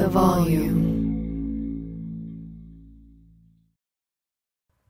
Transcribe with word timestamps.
the 0.00 0.08
volume. 0.08 0.88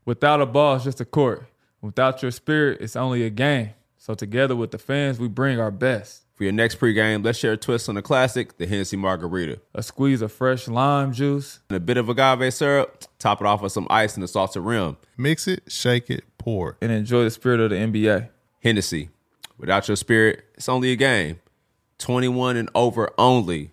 Without 0.04 0.40
a 0.40 0.46
ball, 0.46 0.76
it's 0.76 0.84
just 0.84 1.00
a 1.00 1.04
court. 1.04 1.46
Without 1.80 2.22
your 2.22 2.30
spirit, 2.30 2.80
it's 2.80 2.94
only 2.94 3.24
a 3.24 3.30
game. 3.30 3.70
So 3.98 4.14
together 4.14 4.54
with 4.54 4.70
the 4.70 4.78
fans, 4.78 5.18
we 5.18 5.28
bring 5.28 5.58
our 5.58 5.72
best. 5.72 6.22
For 6.36 6.44
your 6.44 6.52
next 6.52 6.78
pregame, 6.78 7.24
let's 7.24 7.38
share 7.38 7.52
a 7.52 7.56
twist 7.56 7.88
on 7.88 7.96
the 7.96 8.02
classic, 8.02 8.56
the 8.56 8.66
Hennessy 8.66 8.96
Margarita. 8.96 9.60
A 9.74 9.82
squeeze 9.82 10.22
of 10.22 10.32
fresh 10.32 10.68
lime 10.68 11.12
juice. 11.12 11.58
And 11.68 11.76
a 11.76 11.80
bit 11.80 11.96
of 11.96 12.08
agave 12.08 12.54
syrup, 12.54 13.04
top 13.18 13.40
it 13.40 13.46
off 13.46 13.62
with 13.62 13.72
some 13.72 13.86
ice 13.90 14.14
and 14.14 14.22
a 14.22 14.28
salted 14.28 14.62
rim. 14.62 14.96
Mix 15.16 15.48
it, 15.48 15.64
shake 15.66 16.08
it, 16.08 16.24
pour. 16.38 16.78
And 16.80 16.92
enjoy 16.92 17.24
the 17.24 17.30
spirit 17.30 17.60
of 17.60 17.70
the 17.70 17.76
NBA. 17.76 18.30
Hennessy. 18.62 19.10
Without 19.58 19.88
your 19.88 19.96
spirit, 19.96 20.44
it's 20.54 20.68
only 20.68 20.92
a 20.92 20.96
game. 20.96 21.40
21 21.98 22.56
and 22.56 22.70
over 22.74 23.10
only. 23.18 23.72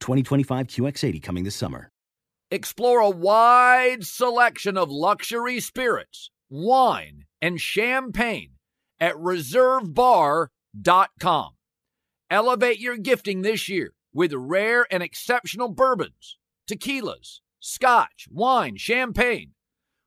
2025 0.00 0.66
QX80 0.66 1.22
coming 1.22 1.44
this 1.44 1.56
summer. 1.56 1.90
Explore 2.50 3.00
a 3.00 3.10
wide 3.10 4.06
selection 4.06 4.78
of 4.78 4.90
luxury 4.90 5.60
spirits, 5.60 6.30
wine, 6.48 7.26
and 7.42 7.60
champagne 7.60 8.52
at 8.98 9.14
reservebar.com. 9.14 11.50
Elevate 12.30 12.78
your 12.78 12.96
gifting 12.96 13.42
this 13.42 13.68
year 13.68 13.92
with 14.12 14.32
rare 14.32 14.86
and 14.90 15.02
exceptional 15.02 15.68
bourbons, 15.68 16.38
tequilas, 16.68 17.40
scotch, 17.60 18.26
wine, 18.30 18.76
champagne, 18.76 19.52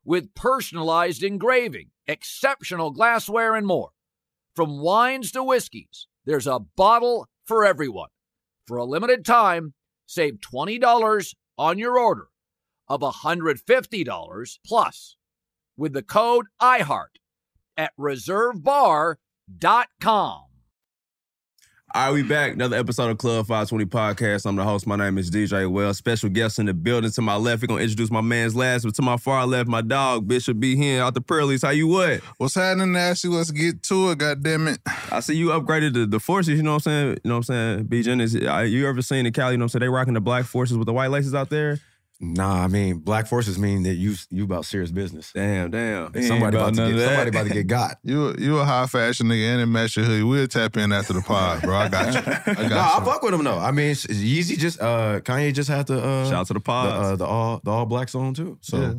with 0.03 0.33
personalized 0.33 1.23
engraving, 1.23 1.89
exceptional 2.07 2.91
glassware, 2.91 3.55
and 3.55 3.67
more. 3.67 3.89
From 4.55 4.81
wines 4.81 5.31
to 5.31 5.43
whiskeys, 5.43 6.07
there's 6.25 6.47
a 6.47 6.59
bottle 6.59 7.27
for 7.45 7.65
everyone. 7.65 8.09
For 8.67 8.77
a 8.77 8.85
limited 8.85 9.25
time, 9.25 9.73
save 10.11 10.41
$20 10.41 11.35
on 11.57 11.79
your 11.79 11.97
order 11.97 12.27
of 12.89 12.99
$150 12.99 14.57
plus 14.65 15.15
with 15.77 15.93
the 15.93 16.03
code 16.03 16.47
IHEART 16.61 17.15
at 17.77 17.93
reservebar.com. 17.97 20.50
All 21.93 22.05
right, 22.05 22.13
we 22.13 22.23
back. 22.23 22.53
Another 22.53 22.77
episode 22.77 23.09
of 23.09 23.17
Club 23.17 23.47
520 23.47 23.85
Podcast. 23.85 24.45
I'm 24.45 24.55
the 24.55 24.63
host. 24.63 24.87
My 24.87 24.95
name 24.95 25.17
is 25.17 25.29
DJ 25.29 25.69
Well. 25.69 25.93
Special 25.93 26.29
guest 26.29 26.57
in 26.57 26.67
the 26.67 26.73
building. 26.73 27.11
To 27.11 27.21
my 27.21 27.35
left, 27.35 27.61
we're 27.61 27.67
going 27.67 27.79
to 27.79 27.83
introduce 27.83 28.09
my 28.09 28.21
man's 28.21 28.55
last, 28.55 28.85
but 28.85 28.95
to 28.95 29.01
my 29.01 29.17
far 29.17 29.45
left, 29.45 29.67
my 29.67 29.81
dog, 29.81 30.25
Bishop 30.25 30.57
B. 30.57 30.77
here 30.77 31.03
out 31.03 31.15
the 31.15 31.19
Pearlies. 31.19 31.63
How 31.63 31.71
you 31.71 31.87
what? 31.87 32.21
What's 32.37 32.55
happening, 32.55 32.93
Nasty? 32.93 33.27
Let's 33.27 33.51
get 33.51 33.83
to 33.83 34.11
it, 34.11 34.19
God 34.19 34.41
damn 34.41 34.69
it. 34.69 34.79
I 35.11 35.19
see 35.19 35.35
you 35.35 35.47
upgraded 35.47 35.93
the, 35.93 36.05
the 36.05 36.21
forces, 36.21 36.55
you 36.55 36.63
know 36.63 36.75
what 36.75 36.87
I'm 36.87 36.91
saying? 36.91 37.09
You 37.25 37.29
know 37.29 37.33
what 37.33 37.49
I'm 37.49 37.77
saying? 37.77 37.83
B. 37.87 38.03
Jen, 38.03 38.21
is, 38.21 38.37
uh, 38.37 38.59
you 38.59 38.87
ever 38.87 39.01
seen 39.01 39.25
in 39.25 39.33
Cali, 39.33 39.55
you 39.55 39.57
know 39.57 39.63
what 39.63 39.65
I'm 39.65 39.69
saying? 39.69 39.81
They 39.81 39.89
rocking 39.89 40.13
the 40.13 40.21
black 40.21 40.45
forces 40.45 40.77
with 40.77 40.85
the 40.85 40.93
white 40.93 41.11
laces 41.11 41.35
out 41.35 41.49
there? 41.49 41.77
Nah, 42.23 42.63
I 42.63 42.67
mean, 42.67 42.99
black 42.99 43.25
forces 43.25 43.57
mean 43.57 43.81
that 43.83 43.95
you 43.95 44.13
you 44.29 44.43
about 44.43 44.65
serious 44.65 44.91
business. 44.91 45.31
Damn, 45.33 45.71
damn. 45.71 46.13
Somebody 46.21 46.55
about 46.55 46.73
about, 46.73 46.85
to 46.87 46.93
get 46.93 47.05
somebody 47.07 47.29
about 47.29 47.47
to 47.47 47.53
get 47.53 47.65
got. 47.77 47.97
You 48.03 48.35
you 48.37 48.59
a 48.59 48.63
high 48.63 48.85
fashion 48.85 49.25
nigga 49.25 49.53
and 49.53 49.61
it 49.61 49.65
match 49.65 49.97
your 49.97 50.05
hoodie. 50.05 50.21
We'll 50.23 50.47
tap 50.47 50.77
in 50.77 50.91
after 50.93 51.13
the 51.13 51.21
pod, 51.21 51.63
bro. 51.63 51.75
I 51.75 51.87
got 51.89 52.13
you. 52.13 52.19
I 52.19 52.53
got 52.55 52.69
nah, 52.69 52.97
I 53.01 53.03
fuck 53.05 53.23
with 53.23 53.33
him 53.33 53.43
though. 53.43 53.57
I 53.57 53.71
mean, 53.71 53.95
Yeezy 53.95 54.55
just 54.55 54.79
uh 54.79 55.19
Kanye 55.21 55.51
just 55.51 55.67
had 55.67 55.87
to 55.87 55.99
uh 55.99 56.25
Shout 56.25 56.33
out 56.41 56.47
to 56.47 56.53
the 56.53 56.59
the, 56.59 56.71
uh, 56.71 57.15
the 57.15 57.25
all 57.25 57.59
the 57.63 57.71
all 57.71 57.85
black 57.87 58.07
song 58.07 58.35
too. 58.35 58.59
So 58.61 58.77
Yeah. 58.77 58.93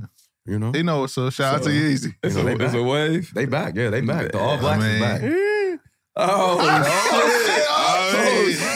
you 0.44 0.58
know 0.58 0.72
He 0.72 0.82
know 0.82 1.06
So 1.06 1.26
up. 1.28 1.32
Shout 1.32 1.54
out 1.54 1.62
So- 1.64 1.70
to 1.70 1.76
Yeezy. 1.76 2.14
It's, 2.24 2.34
know, 2.34 2.48
a, 2.48 2.56
it's 2.58 2.74
a 2.74 2.82
wave. 2.82 3.32
they 3.34 3.44
back. 3.44 3.76
Yeah, 3.76 3.90
they 3.90 4.00
back. 4.00 4.32
The 4.32 4.40
all 4.40 4.54
I 4.54 4.60
blacks 4.60 4.82
mean- 4.82 4.94
is 4.96 5.00
back. 5.00 5.22
oh, 6.16 6.58
shit. 6.60 7.66
Oh, 7.70 8.50
shit. 8.50 8.71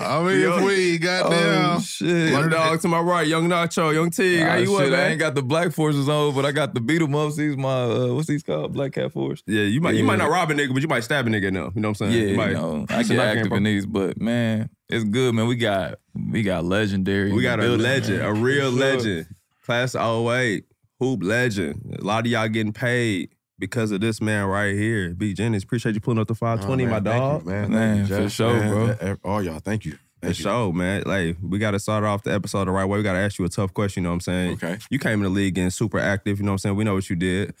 I 0.00 0.22
mean, 0.22 0.40
Yo. 0.40 0.58
if 0.58 0.64
we 0.64 0.98
goddamn. 0.98 1.76
Oh, 1.76 1.80
shit. 1.80 2.32
My 2.32 2.48
dog 2.48 2.80
to 2.80 2.88
my 2.88 3.00
right, 3.00 3.26
Young 3.26 3.48
Nacho, 3.48 3.92
Young 3.94 4.10
Tig. 4.10 4.40
How 4.40 4.50
Ah, 4.50 4.56
you 4.56 4.72
what, 4.72 4.84
shit, 4.84 4.92
I 4.94 5.06
ain't 5.08 5.18
got 5.18 5.34
the 5.34 5.42
black 5.42 5.72
forces 5.72 6.08
on, 6.08 6.34
but 6.34 6.44
I 6.44 6.52
got 6.52 6.74
the 6.74 6.80
beat 6.80 7.02
'em 7.02 7.14
ups. 7.14 7.36
These 7.36 7.56
my 7.56 7.82
uh, 7.84 8.06
what's 8.14 8.26
these 8.28 8.42
called? 8.42 8.72
Black 8.72 8.92
cat 8.92 9.12
force. 9.12 9.42
Yeah, 9.46 9.62
you 9.62 9.80
might 9.80 9.94
you 9.94 10.04
might 10.04 10.18
not 10.18 10.30
rob 10.30 10.50
a 10.50 10.54
nigga, 10.54 10.72
but 10.72 10.82
you 10.82 10.88
might 10.88 11.04
stab 11.04 11.26
a 11.26 11.30
nigga 11.30 11.52
now. 11.52 11.70
You 11.74 11.80
know 11.80 11.88
what 11.90 12.00
I'm 12.00 12.10
saying? 12.10 12.12
Yeah, 12.12 12.18
you 12.22 12.28
you 12.30 12.36
might, 12.36 12.52
know, 12.52 12.86
I 12.88 13.00
It's 13.00 13.10
a 13.10 13.12
get 13.14 13.18
knife 13.18 13.36
active 13.38 13.52
in 13.52 13.62
these, 13.64 13.86
but 13.86 14.20
man, 14.20 14.70
it's 14.88 15.04
good, 15.04 15.34
man. 15.34 15.46
We 15.46 15.56
got 15.56 15.98
we 16.14 16.42
got 16.42 16.64
legendary. 16.64 17.32
We 17.32 17.42
got 17.42 17.58
a 17.58 17.62
building, 17.62 17.82
legend, 17.82 18.18
man. 18.18 18.26
a 18.28 18.34
real 18.34 18.70
sure. 18.70 18.80
legend. 18.80 19.26
Class 19.64 19.94
of 19.94 20.26
08, 20.28 20.64
hoop 20.98 21.22
legend. 21.22 21.96
A 22.00 22.04
lot 22.04 22.24
of 22.24 22.32
y'all 22.32 22.48
getting 22.48 22.72
paid 22.72 23.28
because 23.58 23.90
of 23.90 24.00
this 24.00 24.20
man 24.20 24.44
right 24.46 24.74
here. 24.74 25.10
B. 25.14 25.34
Jennings, 25.34 25.62
appreciate 25.64 25.94
you 25.94 26.00
pulling 26.00 26.18
up 26.18 26.28
the 26.28 26.34
520, 26.34 26.84
Oh, 26.84 26.86
my 26.86 26.92
man, 27.00 27.04
thank 27.04 27.20
dog. 27.20 27.42
you, 27.44 27.50
man. 27.50 27.70
Man, 27.70 27.96
Thank 28.06 28.10
you, 28.10 28.16
for 28.26 28.30
sure, 28.30 28.54
man. 28.60 28.96
bro. 29.22 29.30
All 29.32 29.42
y'all, 29.42 29.58
thank 29.58 29.84
you. 29.84 29.92
For 29.92 29.98
Thank 30.26 30.38
you. 30.38 30.42
sure, 30.44 30.72
man. 30.72 31.02
Like, 31.06 31.36
we 31.42 31.58
got 31.58 31.72
to 31.72 31.78
start 31.78 32.02
off 32.04 32.22
the 32.24 32.32
episode 32.34 32.64
the 32.66 32.72
right 32.72 32.84
way. 32.84 32.96
We 32.98 33.02
got 33.04 33.12
to 33.12 33.18
ask 33.20 33.38
you 33.38 33.44
a 33.44 33.48
tough 33.48 33.72
question, 33.74 34.02
you 34.02 34.04
know 34.04 34.10
what 34.10 34.14
I'm 34.14 34.20
saying? 34.20 34.52
Okay. 34.54 34.78
You 34.90 34.98
came 34.98 35.14
in 35.20 35.22
the 35.22 35.28
league 35.28 35.54
getting 35.54 35.70
super 35.70 35.98
active, 35.98 36.38
you 36.38 36.44
know 36.44 36.50
what 36.50 36.54
I'm 36.54 36.58
saying? 36.58 36.76
We 36.76 36.84
know 36.84 36.94
what 36.94 37.08
you 37.08 37.16
did. 37.16 37.54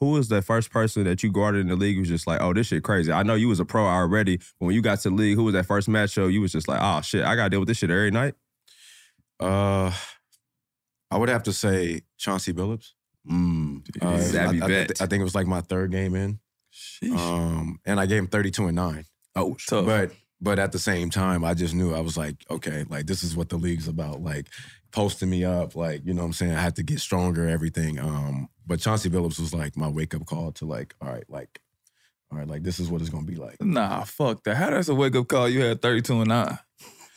Who 0.00 0.10
was 0.10 0.28
the 0.28 0.42
first 0.42 0.70
person 0.70 1.04
that 1.04 1.22
you 1.22 1.30
guarded 1.30 1.60
in 1.60 1.68
the 1.68 1.76
league 1.76 1.94
who 1.94 2.00
was 2.00 2.08
just 2.08 2.26
like, 2.26 2.40
oh, 2.42 2.52
this 2.52 2.66
shit 2.66 2.82
crazy? 2.82 3.12
I 3.12 3.22
know 3.22 3.34
you 3.34 3.48
was 3.48 3.60
a 3.60 3.64
pro 3.64 3.84
already, 3.86 4.38
but 4.58 4.66
when 4.66 4.74
you 4.74 4.82
got 4.82 4.98
to 5.00 5.10
the 5.10 5.14
league, 5.14 5.36
who 5.36 5.44
was 5.44 5.54
that 5.54 5.64
first 5.64 5.88
match 5.88 6.10
show? 6.10 6.26
You 6.26 6.40
was 6.40 6.50
just 6.52 6.66
like, 6.68 6.80
oh, 6.82 7.00
shit, 7.02 7.24
I 7.24 7.36
got 7.36 7.44
to 7.44 7.50
deal 7.50 7.60
with 7.60 7.68
this 7.68 7.78
shit 7.78 7.90
every 7.90 8.10
night? 8.10 8.34
Uh, 9.38 9.92
I 11.10 11.16
would 11.18 11.28
have 11.28 11.44
to 11.44 11.52
say 11.52 12.02
Chauncey 12.18 12.52
Billups. 12.52 12.90
Mm, 13.30 13.82
Uh, 14.00 14.18
savvy 14.18 14.60
I, 14.60 14.64
I, 14.64 14.68
bet. 14.68 15.00
I 15.00 15.06
think 15.06 15.20
it 15.20 15.24
was 15.24 15.34
like 15.34 15.46
my 15.46 15.60
third 15.60 15.90
game 15.92 16.14
in. 16.14 16.38
Um, 17.14 17.78
and 17.84 18.00
I 18.00 18.06
gave 18.06 18.18
him 18.18 18.26
32 18.28 18.66
and 18.66 18.76
9. 18.76 19.04
oh, 19.36 19.56
Tough. 19.68 19.84
But 19.86 20.12
but 20.40 20.58
at 20.58 20.72
the 20.72 20.78
same 20.80 21.08
time, 21.08 21.44
I 21.44 21.54
just 21.54 21.72
knew 21.72 21.94
I 21.94 22.00
was 22.00 22.16
like, 22.16 22.34
okay, 22.50 22.84
like 22.88 23.06
this 23.06 23.22
is 23.22 23.36
what 23.36 23.48
the 23.48 23.56
league's 23.56 23.86
about. 23.86 24.20
Like 24.22 24.48
posting 24.90 25.30
me 25.30 25.44
up, 25.44 25.76
like, 25.76 26.04
you 26.04 26.12
know 26.14 26.22
what 26.22 26.26
I'm 26.26 26.32
saying? 26.32 26.52
I 26.54 26.60
had 26.60 26.74
to 26.76 26.82
get 26.82 26.98
stronger, 26.98 27.48
everything. 27.48 27.98
Um, 28.00 28.48
but 28.66 28.80
Chauncey 28.80 29.08
Billups 29.08 29.38
was 29.38 29.54
like 29.54 29.76
my 29.76 29.88
wake-up 29.88 30.26
call 30.26 30.50
to 30.52 30.64
like, 30.66 30.94
all 31.00 31.08
right, 31.08 31.24
like, 31.28 31.60
all 32.32 32.38
right, 32.38 32.48
like 32.48 32.62
this 32.64 32.80
is 32.80 32.88
what 32.88 33.00
it's 33.00 33.10
gonna 33.10 33.24
be 33.26 33.36
like. 33.36 33.62
Nah, 33.62 34.02
fuck 34.04 34.42
that. 34.44 34.56
How 34.56 34.70
that's 34.70 34.88
a 34.88 34.94
wake 34.94 35.14
up 35.14 35.28
call? 35.28 35.48
You 35.48 35.60
had 35.62 35.80
32 35.80 36.20
and 36.22 36.28
9. 36.28 36.58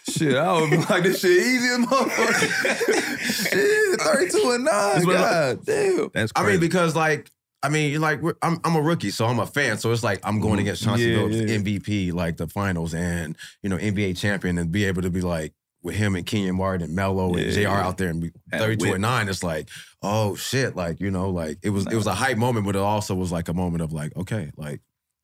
Shit, 0.09 0.35
I 0.35 0.61
would 0.61 0.69
be 0.71 0.77
like, 0.77 1.03
this 1.03 1.19
shit 1.19 1.31
easy 1.31 1.67
as 1.67 1.79
motherfucker. 1.79 3.19
shit, 3.49 4.01
32 4.01 4.51
and 4.51 4.65
9. 4.65 5.05
what- 5.05 5.13
God 5.13 5.65
damn. 5.65 6.09
That's 6.13 6.31
I 6.35 6.45
mean, 6.45 6.59
because 6.59 6.95
like, 6.95 7.31
I 7.63 7.69
mean, 7.69 7.91
you're 7.91 8.01
like 8.01 8.21
we're- 8.21 8.37
I'm 8.43 8.59
I'm 8.63 8.75
a 8.75 8.81
rookie, 8.81 9.09
so 9.09 9.25
I'm 9.25 9.39
a 9.39 9.47
fan. 9.47 9.79
So 9.79 9.91
it's 9.91 10.03
like 10.03 10.19
I'm 10.23 10.39
going 10.39 10.59
against 10.59 10.81
mm-hmm. 10.83 10.91
Chauncey 10.91 11.05
Yeah, 11.05 11.17
Billups, 11.17 11.49
yeah. 11.49 11.79
MVP, 11.79 12.13
like 12.13 12.37
the 12.37 12.47
finals, 12.47 12.93
and 12.93 13.35
you 13.63 13.69
know 13.69 13.77
NBA 13.77 14.17
champion, 14.17 14.59
and 14.59 14.71
be 14.71 14.85
able 14.85 15.01
to 15.01 15.09
be 15.09 15.21
like 15.21 15.53
with 15.81 15.95
him 15.95 16.15
and 16.15 16.25
Kenyon 16.25 16.55
Martin 16.55 16.83
and 16.85 16.95
Melo 16.95 17.29
and 17.33 17.39
Yeah, 17.39 17.51
J.R. 17.51 17.77
yeah. 17.77 17.87
out 17.87 17.97
there 17.97 18.09
and 18.09 18.21
be 18.21 18.31
32 18.51 18.93
and 18.93 19.01
nine. 19.01 19.29
It's 19.29 19.43
like, 19.43 19.69
oh 20.03 20.35
shit, 20.35 20.75
like 20.75 20.99
you 20.99 21.09
know, 21.09 21.31
like 21.31 21.57
it 21.63 21.71
was 21.71 21.87
it 21.87 21.95
was 21.95 22.05
a 22.05 22.13
hype 22.13 22.37
moment, 22.37 22.67
but 22.67 22.75
it 22.75 22.81
also 22.81 23.15
was 23.15 23.31
like 23.31 23.47
a 23.49 23.53
moment 23.53 23.81
of 23.81 23.91
like, 23.91 24.15
okay, 24.15 24.51
like 24.57 24.81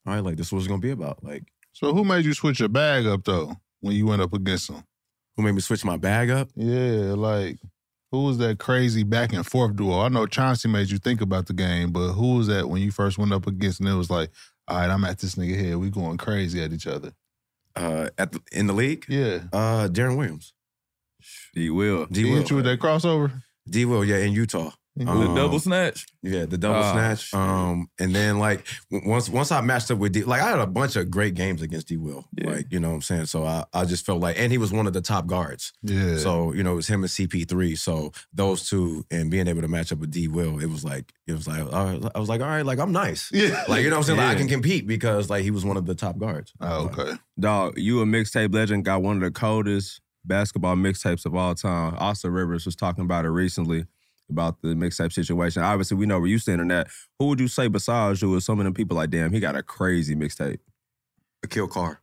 all 0.08 0.16
right, 0.16 0.24
like 0.24 0.38
this 0.38 0.52
was 0.52 0.68
gonna 0.68 0.80
be 0.80 0.92
about. 0.92 1.24
Like, 1.24 1.44
So 1.74 1.94
who 1.94 2.04
made 2.04 2.26
you 2.26 2.34
switch 2.34 2.60
your 2.60 2.70
bag 2.70 3.06
up 3.06 3.24
though 3.24 3.56
when 3.82 3.96
you 3.96 4.06
went 4.06 4.22
up 4.22 4.34
against 4.34 4.70
him? 4.70 4.84
who 5.38 5.44
made 5.44 5.54
me 5.54 5.62
switch 5.62 5.86
my 5.86 5.96
bag 5.98 6.30
up? 6.30 6.50
Yeah, 6.56 7.14
like 7.16 7.58
who 8.12 8.24
was 8.26 8.38
that 8.40 8.60
crazy 8.60 9.04
back 9.04 9.32
and 9.32 9.46
forth 9.48 9.76
duo? 9.78 10.02
I 10.02 10.10
know 10.10 10.26
Chauncey 10.26 10.68
made 10.68 10.90
you 10.90 10.98
think 10.98 11.22
about 11.22 11.46
the 11.48 11.54
game, 11.54 11.92
but 11.92 12.12
who 12.12 12.36
was 12.36 12.48
that 12.48 12.68
when 12.70 12.82
you 12.82 12.92
first 12.92 13.18
went 13.18 13.32
up 13.32 13.48
against 13.48 13.80
and 13.80 13.88
it 13.88 13.94
was 13.94 14.10
like, 14.10 14.30
all 14.68 14.78
right, 14.78 14.90
I'm 14.90 15.06
at 15.06 15.20
this 15.20 15.36
nigga 15.36 15.58
here. 15.58 15.78
We 15.78 15.90
going 15.90 16.18
crazy 16.18 16.62
at 16.62 16.74
each 16.74 16.86
other. 16.86 17.14
Uh, 17.78 18.10
at 18.18 18.34
the, 18.34 18.42
in 18.52 18.68
the 18.68 18.74
league, 18.74 19.06
Yeah. 19.08 19.44
uh, 19.54 19.88
Deron 19.90 20.18
Williams. 20.18 20.54
he 21.54 21.70
will. 21.70 22.06
D. 22.08 22.24
He 22.24 22.30
Will. 22.30 22.40
hit 22.42 22.50
you 22.50 22.58
with 22.58 22.66
that 22.66 22.80
crossover? 22.80 23.42
D 23.70 23.86
Will, 23.86 24.04
yeah, 24.04 24.18
in 24.18 24.34
Utah. 24.34 24.72
The 24.98 25.08
Um, 25.08 25.36
double 25.36 25.58
snatch. 25.60 26.06
Yeah, 26.22 26.46
the 26.46 26.58
double 26.58 26.84
Oh, 26.84 26.92
snatch. 26.92 27.34
Um, 27.34 27.88
and 27.98 28.14
then 28.14 28.40
like 28.40 28.68
once 28.92 29.30
once 29.30 29.50
I 29.50 29.62
matched 29.62 29.90
up 29.90 30.00
with 30.00 30.12
D, 30.12 30.24
like 30.26 30.42
I 30.42 30.50
had 30.50 30.60
a 30.60 30.68
bunch 30.68 30.98
of 30.98 31.10
great 31.10 31.34
games 31.34 31.62
against 31.62 31.88
D 31.88 31.96
Will. 31.96 32.26
Yeah. 32.38 32.50
Like 32.52 32.68
you 32.72 32.80
know 32.82 32.90
what 32.90 32.96
I'm 32.96 33.02
saying. 33.02 33.26
So 33.28 33.46
I 33.46 33.64
I 33.74 33.86
just 33.86 34.06
felt 34.06 34.20
like, 34.20 34.38
and 34.38 34.52
he 34.52 34.58
was 34.58 34.74
one 34.74 34.88
of 34.88 34.94
the 34.94 35.00
top 35.00 35.28
guards. 35.28 35.72
Yeah. 35.82 36.18
So 36.18 36.52
you 36.54 36.62
know 36.62 36.74
it 36.74 36.76
was 36.76 36.88
him 36.88 37.04
and 37.04 37.10
CP3. 37.10 37.78
So 37.78 38.12
those 38.34 38.68
two 38.68 39.06
and 39.10 39.32
being 39.32 39.48
able 39.48 39.62
to 39.62 39.70
match 39.70 39.94
up 39.94 40.00
with 40.00 40.12
D 40.12 40.28
Will, 40.28 40.60
it 40.60 40.68
was 40.68 40.84
like 40.84 41.14
it 41.26 41.34
was 41.34 41.48
like 41.48 41.62
I 41.72 42.20
was 42.20 42.28
like 42.28 42.42
all 42.42 42.48
right, 42.48 42.66
like 42.66 42.80
I'm 42.80 42.92
nice. 42.92 43.30
yeah. 43.32 43.64
Like 43.70 43.84
you 43.84 43.90
know 43.90 43.96
what 43.96 44.10
I'm 44.10 44.18
saying. 44.18 44.20
Like 44.20 44.36
I 44.36 44.40
can 44.40 44.50
compete 44.50 44.88
because 44.88 45.30
like 45.30 45.44
he 45.44 45.52
was 45.52 45.64
one 45.64 45.78
of 45.78 45.86
the 45.86 45.96
top 45.96 46.18
guards. 46.18 46.52
Oh, 46.60 46.88
okay. 46.88 47.14
Dog, 47.40 47.78
you 47.78 48.02
a 48.02 48.06
mixtape 48.06 48.54
legend, 48.54 48.84
got 48.84 49.02
one 49.02 49.16
of 49.16 49.22
the 49.24 49.32
coldest 49.32 50.02
basketball 50.26 50.76
mixtapes 50.76 51.26
of 51.26 51.34
all 51.34 51.56
time. 51.56 51.96
Austin 51.98 52.32
Rivers 52.32 52.66
was 52.66 52.76
talking 52.76 53.06
about 53.06 53.24
it 53.26 53.30
recently 53.30 53.86
about 54.32 54.62
the 54.62 54.70
mixtape 54.70 55.14
situation. 55.14 55.62
Obviously, 55.62 55.98
we 55.98 56.06
know 56.06 56.20
where 56.20 56.30
you 56.30 56.40
stand 56.40 56.62
on 56.62 56.70
that. 56.70 56.88
Who 57.20 57.28
would 57.28 57.40
you 57.40 57.48
say 57.48 57.68
besides 57.68 58.22
you 58.22 58.36
is 58.36 58.46
some 58.46 58.60
of 58.60 58.64
them 58.66 58.74
people 58.74 58.98
like, 58.98 59.12
damn, 59.12 59.32
he 59.32 59.40
got 59.40 59.56
a 59.56 59.62
crazy 59.62 60.16
mixtape? 60.16 60.60
Aquille 61.46 61.70
Carr. 61.70 62.02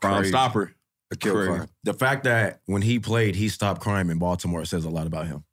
Crime 0.00 0.18
Crazy. 0.18 0.30
stopper. 0.30 0.74
A 1.10 1.16
kill 1.16 1.34
Crazy. 1.34 1.48
car. 1.48 1.68
The 1.84 1.94
fact 1.94 2.24
that 2.24 2.60
when 2.66 2.82
he 2.82 2.98
played, 2.98 3.34
he 3.34 3.48
stopped 3.48 3.80
crime 3.80 4.10
in 4.10 4.18
Baltimore 4.18 4.64
says 4.64 4.84
a 4.84 4.90
lot 4.90 5.06
about 5.06 5.26
him. 5.26 5.44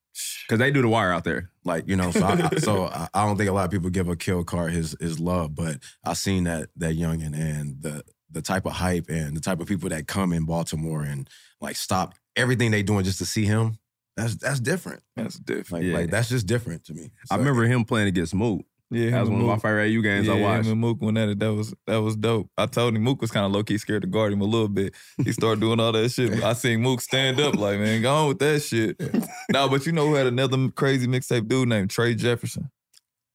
Because 0.48 0.60
they 0.60 0.72
do 0.72 0.82
the 0.82 0.88
wire 0.90 1.12
out 1.14 1.24
there. 1.24 1.50
Like 1.64 1.88
you 1.88 1.96
know, 1.96 2.12
so 2.12 2.26
I, 2.26 2.50
so 2.58 2.86
I, 2.86 3.08
I 3.14 3.26
don't 3.26 3.38
think 3.38 3.50
a 3.50 3.54
lot 3.54 3.66
of 3.66 3.72
people 3.72 3.90
give 3.90 4.08
Aquille 4.08 4.46
Carr 4.46 4.68
his 4.68 4.96
his 5.00 5.20
love, 5.20 5.56
but 5.56 5.78
I 6.04 6.14
seen 6.14 6.46
that 6.46 6.70
that 6.78 6.96
youngin 6.98 7.34
and 7.34 7.82
the 7.82 8.04
the 8.32 8.42
type 8.42 8.66
of 8.66 8.74
hype 8.74 9.10
and 9.10 9.36
the 9.36 9.42
type 9.42 9.60
of 9.60 9.68
people 9.68 9.90
that 9.90 10.08
come 10.08 10.34
in 10.34 10.46
Baltimore 10.46 11.02
and 11.04 11.30
like 11.62 11.76
stop 11.76 12.16
everything 12.36 12.72
they 12.72 12.84
doing 12.84 13.04
just 13.04 13.18
to 13.20 13.26
see 13.26 13.46
him. 13.46 13.79
That's 14.21 14.36
that's 14.36 14.60
different. 14.60 15.01
That's 15.16 15.38
different. 15.39 15.83
Like, 15.86 15.92
Yeah. 15.92 15.98
like 16.00 16.10
that's 16.12 16.30
just 16.30 16.45
different 16.48 16.83
to 16.86 16.94
me. 16.94 17.12
I 17.31 17.36
remember 17.38 17.63
him 17.63 17.83
playing 17.86 18.07
against 18.07 18.33
Mook. 18.33 18.66
Yeah, 18.92 19.12
That 19.12 19.19
was 19.19 19.30
him 19.30 19.33
one 19.36 19.42
of 19.44 19.48
my 19.50 19.57
favorite 19.60 19.95
AU 19.95 20.01
games 20.01 20.25
yeah, 20.25 20.33
I 20.33 20.42
watched. 20.42 20.66
him 20.66 20.71
and 20.71 20.81
Mook 20.81 21.00
went 21.00 21.18
at 21.19 21.30
it. 21.30 21.38
That 21.39 21.54
was 21.54 21.75
that 21.86 21.98
was 21.98 22.16
dope. 22.16 22.50
I 22.57 22.66
told 22.66 22.95
him 22.95 23.04
Mook 23.04 23.21
was 23.21 23.30
kind 23.30 23.45
of 23.45 23.51
low 23.51 23.63
key 23.63 23.77
scared 23.77 24.01
to 24.01 24.07
guard 24.07 24.33
him 24.33 24.42
a 24.42 24.45
little 24.45 24.68
bit. 24.68 24.95
He 25.24 25.31
started 25.31 25.60
doing 25.62 25.80
all 25.80 25.92
that 25.92 26.10
shit. 26.10 26.44
I 26.44 26.54
seen 26.54 26.81
Mook 26.81 27.01
stand 27.01 27.39
up 27.39 27.56
like, 27.56 27.80
man, 27.80 28.01
go 28.01 28.13
on 28.16 28.27
with 28.30 28.39
that 28.39 28.62
shit. 28.63 29.00
no, 29.51 29.69
but 29.69 29.86
you 29.86 29.92
know 29.92 30.07
who 30.07 30.16
had 30.16 30.25
another 30.25 30.69
crazy 30.69 31.06
mixtape 31.06 31.48
dude 31.48 31.69
named 31.69 31.92
Trey 31.92 32.15
Jefferson. 32.15 32.72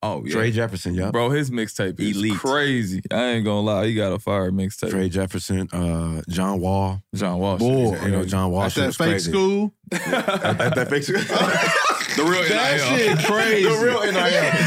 Oh, 0.07 0.23
yeah. 0.25 0.33
Trey 0.35 0.51
Jefferson, 0.51 0.95
yeah. 0.95 1.11
Bro, 1.11 1.31
his 1.31 1.51
mixtape 1.51 1.99
is 1.99 2.17
Elite. 2.17 2.35
crazy. 2.39 3.01
I 3.11 3.25
ain't 3.31 3.45
gonna 3.45 3.61
lie, 3.61 3.87
he 3.87 3.95
got 3.95 4.13
a 4.13 4.19
fire 4.19 4.51
mixtape. 4.51 4.91
Trey 4.91 5.09
Jefferson, 5.09 5.69
uh, 5.73 6.21
John 6.29 6.61
Wall. 6.61 7.03
John 7.15 7.39
Wall, 7.39 7.57
Boy. 7.59 7.99
You 8.05 8.11
know, 8.11 8.25
John 8.27 8.51
Wall 8.51 8.65
At 8.65 8.73
shit 8.73 8.85
that 8.85 8.95
fake 8.95 9.09
crazy. 9.11 9.31
school. 9.31 9.73
At, 9.93 10.61
at 10.61 10.75
that 10.75 10.91
fake 10.91 11.05
school. 11.05 11.21
The 12.17 12.23
real 12.23 12.43
That 12.49 12.77
NIL. 12.77 12.97
shit 12.97 13.27
crazy. 13.27 13.65
the 13.65 13.71
real 13.85 14.01
NIL, 14.01 14.13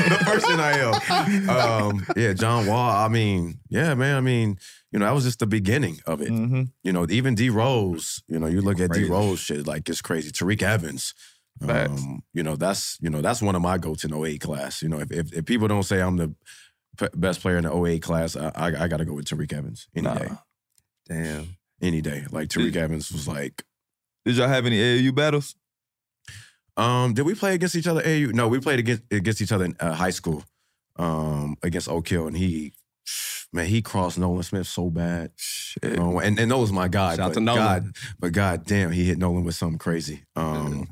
the 0.10 0.26
first 0.26 0.50
NIL. 0.50 1.50
Um, 1.50 2.06
yeah, 2.18 2.34
John 2.34 2.66
Wall. 2.68 2.92
I 2.92 3.08
mean, 3.08 3.60
yeah, 3.70 3.94
man. 3.94 4.18
I 4.18 4.22
mean, 4.22 4.58
you 4.92 5.00
know, 5.00 5.06
that 5.06 5.14
was 5.14 5.24
just 5.24 5.40
the 5.40 5.48
beginning 5.48 6.00
of 6.06 6.22
it. 6.22 6.28
hmm 6.28 6.64
You 6.84 6.92
know, 6.92 7.06
even 7.10 7.36
D 7.36 7.50
Rose. 7.50 8.22
You 8.28 8.40
know, 8.40 8.48
you 8.48 8.60
look 8.60 8.82
at 8.82 8.92
D 8.92 9.00
Crazy. 9.00 9.10
Rose 9.12 9.40
shit 9.40 9.66
like 9.66 9.88
it's 9.88 10.02
crazy. 10.02 10.30
Tyreke 10.32 10.62
Evans. 10.64 11.14
Facts. 11.66 12.02
Um, 12.04 12.22
you 12.34 12.44
know, 12.44 12.56
that's 12.56 12.98
you 13.02 13.10
know 13.10 13.22
that's 13.22 13.42
one 13.42 13.56
of 13.56 13.62
my 13.62 13.78
go 13.78 13.96
to 13.96 14.26
08 14.26 14.42
class. 14.42 14.82
You 14.82 14.90
know, 14.90 15.00
if, 15.00 15.12
if 15.12 15.34
if 15.34 15.46
people 15.46 15.68
don't 15.68 15.84
say 15.84 16.02
I'm 16.02 16.18
the 16.18 16.36
p- 16.98 17.08
best 17.16 17.42
player 17.42 17.58
in 17.58 17.64
the 17.64 17.74
08 17.86 18.02
class, 18.02 18.36
I 18.36 18.52
I, 18.56 18.84
I 18.84 18.88
got 18.88 18.98
to 18.98 19.06
go 19.06 19.14
with 19.14 19.26
Tyreke 19.26 19.54
Evans 19.54 19.88
any 19.96 20.04
Nah. 20.08 20.16
day, 20.16 20.30
Damn. 21.08 21.58
any 21.82 22.02
day. 22.02 22.26
Like 22.32 22.50
Tyreke 22.50 22.76
Evans 22.76 23.12
was 23.12 23.28
like. 23.28 23.64
Did 24.26 24.36
y'all 24.36 24.50
have 24.50 24.66
any 24.66 24.78
AAU 24.78 25.16
battles? 25.16 25.56
Um, 26.76 27.14
did 27.14 27.26
we 27.26 27.34
play 27.34 27.56
against 27.56 27.76
each 27.76 27.88
other? 27.88 28.02
AU? 28.06 28.32
No, 28.34 28.48
we 28.48 28.60
played 28.60 28.80
against 28.80 29.04
against 29.10 29.42
each 29.42 29.52
other 29.52 29.66
in 29.66 29.76
uh, 29.80 29.94
high 29.96 30.12
school. 30.12 30.44
Um, 30.98 31.58
against 31.64 31.88
Oak 31.90 32.08
Hill, 32.10 32.28
and 32.28 32.36
he, 32.36 32.74
man, 33.54 33.68
he 33.68 33.82
crossed 33.82 34.18
Nolan 34.20 34.44
Smith 34.44 34.68
so 34.68 34.90
bad. 34.90 35.32
Shit. 35.38 35.98
Um, 35.98 36.18
and 36.18 36.38
and 36.40 36.52
that 36.52 36.58
was 36.58 36.72
my 36.72 36.88
guy. 36.88 37.16
Shout 37.16 37.30
but 37.30 37.34
to 37.36 37.40
Nolan. 37.40 37.64
God, 37.64 37.96
but 38.20 38.32
God 38.34 38.66
damn, 38.66 38.92
he 38.92 39.06
hit 39.06 39.18
Nolan 39.18 39.44
with 39.44 39.56
something 39.56 39.80
crazy. 39.80 40.24
Um, 40.36 40.90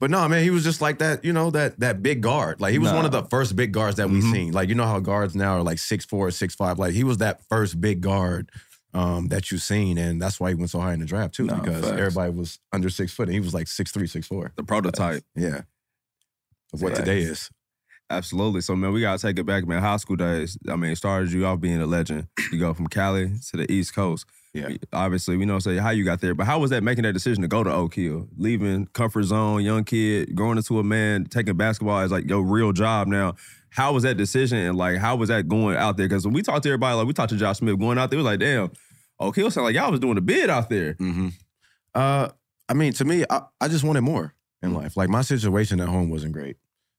but 0.00 0.10
no, 0.10 0.26
man, 0.28 0.42
he 0.42 0.50
was 0.50 0.64
just 0.64 0.80
like 0.80 0.98
that. 0.98 1.24
You 1.24 1.32
know 1.32 1.50
that 1.50 1.78
that 1.80 2.02
big 2.02 2.20
guard. 2.20 2.60
Like 2.60 2.72
he 2.72 2.78
was 2.78 2.90
Nah. 2.90 2.96
one 2.96 3.04
of 3.04 3.12
the 3.12 3.24
first 3.24 3.56
big 3.56 3.72
guards 3.72 3.96
that 3.96 4.10
we 4.10 4.20
Mhm. 4.20 4.32
seen. 4.32 4.52
Like 4.52 4.68
you 4.68 4.74
know 4.74 4.84
how 4.86 5.00
guards 5.00 5.34
now 5.34 5.56
are 5.58 5.62
like 5.62 5.78
six 5.78 6.04
four, 6.04 6.30
six 6.30 6.54
five. 6.54 6.78
Like 6.78 6.94
he 6.94 7.04
was 7.04 7.18
that 7.18 7.40
first 7.48 7.80
big 7.80 8.00
guard. 8.00 8.50
Um, 8.94 9.28
that 9.28 9.50
you've 9.50 9.60
seen, 9.60 9.98
and 9.98 10.22
that's 10.22 10.40
why 10.40 10.48
he 10.48 10.54
went 10.54 10.70
so 10.70 10.80
high 10.80 10.94
in 10.94 11.00
the 11.00 11.04
draft 11.06 11.34
too, 11.34 11.44
Nah, 11.44 11.60
because 11.60 11.82
facts. 11.84 11.98
everybody 11.98 12.30
was 12.30 12.58
under 12.72 12.88
six 12.88 13.12
foot, 13.12 13.28
and 13.28 13.34
he 13.34 13.40
was 13.40 13.52
like 13.52 13.68
six 13.68 13.90
three, 13.92 14.06
six 14.06 14.26
four. 14.26 14.52
The 14.56 14.62
prototype. 14.62 15.22
Yeah. 15.34 15.62
Of 16.72 16.80
what 16.80 16.92
Facts. 16.94 17.00
today 17.00 17.20
is. 17.20 17.50
Absolutely. 18.08 18.62
So, 18.62 18.74
man, 18.74 18.92
we 18.92 19.02
got 19.02 19.18
to 19.18 19.26
take 19.26 19.38
it 19.38 19.44
back, 19.44 19.66
man. 19.66 19.82
High 19.82 19.98
school 19.98 20.16
days, 20.16 20.56
I 20.70 20.76
mean, 20.76 20.96
started 20.96 21.30
you 21.30 21.44
off 21.44 21.60
being 21.60 21.82
a 21.82 21.86
legend. 21.86 22.28
You 22.50 22.58
go 22.58 22.72
from 22.72 22.86
Cali 22.86 23.32
to 23.50 23.56
the 23.58 23.70
East 23.70 23.94
Coast. 23.94 24.24
Yeah. 24.56 24.76
Obviously, 24.92 25.36
we 25.36 25.44
know 25.44 25.58
say 25.58 25.76
how 25.76 25.90
you 25.90 26.04
got 26.04 26.20
there, 26.20 26.34
but 26.34 26.46
how 26.46 26.58
was 26.58 26.70
that 26.70 26.82
making 26.82 27.02
that 27.04 27.12
decision 27.12 27.42
to 27.42 27.48
go 27.48 27.62
to 27.62 27.72
Oak 27.72 27.94
Hill? 27.94 28.28
Leaving 28.36 28.86
comfort 28.86 29.24
zone, 29.24 29.62
young 29.62 29.84
kid, 29.84 30.34
growing 30.34 30.56
into 30.56 30.78
a 30.78 30.84
man, 30.84 31.24
taking 31.26 31.56
basketball 31.56 31.98
as 31.98 32.10
like 32.10 32.28
your 32.28 32.42
real 32.42 32.72
job 32.72 33.08
now. 33.08 33.34
How 33.70 33.92
was 33.92 34.04
that 34.04 34.16
decision 34.16 34.58
and 34.58 34.78
like 34.78 34.98
how 34.98 35.16
was 35.16 35.28
that 35.28 35.48
going 35.48 35.76
out 35.76 35.96
there? 35.96 36.08
Because 36.08 36.24
when 36.24 36.32
we 36.32 36.42
talked 36.42 36.62
to 36.62 36.70
everybody, 36.70 36.96
like 36.96 37.06
we 37.06 37.12
talked 37.12 37.30
to 37.30 37.36
Josh 37.36 37.58
Smith 37.58 37.78
going 37.78 37.98
out 37.98 38.10
there, 38.10 38.18
it 38.18 38.22
was 38.22 38.26
like, 38.26 38.40
damn, 38.40 38.70
Oak 39.20 39.36
Hill 39.36 39.50
sound 39.50 39.66
like 39.66 39.74
y'all 39.74 39.90
was 39.90 40.00
doing 40.00 40.16
a 40.16 40.22
bid 40.22 40.48
out 40.48 40.70
there. 40.70 40.94
Mm-hmm. 40.94 41.28
Uh, 41.94 42.28
I 42.68 42.74
mean, 42.74 42.92
to 42.94 43.04
me, 43.04 43.24
I, 43.28 43.42
I 43.60 43.68
just 43.68 43.84
wanted 43.84 44.02
more 44.02 44.34
in 44.62 44.74
life. 44.74 44.96
Like 44.96 45.08
my 45.08 45.22
situation 45.22 45.80
at 45.80 45.88
home 45.88 46.10
wasn't 46.10 46.32
great. 46.32 46.56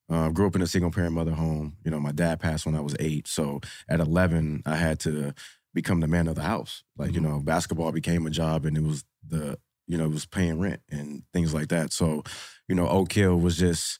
Uh, 0.10 0.30
grew 0.30 0.48
up 0.48 0.56
in 0.56 0.62
a 0.62 0.68
single 0.68 0.90
parent 0.90 1.14
mother 1.14 1.34
home. 1.34 1.76
You 1.84 1.92
know, 1.92 2.00
my 2.00 2.14
dad 2.14 2.40
passed 2.40 2.66
when 2.66 2.76
I 2.76 2.80
was 2.80 2.96
eight. 3.00 3.28
So 3.28 3.60
at 3.90 4.00
11, 4.00 4.64
I 4.66 4.76
had 4.78 5.00
to 5.02 5.34
become 5.78 6.00
the 6.00 6.08
man 6.08 6.28
of 6.28 6.36
the 6.36 6.42
house. 6.42 6.84
Like, 6.98 7.14
you 7.14 7.22
know, 7.22 7.40
basketball 7.40 7.92
became 7.92 8.26
a 8.26 8.32
job 8.32 8.66
and 8.66 8.76
it 8.76 8.84
was 8.84 9.04
the, 9.28 9.58
you 9.88 9.98
know, 9.98 10.06
it 10.06 10.12
was 10.12 10.26
paying 10.26 10.60
rent 10.60 10.82
and 10.90 11.22
things 11.34 11.54
like 11.54 11.68
that. 11.70 11.94
So, 11.94 12.24
you 12.68 12.76
know, 12.76 12.88
Oak 12.88 13.14
Hill 13.14 13.38
was 13.38 13.58
just 13.58 14.00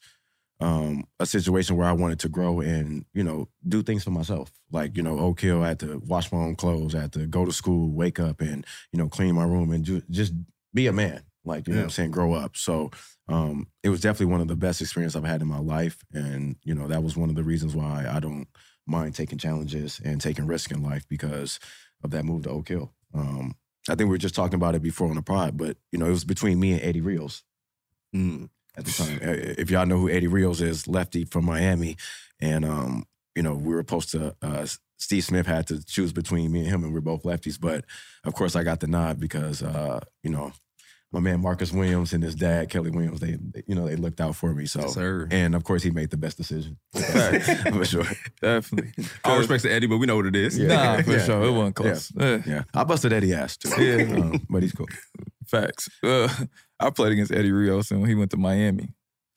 um, 0.60 1.04
a 1.20 1.26
situation 1.26 1.76
where 1.76 1.88
I 1.88 1.92
wanted 1.92 2.18
to 2.20 2.28
grow 2.28 2.60
and, 2.60 3.04
you 3.14 3.22
know, 3.22 3.48
do 3.66 3.82
things 3.82 4.02
for 4.02 4.10
myself. 4.10 4.50
Like, 4.72 4.96
you 4.96 5.04
know, 5.04 5.18
Oak 5.20 5.40
Hill, 5.40 5.62
I 5.62 5.68
had 5.68 5.78
to 5.80 6.02
wash 6.04 6.32
my 6.32 6.38
own 6.38 6.56
clothes. 6.56 6.96
I 6.96 7.02
had 7.02 7.12
to 7.12 7.26
go 7.26 7.44
to 7.44 7.52
school, 7.52 7.92
wake 7.92 8.18
up 8.18 8.40
and, 8.40 8.66
you 8.92 8.98
know, 8.98 9.08
clean 9.08 9.36
my 9.36 9.44
room 9.44 9.70
and 9.70 9.84
ju- 9.84 10.02
just 10.10 10.32
be 10.74 10.88
a 10.88 10.92
man. 10.92 11.22
Like, 11.44 11.68
you 11.68 11.72
know 11.74 11.78
what 11.80 11.84
I'm 11.84 11.90
saying? 11.90 12.10
Grow 12.10 12.34
up. 12.34 12.56
So 12.56 12.90
um, 13.28 13.68
it 13.84 13.88
was 13.88 14.00
definitely 14.00 14.32
one 14.32 14.40
of 14.40 14.48
the 14.48 14.56
best 14.56 14.80
experiences 14.80 15.16
I've 15.16 15.24
had 15.24 15.42
in 15.42 15.48
my 15.48 15.60
life. 15.60 15.98
And, 16.12 16.56
you 16.64 16.74
know, 16.74 16.88
that 16.88 17.04
was 17.04 17.16
one 17.16 17.30
of 17.30 17.36
the 17.36 17.44
reasons 17.44 17.74
why 17.74 18.06
I 18.10 18.18
don't 18.18 18.48
mind 18.88 19.14
taking 19.14 19.38
challenges 19.38 20.00
and 20.04 20.20
taking 20.20 20.46
risk 20.46 20.70
in 20.70 20.82
life 20.82 21.06
because 21.08 21.60
of 22.02 22.10
that 22.10 22.24
move 22.24 22.44
to 22.44 22.50
Oak 22.50 22.68
Hill. 22.68 22.92
Um, 23.14 23.54
I 23.88 23.94
think 23.94 24.08
we 24.08 24.14
were 24.14 24.18
just 24.18 24.34
talking 24.34 24.54
about 24.56 24.74
it 24.74 24.82
before 24.82 25.08
on 25.08 25.16
the 25.16 25.22
pod, 25.22 25.56
but, 25.56 25.76
you 25.92 25.98
know, 25.98 26.06
it 26.06 26.10
was 26.10 26.24
between 26.24 26.58
me 26.60 26.72
and 26.72 26.82
Eddie 26.82 27.00
Rios 27.00 27.42
Mm. 28.14 28.48
at 28.76 28.84
the 28.86 28.90
time. 28.90 29.18
If 29.22 29.70
y'all 29.70 29.84
know 29.86 29.98
who 29.98 30.08
Eddie 30.08 30.26
Rios 30.28 30.60
is, 30.62 30.88
lefty 30.88 31.24
from 31.24 31.44
Miami, 31.44 31.96
and 32.40 32.64
um, 32.64 33.06
you 33.36 33.42
know 33.42 33.54
we 33.54 33.74
were 33.74 33.80
supposed 33.80 34.10
to. 34.12 34.34
Uh, 34.40 34.66
Steve 34.96 35.24
Smith 35.24 35.46
had 35.46 35.66
to 35.68 35.84
choose 35.84 36.12
between 36.12 36.50
me 36.50 36.60
and 36.60 36.68
him, 36.68 36.84
and 36.84 36.94
we're 36.94 37.00
both 37.00 37.22
lefties. 37.24 37.60
But 37.60 37.84
of 38.24 38.34
course, 38.34 38.56
I 38.56 38.64
got 38.64 38.80
the 38.80 38.86
nod 38.86 39.20
because 39.20 39.62
uh, 39.62 40.00
you 40.22 40.30
know 40.30 40.52
my 41.12 41.20
man 41.20 41.40
Marcus 41.40 41.72
Williams 41.72 42.12
and 42.12 42.22
his 42.22 42.34
dad 42.34 42.68
Kelly 42.70 42.90
Williams. 42.90 43.20
They, 43.20 43.32
they- 43.40 43.62
you 43.66 43.74
know 43.74 43.86
they 43.86 43.96
looked 43.96 44.20
out 44.20 44.36
for 44.36 44.52
me. 44.54 44.66
So 44.66 44.80
Yes, 44.80 44.94
sir. 44.94 45.26
and 45.30 45.54
of 45.54 45.64
course 45.64 45.82
he 45.82 45.90
made 45.90 46.10
the 46.10 46.16
best 46.16 46.36
decision 46.36 46.76
for 46.92 47.84
sure. 47.84 48.04
Definitely. 48.42 48.92
All 49.24 49.38
respects 49.38 49.62
to 49.62 49.72
Eddie, 49.72 49.86
but 49.86 49.98
we 49.98 50.06
know 50.06 50.16
what 50.16 50.26
it 50.26 50.36
is. 50.36 50.58
Nah, 50.58 51.02
for 51.02 51.12
Yeah, 51.12 51.24
sure. 51.24 51.42
It 51.44 51.50
wasn't 51.52 51.74
close. 51.76 52.12
Yeah. 52.16 52.42
Yeah, 52.46 52.62
I 52.74 52.84
busted 52.84 53.12
Eddie 53.12 53.34
ass 53.34 53.56
too. 53.56 53.70
Yeah. 53.82 54.16
um, 54.20 54.46
but 54.50 54.62
he's 54.62 54.72
cool. 54.72 54.86
Facts. 55.46 55.88
Uh, 56.02 56.28
I 56.78 56.90
played 56.90 57.12
against 57.12 57.32
Eddie 57.32 57.52
Rios 57.52 57.90
and 57.90 58.00
when 58.00 58.10
he 58.10 58.14
went 58.14 58.30
to 58.32 58.36
Miami. 58.36 58.94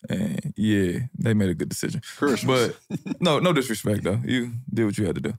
And 0.09 0.53
yeah, 0.57 0.99
they 1.17 1.33
made 1.35 1.49
a 1.49 1.53
good 1.53 1.69
decision. 1.69 2.01
But 2.19 2.75
no, 3.19 3.39
no 3.39 3.53
disrespect 3.53 4.03
though. 4.03 4.19
You 4.25 4.51
did 4.73 4.85
what 4.85 4.97
you 4.97 5.05
had 5.05 5.15
to 5.15 5.21
do. 5.21 5.33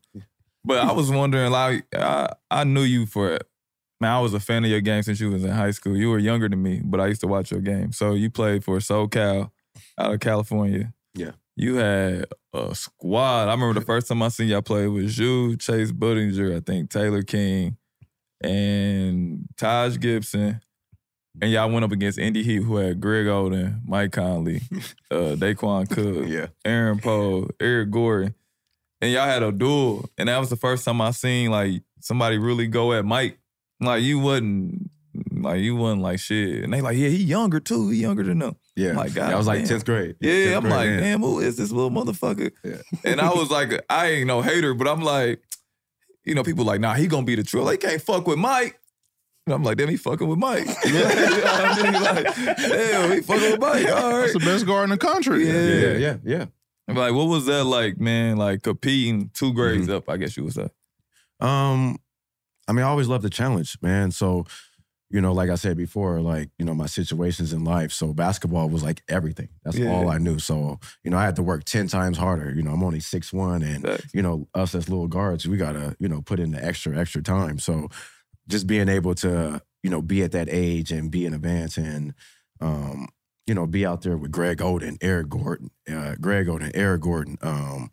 But 0.65 0.79
I 0.79 0.93
was 0.93 1.11
wondering, 1.11 1.51
like, 1.51 1.85
I, 1.93 2.29
I 2.49 2.63
knew 2.63 2.83
you 2.83 3.05
for 3.07 3.39
man, 4.03 4.13
I 4.13 4.21
was 4.21 4.35
a 4.35 4.41
fan 4.41 4.65
of 4.65 4.71
your 4.71 4.81
game 4.81 5.03
since 5.03 5.21
you 5.21 5.31
was 5.31 5.45
in 5.45 5.51
high 5.51 5.71
school. 5.71 5.97
You 5.97 6.11
were 6.11 6.19
younger 6.19 6.49
than 6.49 6.63
me, 6.63 6.81
but 6.85 7.01
I 7.01 7.07
used 7.07 7.21
to 7.23 7.27
watch 7.29 7.51
your 7.51 7.61
game. 7.61 7.93
So 7.93 8.13
you 8.15 8.29
played 8.31 8.65
for 8.65 8.77
SoCal 8.79 9.51
out 9.97 10.13
of 10.13 10.21
California. 10.21 10.93
Yeah. 11.15 11.31
You 11.57 11.77
had 11.77 12.27
a 12.53 12.75
squad. 12.75 13.49
I 13.49 13.53
remember 13.53 13.79
the 13.79 13.87
first 13.87 14.09
time 14.09 14.23
I 14.23 14.29
seen 14.29 14.49
y'all 14.49 14.63
play 14.63 14.87
was 14.89 15.17
you, 15.19 15.57
Chase 15.57 15.93
Budinger, 15.93 16.57
I 16.57 16.61
think 16.61 16.91
Taylor 16.91 17.23
King, 17.23 17.77
and 18.43 19.47
Taj 19.57 19.99
Gibson. 19.99 20.61
And 21.41 21.51
y'all 21.51 21.71
went 21.71 21.85
up 21.85 21.93
against 21.93 22.19
Indy 22.19 22.43
Heat, 22.43 22.63
who 22.63 22.77
had 22.77 23.01
Greg 23.01 23.27
Oden, 23.27 23.81
Mike 23.87 24.13
Conley, 24.13 24.61
uh, 25.11 25.35
Daequan 25.37 25.89
Cook, 25.89 26.29
Yeah. 26.29 26.49
Aaron 26.65 26.99
Poe, 26.99 27.49
Eric 27.59 27.91
Gordon. 27.91 28.35
And 29.01 29.11
y'all 29.13 29.27
had 29.27 29.43
a 29.43 29.51
duel. 29.51 30.09
And 30.19 30.29
that 30.29 30.39
was 30.39 30.51
the 30.51 30.57
first 30.57 30.85
time 30.85 31.01
I 31.01 31.11
seen 31.11 31.51
like 31.51 31.83
somebody 32.01 32.37
really 32.39 32.67
go 32.67 32.93
at 32.93 33.05
Mike. 33.05 33.39
Like 33.83 34.03
you 34.03 34.19
wasn't 34.19 34.91
like 35.33 35.61
you 35.61 35.77
wasn't 35.77 36.03
like 36.03 36.19
shit. 36.21 36.65
And 36.65 36.73
they 36.73 36.81
like, 36.81 36.97
yeah, 36.97 37.09
he 37.09 37.17
younger 37.23 37.61
too. 37.61 37.91
He 37.91 38.01
younger 38.01 38.23
than 38.23 38.39
them. 38.39 38.57
Yeah, 38.77 38.93
My 38.93 39.09
God, 39.09 39.33
I 39.33 39.37
was 39.37 39.47
like 39.47 39.65
tenth 39.67 39.85
grade. 39.85 40.17
Yeah, 40.21 40.31
10th 40.33 40.57
I'm 40.57 40.63
grade, 40.63 40.73
like, 40.75 40.89
yeah. 40.89 41.01
damn, 41.01 41.21
who 41.21 41.41
is 41.41 41.57
this 41.57 41.71
little 41.71 41.91
motherfucker? 41.91 42.53
Yeah. 42.65 42.77
And 43.05 43.21
I 43.21 43.29
was 43.31 43.51
like, 43.51 43.85
I 43.91 44.07
ain't 44.09 44.27
no 44.27 44.41
hater, 44.41 44.73
but 44.73 44.89
I'm 44.89 45.03
like, 45.03 45.43
you 46.25 46.35
know, 46.35 46.43
people 46.43 46.65
like, 46.65 46.81
nah, 46.81 46.95
he 46.95 47.07
gonna 47.07 47.27
be 47.27 47.35
the 47.35 47.43
truth. 47.43 47.67
They 47.69 47.77
can't 47.77 48.01
fuck 48.01 48.27
with 48.27 48.39
Mike. 48.39 48.79
And 49.47 49.55
I'm 49.55 49.63
like, 49.65 49.77
damn, 49.77 49.89
he 49.89 49.97
fucking 49.97 50.27
with 50.29 50.39
Mike. 50.39 50.67
you 50.85 50.93
know 50.93 51.03
what 51.03 51.19
I 51.19 51.83
mean? 51.83 52.03
Like, 52.03 52.37
damn, 52.57 53.13
he 53.13 53.21
fucking 53.21 53.51
with 53.51 53.61
Mike. 53.61 53.89
All 53.91 54.21
That's 54.21 54.33
the 54.35 54.39
best 54.39 54.65
guard 54.65 54.85
in 54.85 54.91
the 54.91 54.97
country. 54.99 55.47
Yeah. 55.47 55.53
Yeah, 55.53 55.97
yeah, 55.97 56.17
yeah. 56.25 56.45
I'm 56.89 56.97
like, 56.97 57.13
what 57.13 57.25
was 57.29 57.47
that 57.47 57.65
like, 57.65 57.99
man? 58.01 58.37
Like 58.39 58.63
competing 58.63 59.31
two 59.35 59.53
grades 59.53 59.89
Mm-hmm. 59.89 59.97
up, 59.97 60.09
I 60.09 60.17
guess 60.17 60.37
you 60.37 60.45
would 60.45 60.55
say. 60.55 60.69
Um, 61.41 61.99
I 62.69 62.73
mean, 62.73 62.85
I 62.85 62.89
always 62.89 63.09
loved 63.09 63.25
the 63.25 63.31
challenge, 63.31 63.77
man. 63.83 64.11
So, 64.13 64.47
you 65.11 65.21
know, 65.21 65.33
like 65.33 65.51
I 65.51 65.57
said 65.57 65.77
before, 65.77 66.21
like 66.21 66.51
you 66.59 66.65
know, 66.65 66.75
my 66.75 66.87
situations 66.87 67.53
in 67.53 67.65
life. 67.65 67.93
So 67.93 68.15
basketball 68.15 68.69
was 68.71 68.83
like 68.83 69.03
everything. 69.09 69.49
That's 69.65 69.77
Yeah. 69.77 69.89
all 69.89 70.09
I 70.09 70.19
knew. 70.19 70.39
So, 70.39 70.79
you 71.05 71.11
know, 71.11 71.19
I 71.19 71.25
had 71.25 71.37
to 71.37 71.43
work 71.43 71.65
ten 71.65 71.87
times 71.87 72.17
harder. 72.17 72.51
You 72.55 72.63
know, 72.63 72.71
I'm 72.73 72.83
only 72.83 73.01
six 73.01 73.33
one, 73.33 73.63
and 73.63 73.85
you 74.15 74.23
know, 74.23 74.49
us 74.55 74.75
as 74.75 74.89
little 74.89 75.09
guards, 75.09 75.47
we 75.47 75.57
gotta 75.59 75.97
you 75.99 76.09
know 76.09 76.23
put 76.23 76.41
in 76.41 76.53
the 76.53 76.65
extra 76.65 76.97
extra 76.97 77.23
time. 77.23 77.59
So, 77.59 77.89
just 78.49 78.67
being 78.67 78.89
able 78.89 79.15
to 79.17 79.61
you 79.83 79.91
know 79.91 80.01
be 80.01 80.23
at 80.23 80.33
that 80.33 80.49
age 80.51 80.93
and 80.93 81.11
be 81.11 81.27
in 81.27 81.35
advance 81.35 81.77
and 81.77 82.15
um 82.61 83.09
you 83.47 83.55
know 83.55 83.67
be 83.67 83.85
out 83.85 84.03
there 84.03 84.17
with 84.17 84.31
Greg 84.31 84.59
Oden, 84.59 84.97
Eric 85.03 85.29
Gordon, 85.29 85.71
uh, 85.93 86.15
Greg 86.21 86.47
Oden, 86.47 86.71
Eric 86.75 87.03
Gordon, 87.03 87.37
um, 87.43 87.91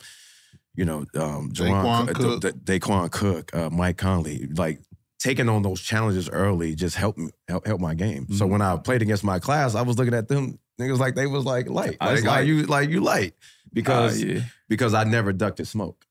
you 0.76 0.86
know, 0.86 1.00
um, 1.16 1.52
Daequan 1.52 2.14
Cook. 2.14 2.42
Da- 2.42 2.50
Da- 2.52 2.80
Daequan 2.80 3.12
Cook, 3.12 3.54
uh, 3.56 3.70
Mike 3.70 3.98
Conley, 3.98 4.48
like 4.56 4.80
taking 5.20 5.50
on 5.50 5.62
those 5.64 5.82
challenges 5.82 6.30
early 6.30 6.76
just 6.76 6.96
helped 6.96 7.18
me 7.20 7.30
help, 7.48 7.68
help 7.68 7.82
my 7.82 7.94
game. 7.94 8.26
So 8.30 8.46
Mm-hmm. 8.46 8.52
when 8.54 8.62
I 8.62 8.78
played 8.78 9.02
against 9.02 9.24
my 9.24 9.40
class, 9.40 9.76
I 9.76 9.82
was 9.82 9.98
looking 9.98 10.14
at 10.14 10.28
them 10.30 10.58
niggas 10.80 10.98
like 11.00 11.16
they 11.16 11.28
was 11.28 11.44
like 11.44 11.70
light, 11.70 11.98
I 12.00 12.14
was 12.14 12.24
like, 12.24 12.38
like 12.40 12.48
you 12.48 12.64
like 12.64 12.90
you 12.90 13.02
light 13.02 13.34
because 13.74 14.24
Ah, 14.24 14.26
yeah. 14.26 14.42
because 14.70 14.94
I 14.94 15.04
never 15.04 15.34
ducked 15.34 15.60
at 15.60 15.68
smoke. 15.68 16.06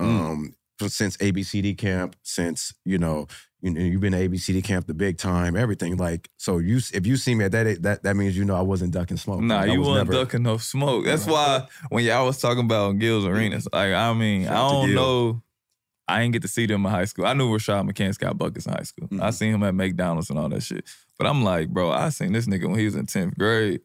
Mm. 0.00 0.04
Um, 0.06 0.54
since 0.88 1.16
ABCD 1.18 1.76
camp, 1.76 2.16
since 2.22 2.72
you 2.84 2.98
know, 2.98 3.26
you 3.64 3.70
know, 3.70 3.80
you've 3.80 4.00
been 4.02 4.12
to 4.12 4.28
ABCD 4.28 4.62
camp, 4.62 4.86
the 4.86 4.92
big 4.92 5.16
time, 5.16 5.56
everything. 5.56 5.96
Like, 5.96 6.28
so 6.36 6.58
you, 6.58 6.76
if 6.92 7.06
you 7.06 7.16
see 7.16 7.34
me 7.34 7.46
at 7.46 7.52
that, 7.52 7.82
that 7.82 8.02
that 8.02 8.14
means 8.14 8.36
you 8.36 8.44
know 8.44 8.54
I 8.54 8.60
wasn't 8.60 8.92
ducking 8.92 9.16
smoke. 9.16 9.40
Nah, 9.40 9.60
Like, 9.60 9.70
you 9.72 9.78
was 9.78 9.88
wasn't 9.88 10.10
never- 10.10 10.24
ducking 10.24 10.42
no 10.42 10.58
smoke. 10.58 11.06
That's 11.06 11.26
why 11.26 11.66
when 11.88 12.04
y'all 12.04 12.26
was 12.26 12.38
talking 12.38 12.64
about 12.66 12.98
Gilbert 12.98 13.30
Arenas, 13.30 13.66
like 13.72 13.94
I 13.94 14.12
mean, 14.12 14.48
I 14.48 14.68
don't 14.68 14.94
know. 14.94 15.42
I 16.06 16.20
didn't 16.20 16.34
get 16.34 16.42
to 16.42 16.48
see 16.48 16.66
them 16.66 16.84
in 16.84 16.92
high 16.92 17.06
school. 17.06 17.24
I 17.24 17.32
knew 17.32 17.48
Rashad 17.48 17.90
McCants 17.90 18.18
got 18.18 18.36
buckets 18.36 18.66
in 18.66 18.74
high 18.74 18.82
school. 18.82 19.08
I 19.12 19.14
mm-hmm. 19.14 19.30
seen 19.30 19.54
him 19.54 19.62
at 19.62 19.74
McDonald's 19.74 20.28
and 20.28 20.38
all 20.38 20.50
that 20.50 20.62
shit. 20.62 20.84
But 21.18 21.26
I'm 21.26 21.42
like, 21.42 21.70
bro, 21.70 21.90
I 21.90 22.10
seen 22.10 22.32
this 22.32 22.46
nigga 22.46 22.68
when 22.68 22.78
he 22.78 22.84
was 22.84 22.94
in 22.94 23.06
10th 23.06 23.38
grade. 23.38 23.80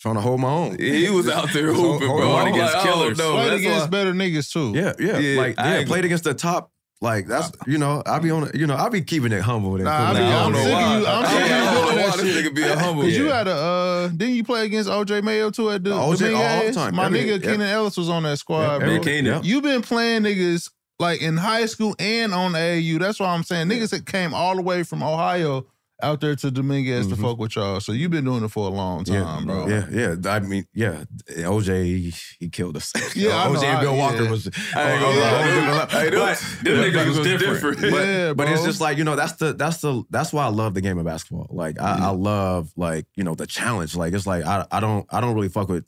trying 0.00 0.16
to 0.16 0.20
hold 0.20 0.40
my 0.40 0.48
own. 0.48 0.76
He 0.80 1.08
was 1.10 1.28
out 1.28 1.52
there 1.52 1.72
Hold- 1.72 2.00
hooping, 2.02 2.08
bro. 2.08 2.32
on 2.32 2.48
I'm 2.48 2.52
against 2.54 2.74
like, 2.74 2.82
killers. 2.82 3.18
know. 3.18 3.32
Played 3.34 3.50
That's 3.50 3.60
against 3.60 3.80
why- 3.82 3.86
better 3.90 4.12
niggas 4.12 4.52
too. 4.52 4.72
Yeah, 4.74 4.92
yeah, 4.98 5.18
Yeah, 5.20 5.40
like 5.40 5.58
I 5.60 5.78
yeah, 5.78 5.86
played 5.86 6.04
against 6.04 6.24
the 6.24 6.34
top. 6.34 6.72
Like 7.04 7.26
that's 7.26 7.52
you 7.66 7.76
know 7.78 8.02
I 8.06 8.18
be 8.18 8.30
on 8.30 8.50
you 8.54 8.66
know 8.66 8.74
I 8.76 8.88
be 8.88 9.02
keeping 9.02 9.30
it 9.30 9.42
humble. 9.42 9.74
and 9.76 9.84
Nah, 9.84 9.92
I 9.92 10.06
cool. 10.06 10.14
be- 10.14 10.20
Nah, 10.20 10.26
I 10.26 10.44
I'm 10.44 10.52
don't 10.52 10.52
know 10.52 10.64
sick 10.64 10.74
of 10.74 11.00
you- 11.00 11.06
I'm 11.06 11.24
I 11.24 11.28
sick 11.28 11.42
of 11.42 11.48
you 11.48 11.80
doing 11.84 11.96
that 11.96 12.14
shit. 12.14 12.44
nigga 12.46 12.54
be 12.56 12.62
a 12.62 12.78
humble. 12.78 13.02
Cause 13.02 13.16
you 13.16 13.26
had 13.26 13.46
a 13.48 13.52
uh 13.54 14.08
didn't 14.08 14.34
you 14.34 14.44
play 14.44 14.64
against 14.64 14.88
OJ 14.90 15.22
Mayo 15.22 15.50
too 15.50 15.70
at 15.70 15.84
the 15.84 15.90
OJ 15.90 16.34
all 16.34 16.66
the 16.66 16.72
time. 16.72 16.94
My 16.96 17.06
Every- 17.06 17.20
nigga 17.20 17.42
yeah. 17.44 17.50
Keenan 17.52 17.68
Ellis 17.68 17.96
was 17.96 18.08
on 18.08 18.22
that 18.24 18.38
squad, 18.38 18.82
every 18.82 18.96
bro. 18.96 19.04
Keenan. 19.04 19.24
Yeah. 19.26 19.40
You 19.42 19.60
been 19.60 19.82
playing 19.82 20.22
niggas 20.22 20.70
like 20.98 21.20
in 21.20 21.36
high 21.36 21.66
school 21.66 21.94
and 21.98 22.32
on 22.32 22.52
the 22.52 22.58
AU. 22.58 22.98
That's 22.98 23.20
why 23.20 23.28
I'm 23.28 23.42
saying 23.44 23.68
niggas 23.68 23.90
that 23.90 24.06
came 24.06 24.32
all 24.32 24.56
the 24.56 24.62
way 24.62 24.82
from 24.82 25.02
Ohio 25.02 25.66
out 26.02 26.20
there 26.20 26.34
to 26.34 26.50
Dominguez 26.50 27.06
to 27.08 27.14
Mhm. 27.16 27.22
fuck 27.22 27.38
with 27.38 27.54
y'all. 27.56 27.78
So 27.80 27.92
you've 27.92 28.10
been 28.10 28.24
doing 28.24 28.42
it 28.44 28.48
for 28.50 28.66
a 28.66 28.70
long 28.70 29.04
time, 29.04 29.46
bro. 29.46 29.68
Yeah, 29.68 29.86
yeah. 29.90 30.16
I 30.30 30.40
mean, 30.40 30.66
yeah. 30.74 31.04
OJ, 31.44 31.84
he, 31.84 32.14
he 32.40 32.48
killed 32.48 32.76
us. 32.76 32.92
Yeah, 33.16 33.46
OJ 33.46 33.62
and 33.64 33.80
Bill 33.80 33.94
I- 33.94 33.96
Walker 33.96 34.24
yeah. 34.24 34.30
was. 34.30 34.48
I 34.74 34.90
ain't 34.92 35.00
gonna 35.00 35.16
oh, 35.16 35.20
lie. 35.20 35.30
oh, 35.32 35.86
Hey, 35.88 36.10
them- 36.10 36.18
but- 36.20 36.64
them 36.64 36.92
but- 36.92 37.06
was 37.06 37.18
but- 37.18 37.38
different. 37.38 37.80
But, 37.80 37.90
Yeah, 38.06 38.32
but 38.34 38.48
it's 38.48 38.64
just 38.64 38.80
like 38.80 38.98
you 38.98 39.04
know, 39.04 39.14
that's 39.16 39.34
the 39.34 39.52
that's 39.52 39.78
the 39.78 40.02
that's 40.10 40.32
why 40.32 40.44
I 40.44 40.48
love 40.48 40.74
the 40.74 40.80
game 40.80 40.98
of 40.98 41.04
basketball. 41.04 41.46
Like 41.50 41.80
I, 41.80 42.06
I 42.06 42.10
love 42.10 42.70
like 42.76 43.06
you 43.14 43.22
know 43.24 43.34
the 43.36 43.46
challenge. 43.46 43.94
Like 43.94 44.12
it's 44.14 44.26
like 44.26 44.44
I 44.44 44.66
I 44.72 44.80
don't 44.80 45.06
I 45.10 45.20
don't 45.20 45.34
really 45.34 45.48
fuck 45.48 45.68
with 45.68 45.84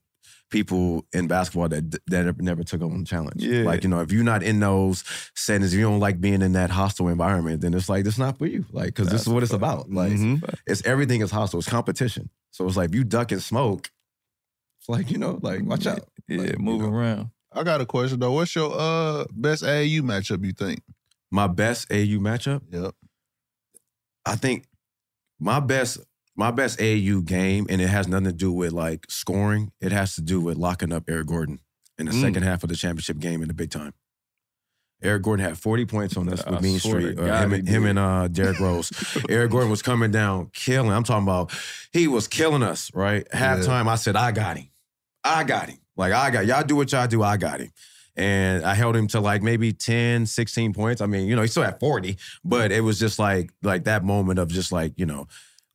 people 0.50 1.04
in 1.12 1.26
basketball 1.26 1.68
that 1.68 1.90
that 2.06 2.40
never 2.40 2.62
took 2.62 2.80
on 2.82 3.00
the 3.00 3.04
challenge. 3.04 3.42
Yeah. 3.42 3.62
Like 3.64 3.82
you 3.82 3.88
know, 3.90 4.00
if 4.00 4.12
you're 4.12 4.22
not 4.24 4.42
in 4.42 4.60
those 4.60 5.02
settings, 5.34 5.72
if 5.74 5.78
you 5.78 5.84
don't 5.86 6.00
like 6.00 6.20
being 6.20 6.42
in 6.42 6.52
that 6.52 6.70
hostile 6.70 7.08
environment, 7.08 7.60
then 7.62 7.74
it's 7.74 7.88
like 7.88 8.06
it's 8.06 8.18
not 8.18 8.38
for 8.38 8.46
you. 8.46 8.64
Like 8.72 8.86
because 8.88 9.08
this 9.08 9.22
is 9.22 9.28
what 9.28 9.42
it's 9.42 9.52
fact. 9.52 9.60
about. 9.62 9.90
Like 9.90 10.12
Mhm. 10.12 10.42
it's 10.66 10.84
everything 10.86 11.20
is 11.20 11.30
hostile. 11.30 11.58
It's 11.58 11.68
competition. 11.68 12.30
So 12.52 12.66
it's 12.66 12.76
like 12.76 12.90
if 12.90 12.94
you 12.94 13.04
duck 13.04 13.32
and 13.32 13.42
smoke. 13.42 13.90
It's 14.80 14.88
like 14.88 15.10
you 15.10 15.18
know, 15.18 15.38
like 15.42 15.62
watch 15.64 15.86
out. 15.86 16.08
Yeah, 16.28 16.38
Like, 16.38 16.52
you 16.52 16.58
move 16.58 16.82
know. 16.82 16.88
around. 16.90 17.30
I 17.52 17.62
got 17.64 17.80
a 17.80 17.86
question 17.86 18.20
though. 18.20 18.32
What's 18.32 18.54
your 18.54 18.72
uh 18.78 19.24
best 19.32 19.62
AAU 19.64 20.02
matchup 20.02 20.44
you 20.44 20.52
think? 20.52 20.80
My 21.30 21.48
best 21.48 21.90
AU 21.90 22.18
matchup. 22.20 22.60
Yep. 22.70 22.94
I 24.24 24.36
think 24.36 24.66
my 25.40 25.60
best 25.60 25.98
my 26.36 26.50
best 26.50 26.80
AU 26.80 27.22
game, 27.22 27.66
and 27.70 27.80
it 27.80 27.88
has 27.88 28.06
nothing 28.08 28.26
to 28.26 28.32
do 28.32 28.52
with 28.52 28.72
like 28.72 29.06
scoring. 29.08 29.72
It 29.80 29.92
has 29.92 30.14
to 30.16 30.20
do 30.22 30.40
with 30.40 30.56
locking 30.56 30.92
up 30.92 31.04
Eric 31.08 31.26
Gordon 31.28 31.60
in 31.98 32.06
the 32.06 32.12
Mm. 32.12 32.20
second 32.20 32.42
half 32.42 32.62
of 32.62 32.68
the 32.68 32.76
championship 32.76 33.18
game 33.18 33.40
in 33.42 33.48
the 33.48 33.54
big 33.54 33.70
time. 33.70 33.92
Eric 35.02 35.22
Gordon 35.22 35.44
had 35.44 35.58
40 35.58 35.84
points 35.84 36.16
on 36.16 36.28
us 36.28 36.44
with 36.50 36.62
Mean 36.62 36.78
Street. 36.78 37.18
Uh, 37.18 37.24
him, 37.42 37.52
and, 37.52 37.68
him 37.68 37.84
and 37.86 37.98
uh, 37.98 38.28
Derrick 38.28 38.58
Rose. 38.60 38.90
Eric 39.28 39.50
Gordon 39.50 39.70
was 39.70 39.82
coming 39.82 40.10
down, 40.10 40.50
killing. 40.54 40.90
I'm 40.90 41.04
talking 41.04 41.24
about 41.24 41.52
he 41.92 42.08
was 42.08 42.26
killing 42.28 42.62
us, 42.62 42.90
right? 42.94 43.26
Halftime, 43.30 43.88
I 43.88 43.96
said, 43.96 44.16
I 44.16 44.32
got 44.32 44.56
him. 44.56 44.68
I 45.22 45.44
got 45.44 45.68
him. 45.68 45.78
Like, 45.96 46.12
I 46.12 46.30
got 46.30 46.46
y'all 46.46 46.62
do 46.64 46.76
what 46.76 46.92
y'all 46.92 47.06
do, 47.06 47.22
I 47.22 47.36
got 47.36 47.60
him. 47.60 47.70
And 48.18 48.64
I 48.64 48.74
held 48.74 48.96
him 48.96 49.06
to 49.08 49.20
like 49.20 49.42
maybe 49.42 49.72
10, 49.74 50.24
16 50.24 50.72
points. 50.72 51.02
I 51.02 51.06
mean, 51.06 51.28
you 51.28 51.36
know, 51.36 51.42
he 51.42 51.48
still 51.48 51.62
had 51.62 51.78
40, 51.78 52.16
but 52.44 52.72
it 52.72 52.80
was 52.80 52.98
just 52.98 53.18
like 53.18 53.50
like 53.62 53.84
that 53.84 54.04
moment 54.04 54.38
of 54.38 54.48
just 54.48 54.72
like, 54.72 54.94
you 54.96 55.04
know, 55.04 55.26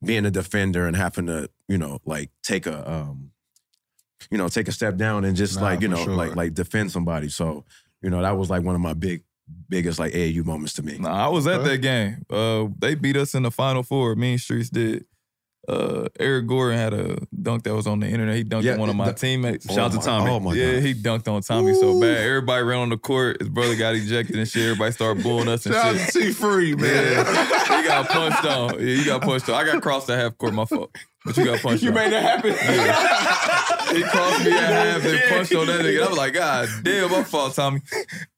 being 0.04 0.26
a 0.26 0.32
defender 0.32 0.88
and 0.88 0.96
having 0.96 1.28
to, 1.28 1.50
you 1.68 1.78
know, 1.78 2.00
like 2.06 2.30
take 2.44 2.66
a 2.66 2.92
um, 2.92 3.32
you 4.30 4.38
know, 4.38 4.48
take 4.48 4.68
a 4.68 4.72
step 4.72 4.98
down 4.98 5.26
and 5.26 5.36
just 5.36 5.56
Nah, 5.58 5.64
like, 5.64 5.82
you 5.82 5.88
know, 5.88 6.04
sure. 6.04 6.16
like 6.16 6.36
like 6.36 6.54
defend 6.54 6.92
somebody. 6.92 7.30
So, 7.30 7.66
you 8.02 8.10
know, 8.10 8.22
that 8.22 8.38
was 8.38 8.50
like 8.50 8.64
one 8.64 8.76
of 8.76 8.82
my 8.82 8.94
big, 8.94 9.24
biggest 9.70 10.00
like 10.00 10.14
AAU 10.14 10.46
moments 10.46 10.74
to 10.74 10.84
me. 10.84 10.98
Nah, 11.00 11.26
I 11.26 11.28
was 11.30 11.48
at 11.48 11.62
Okay. 11.62 11.70
that 11.72 11.78
game. 11.80 12.26
Uh, 12.30 12.68
they 12.80 12.96
beat 12.96 13.18
us 13.18 13.34
in 13.36 13.44
the 13.44 13.52
final 13.52 13.84
four. 13.84 14.16
Mean 14.16 14.38
Streets 14.38 14.70
did. 14.70 15.06
Uh, 15.68 16.08
Eric 16.20 16.48
Gordon 16.48 16.78
had 16.78 16.94
a 16.94 17.18
dunk 17.40 17.64
that 17.64 17.76
was 17.76 17.86
on 17.86 18.00
the 18.00 18.08
internet. 18.08 18.36
He 18.36 18.44
dunked 18.44 18.64
Yeah, 18.64 18.74
on 18.74 18.80
one 18.80 18.90
of 18.90 18.96
my 18.96 19.06
the- 19.10 19.14
teammates. 19.14 19.68
Oh 19.70 19.76
Shout 19.76 19.94
out 19.94 20.00
to 20.02 20.06
Tommy. 20.06 20.32
Oh 20.32 20.40
my 20.40 20.54
yeah, 20.54 20.74
god. 20.74 20.84
he 20.84 20.94
dunked 20.96 21.28
on 21.28 21.42
Tommy 21.44 21.74
so 21.76 22.00
bad. 22.02 22.18
Everybody 22.18 22.64
ran 22.64 22.80
on 22.80 22.90
the 22.90 22.98
court. 22.98 23.38
His 23.40 23.48
brother 23.50 23.76
got 23.76 23.94
ejected 23.96 24.38
and 24.38 24.48
shit. 24.48 24.64
Everybody 24.64 24.92
started 24.92 25.22
booing 25.24 25.48
us 25.48 25.66
and 25.68 25.76
Shout 25.76 25.86
out 25.86 25.96
shit. 26.02 26.14
to 26.14 26.20
T 26.20 26.32
Free, 26.34 26.74
man. 26.76 26.92
Yeah, 27.14 27.24
he 27.82 27.88
got 27.88 28.10
punched 28.10 28.46
on. 28.46 28.74
Yeah, 28.80 28.96
he 28.96 29.04
got 29.06 29.22
punched 29.22 29.50
on. 29.50 29.56
I 29.56 29.64
got 29.72 29.82
crossed 29.84 30.10
at 30.10 30.18
half 30.20 30.36
court. 30.38 30.54
My 30.54 30.66
fault. 30.66 30.96
But 31.24 31.38
you 31.38 31.46
got 31.46 31.60
punched 31.62 31.84
you 31.84 31.90
on. 31.90 31.96
Made 31.96 32.12
that 32.12 32.24
happen. 32.24 33.96
He 33.96 34.04
crossed 34.04 34.44
me 34.46 34.52
at 34.54 34.60
half 34.64 35.06
and 35.06 35.20
punched 35.30 35.54
on 35.56 35.68
that 35.68 35.82
nigga. 35.82 36.04
I 36.06 36.10
was 36.10 36.18
like, 36.18 36.34
God 36.34 36.70
damn, 36.82 37.12
my 37.12 37.24
fault, 37.24 37.54
Tommy. 37.56 37.82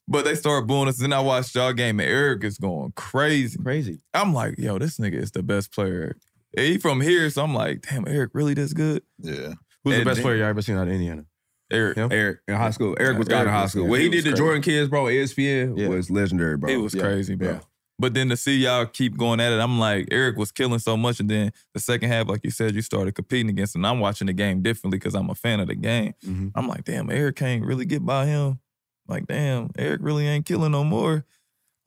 But 0.10 0.25
they 0.25 0.36
started 0.36 0.68
booing 0.68 0.89
us. 0.89 0.98
Then 0.98 1.13
I 1.13 1.22
watched 1.22 1.56
y'all 1.56 1.72
game 1.72 2.01
and 2.01 2.10
Eric 2.10 2.44
is 2.44 2.58
going 2.58 2.92
crazy. 2.98 3.58
Crazy. 3.58 4.00
I'm 4.13 4.34
like, 4.34 4.56
yo, 4.58 4.77
this 4.77 4.98
nigga 4.98 5.15
is 5.15 5.32
the 5.32 5.42
best 5.44 5.72
player. 5.74 6.18
He 6.55 6.77
from 6.77 7.01
here, 7.01 7.29
so 7.29 7.43
I'm 7.43 7.53
like, 7.53 7.81
damn, 7.89 8.07
Eric 8.07 8.31
really 8.33 8.53
this 8.53 8.74
good? 8.74 9.03
Yeah. 9.19 9.53
Who's 9.83 9.98
the 9.98 10.05
best 10.05 10.15
then- 10.17 10.24
player 10.24 10.36
you 10.38 10.43
ever 10.43 10.62
seen 10.62 10.77
out 10.77 10.88
of 10.88 10.93
Indiana? 10.93 11.25
Eric. 11.72 11.98
Him? 11.98 12.12
Eric 12.12 12.39
in 12.48 12.55
high 12.55 12.69
school. 12.69 12.95
Eric 13.00 13.17
was 13.17 13.27
Yeah, 13.27 13.38
God 13.38 13.48
in 13.48 13.53
high 13.53 13.65
school. 13.65 13.83
yeah, 13.86 13.89
What 13.89 14.00
he 14.00 14.05
he 14.05 14.12
did 14.12 14.25
was 14.25 14.33
to. 14.33 14.38
Jordan 14.38 14.62
Kids, 14.62 14.89
bro, 14.89 15.05
ESPN 15.05 15.75
Yeah. 15.77 15.88
was 15.88 16.12
legendary, 16.12 16.57
bro. 16.57 16.69
It 16.69 16.77
was 16.77 16.93
Yeah. 16.93 17.01
crazy, 17.01 17.36
bro. 17.36 17.48
Yeah. 17.53 17.60
But 17.98 18.13
then 18.13 18.29
to 18.29 18.38
see 18.38 18.57
y'all 18.57 18.86
keep 18.86 19.17
going 19.17 19.39
at 19.39 19.51
it, 19.53 19.60
I'm 19.60 19.79
like, 19.79 20.07
Eric 20.12 20.38
was 20.38 20.51
killing 20.51 20.79
so 20.79 20.95
much. 20.98 21.19
And 21.19 21.29
then 21.29 21.51
the 21.74 21.79
second 21.79 22.10
half, 22.10 22.27
like 22.27 22.41
you 22.43 22.51
said, 22.51 22.75
you 22.75 22.81
started 22.81 23.13
competing 23.15 23.50
against 23.50 23.75
him. 23.75 23.86
I'm 23.86 24.00
watching 24.00 24.27
the 24.27 24.33
game 24.33 24.62
differently 24.62 25.00
because 25.00 25.15
I'm 25.15 25.29
a 25.29 25.36
fan 25.36 25.60
of 25.60 25.67
the 25.67 25.75
game. 25.75 26.13
Mhm. 26.25 26.51
I'm 26.55 26.67
like, 26.67 26.83
damn, 26.83 27.10
Eric 27.10 27.38
can't 27.38 27.63
really 27.65 27.86
get 27.86 28.05
by 28.05 28.25
him. 28.25 28.60
Like, 29.07 29.25
damn, 29.27 29.69
Eric 29.77 30.01
really 30.03 30.27
ain't 30.27 30.45
killing 30.45 30.72
no 30.72 30.83
more. 30.83 31.25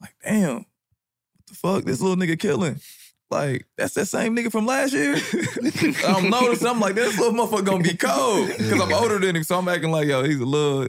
Like, 0.01 0.15
damn, 0.25 0.55
what 0.57 0.67
the 1.47 1.55
fuck? 1.55 1.85
This 1.85 2.01
little 2.01 2.17
nigga 2.17 2.39
killing. 2.39 2.81
Like, 3.31 3.67
that's 3.77 3.95
that 3.95 4.07
same 4.07 4.37
nigga 4.37 4.53
from 4.53 4.67
last 4.67 4.93
year. 4.93 5.17
I'm 6.07 6.31
noticing, 6.31 6.69
I'm 6.69 6.79
like, 6.81 6.95
this 6.95 7.19
little 7.19 7.35
motherfucker 7.35 7.65
gonna 7.65 7.83
be 7.83 7.97
cold. 7.97 8.49
Because 8.49 8.81
I'm 8.81 8.93
older 8.93 9.19
than 9.19 9.35
him. 9.37 9.43
So 9.43 9.59
I'm 9.59 9.69
acting 9.69 9.91
like, 9.91 10.07
yo, 10.07 10.23
he's 10.25 10.41
a 10.41 10.45
little. 10.45 10.87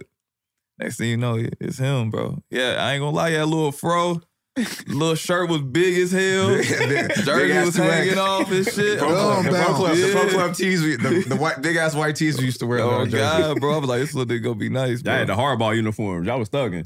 Next 0.79 0.97
thing 0.97 1.09
you 1.09 1.17
know, 1.17 1.43
it's 1.59 1.79
him, 1.79 2.11
bro. 2.11 2.37
Yeah, 2.51 2.75
I 2.79 2.93
ain't 2.93 3.01
gonna 3.01 3.15
lie, 3.15 3.31
that 3.31 3.45
little 3.47 3.71
fro. 3.71 4.21
Little 4.87 5.15
shirt 5.15 5.49
was 5.49 5.61
big 5.61 5.97
as 5.99 6.11
hell. 6.11 6.49
Jersey 7.25 7.65
was 7.65 7.75
hanging 7.75 8.17
off 8.17 8.51
and 8.51 8.65
shit. 8.65 8.97
Pro 8.99 9.07
Club, 9.09 9.43
the 9.45 9.49
Pro 9.51 9.73
Club, 9.73 9.95
the 9.97 10.11
Pro 10.11 10.29
Club 10.29 10.55
tees, 10.55 10.81
we- 10.83 10.95
the, 10.95 11.25
the 11.29 11.35
white, 11.39 11.61
big 11.61 11.75
ass 11.75 11.93
white 11.95 12.15
tees 12.15 12.37
we 12.39 12.45
used 12.45 12.59
to 12.59 12.65
wear. 12.67 12.79
Oh. 12.79 13.05
God, 13.05 13.59
bro! 13.59 13.75
I 13.75 13.77
was 13.77 13.89
like, 13.89 13.99
this 14.01 14.13
little 14.15 14.35
nigga 14.35 14.43
gonna 14.43 14.55
be 14.55 14.69
nice, 14.69 15.01
bro. 15.01 15.13
Y'all 15.13 15.19
had 15.19 15.27
the 15.29 15.35
hardball 15.35 15.75
uniforms. 15.75 16.25
Y'all 16.27 16.39
was 16.39 16.49
thugging. 16.49 16.85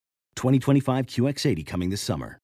2025 0.41 1.05
QX80 1.05 1.67
coming 1.67 1.91
this 1.91 2.01
summer. 2.01 2.39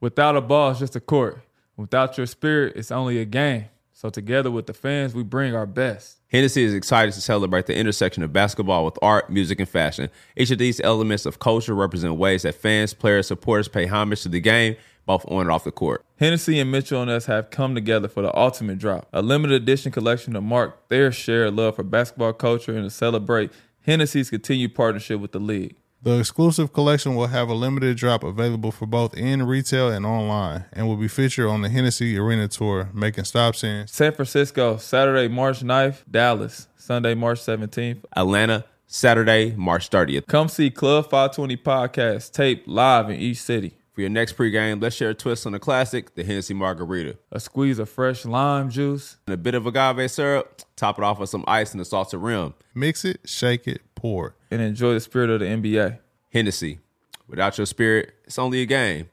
Without 0.00 0.34
a 0.34 0.40
ball, 0.40 0.70
it's 0.70 0.80
just 0.80 0.96
a 0.96 1.00
court. 1.00 1.42
Without 1.76 2.16
your 2.16 2.26
spirit, 2.26 2.72
it's 2.74 2.90
only 2.90 3.18
a 3.18 3.26
game. 3.26 3.66
So 3.92 4.08
together 4.08 4.50
with 4.50 4.66
the 4.66 4.72
fans, 4.72 5.14
we 5.14 5.24
bring 5.24 5.54
our 5.54 5.66
best. 5.66 6.20
Hennessy 6.28 6.64
is 6.64 6.72
excited 6.72 7.12
to 7.12 7.20
celebrate 7.20 7.66
the 7.66 7.76
intersection 7.76 8.22
of 8.22 8.32
basketball 8.32 8.86
with 8.86 8.98
art, 9.02 9.28
music, 9.28 9.60
and 9.60 9.68
fashion. 9.68 10.08
Each 10.38 10.50
of 10.50 10.56
these 10.56 10.80
elements 10.80 11.26
of 11.26 11.38
culture 11.38 11.74
represent 11.74 12.14
ways 12.14 12.44
that 12.44 12.54
fans, 12.54 12.94
players, 12.94 13.26
supporters 13.26 13.68
pay 13.68 13.84
homage 13.84 14.22
to 14.22 14.30
the 14.30 14.40
game, 14.40 14.76
both 15.04 15.30
on 15.30 15.42
and 15.42 15.50
off 15.50 15.64
the 15.64 15.70
court. 15.70 16.02
Hennessy 16.16 16.58
and 16.58 16.72
Mitchell 16.72 17.02
and 17.02 17.10
Ness 17.10 17.26
have 17.26 17.50
come 17.50 17.74
together 17.74 18.08
for 18.08 18.22
the 18.22 18.34
ultimate 18.34 18.78
drop, 18.78 19.06
a 19.12 19.20
limited 19.20 19.60
edition 19.60 19.92
collection 19.92 20.32
to 20.32 20.40
mark 20.40 20.88
their 20.88 21.12
shared 21.12 21.52
love 21.52 21.76
for 21.76 21.82
basketball 21.82 22.32
culture 22.32 22.74
and 22.74 22.84
to 22.84 22.90
celebrate 22.90 23.52
Hennessy's 23.82 24.30
continued 24.30 24.74
partnership 24.74 25.20
with 25.20 25.32
the 25.32 25.40
league. 25.40 25.76
The 26.04 26.18
exclusive 26.18 26.74
collection 26.74 27.14
will 27.14 27.28
have 27.28 27.48
a 27.48 27.54
limited 27.54 27.96
drop 27.96 28.24
available 28.24 28.70
for 28.70 28.84
both 28.84 29.16
in 29.16 29.42
retail 29.46 29.88
and 29.88 30.04
online, 30.04 30.66
and 30.70 30.86
will 30.86 30.98
be 30.98 31.08
featured 31.08 31.48
on 31.48 31.62
the 31.62 31.70
Hennessy 31.70 32.18
Arena 32.18 32.46
Tour, 32.46 32.90
making 32.92 33.24
stops 33.24 33.64
in 33.64 33.86
San 33.86 34.12
Francisco, 34.12 34.76
Saturday, 34.76 35.28
March 35.28 35.60
9th, 35.60 36.02
Dallas, 36.10 36.68
Sunday, 36.76 37.14
March 37.14 37.40
17th, 37.40 38.04
Atlanta, 38.14 38.66
Saturday, 38.86 39.54
March 39.56 39.88
30th. 39.88 40.26
Come 40.26 40.48
see 40.48 40.70
Club 40.70 41.04
520 41.04 41.56
podcast 41.56 42.32
taped 42.32 42.68
live 42.68 43.08
in 43.08 43.18
each 43.18 43.38
city. 43.38 43.78
For 43.94 44.02
your 44.02 44.10
next 44.10 44.36
pregame, 44.36 44.82
let's 44.82 44.96
share 44.96 45.10
a 45.10 45.14
twist 45.14 45.46
on 45.46 45.52
the 45.52 45.58
classic, 45.58 46.16
the 46.16 46.24
Hennessy 46.24 46.52
Margarita. 46.52 47.16
A 47.32 47.40
squeeze 47.40 47.78
of 47.78 47.88
fresh 47.88 48.26
lime 48.26 48.68
juice 48.68 49.16
and 49.26 49.32
a 49.32 49.38
bit 49.38 49.54
of 49.54 49.66
agave 49.66 50.10
syrup. 50.10 50.60
Top 50.76 50.98
it 50.98 51.04
off 51.04 51.18
with 51.18 51.30
some 51.30 51.44
ice 51.46 51.72
and 51.72 51.80
a 51.80 51.84
salted 51.86 52.20
rim. 52.20 52.52
Mix 52.74 53.06
it, 53.06 53.20
shake 53.24 53.66
it, 53.66 53.80
pour. 54.04 54.36
And 54.50 54.60
enjoy 54.60 54.92
the 54.92 55.00
spirit 55.00 55.30
of 55.30 55.40
the 55.40 55.46
NBA. 55.46 55.98
Hennessy. 56.30 56.80
Without 57.26 57.56
your 57.56 57.66
spirit, 57.66 58.12
it's 58.24 58.38
only 58.38 58.60
a 58.60 58.66
game. 58.66 59.08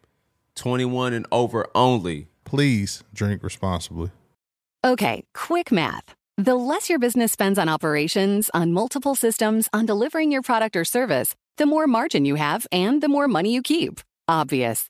21 0.55 1.13
and 1.13 1.25
over 1.31 1.65
only. 1.73 2.27
Please 2.43 3.01
drink 3.13 3.41
responsibly. 3.41 4.09
Okay, 4.83 5.23
quick 5.33 5.71
math. 5.71 6.13
The 6.37 6.55
less 6.55 6.89
your 6.89 6.99
business 6.99 7.31
spends 7.31 7.57
on 7.57 7.69
operations, 7.69 8.49
on 8.53 8.73
multiple 8.73 9.15
systems, 9.15 9.69
on 9.71 9.85
delivering 9.85 10.29
your 10.29 10.41
product 10.41 10.75
or 10.75 10.83
service, 10.83 11.35
the 11.57 11.65
more 11.65 11.87
margin 11.87 12.25
you 12.25 12.35
have 12.35 12.67
and 12.69 13.01
the 13.01 13.07
more 13.07 13.29
money 13.29 13.53
you 13.53 13.61
keep. 13.61 14.01
Obvious. 14.27 14.89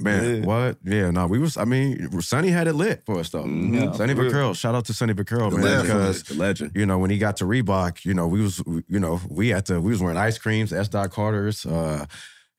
Man, 0.00 0.40
Yeah. 0.40 0.46
what? 0.46 0.76
Yeah, 0.84 1.10
no, 1.10 1.26
we 1.26 1.38
was. 1.38 1.56
I 1.56 1.64
mean, 1.64 2.20
Sonny 2.20 2.48
had 2.48 2.66
it 2.66 2.74
lit 2.74 3.02
for 3.04 3.18
us 3.20 3.28
though. 3.30 3.44
Yeah, 3.46 3.92
Sonny 3.92 4.14
for. 4.14 4.24
Vaccaro, 4.24 4.56
shout 4.56 4.74
out 4.74 4.84
to 4.86 4.94
Sonny 4.94 5.14
Vaccaro, 5.14 5.50
man, 5.52 5.60
legend. 5.62 5.82
because 5.82 6.22
The 6.24 6.34
legend. 6.34 6.72
you 6.74 6.86
know 6.86 6.98
when 6.98 7.10
he 7.10 7.18
got 7.18 7.36
to 7.38 7.44
Reebok, 7.44 8.04
you 8.04 8.14
know 8.14 8.26
we 8.26 8.40
was, 8.40 8.62
you 8.88 8.98
know 9.00 9.20
we 9.28 9.48
had 9.48 9.66
to, 9.66 9.80
we 9.80 9.90
was 9.90 10.00
wearing 10.02 10.16
ice 10.16 10.38
creams, 10.38 10.72
S. 10.72 10.88
Dot 10.88 11.10
Carter's, 11.10 11.66
uh, 11.66 12.06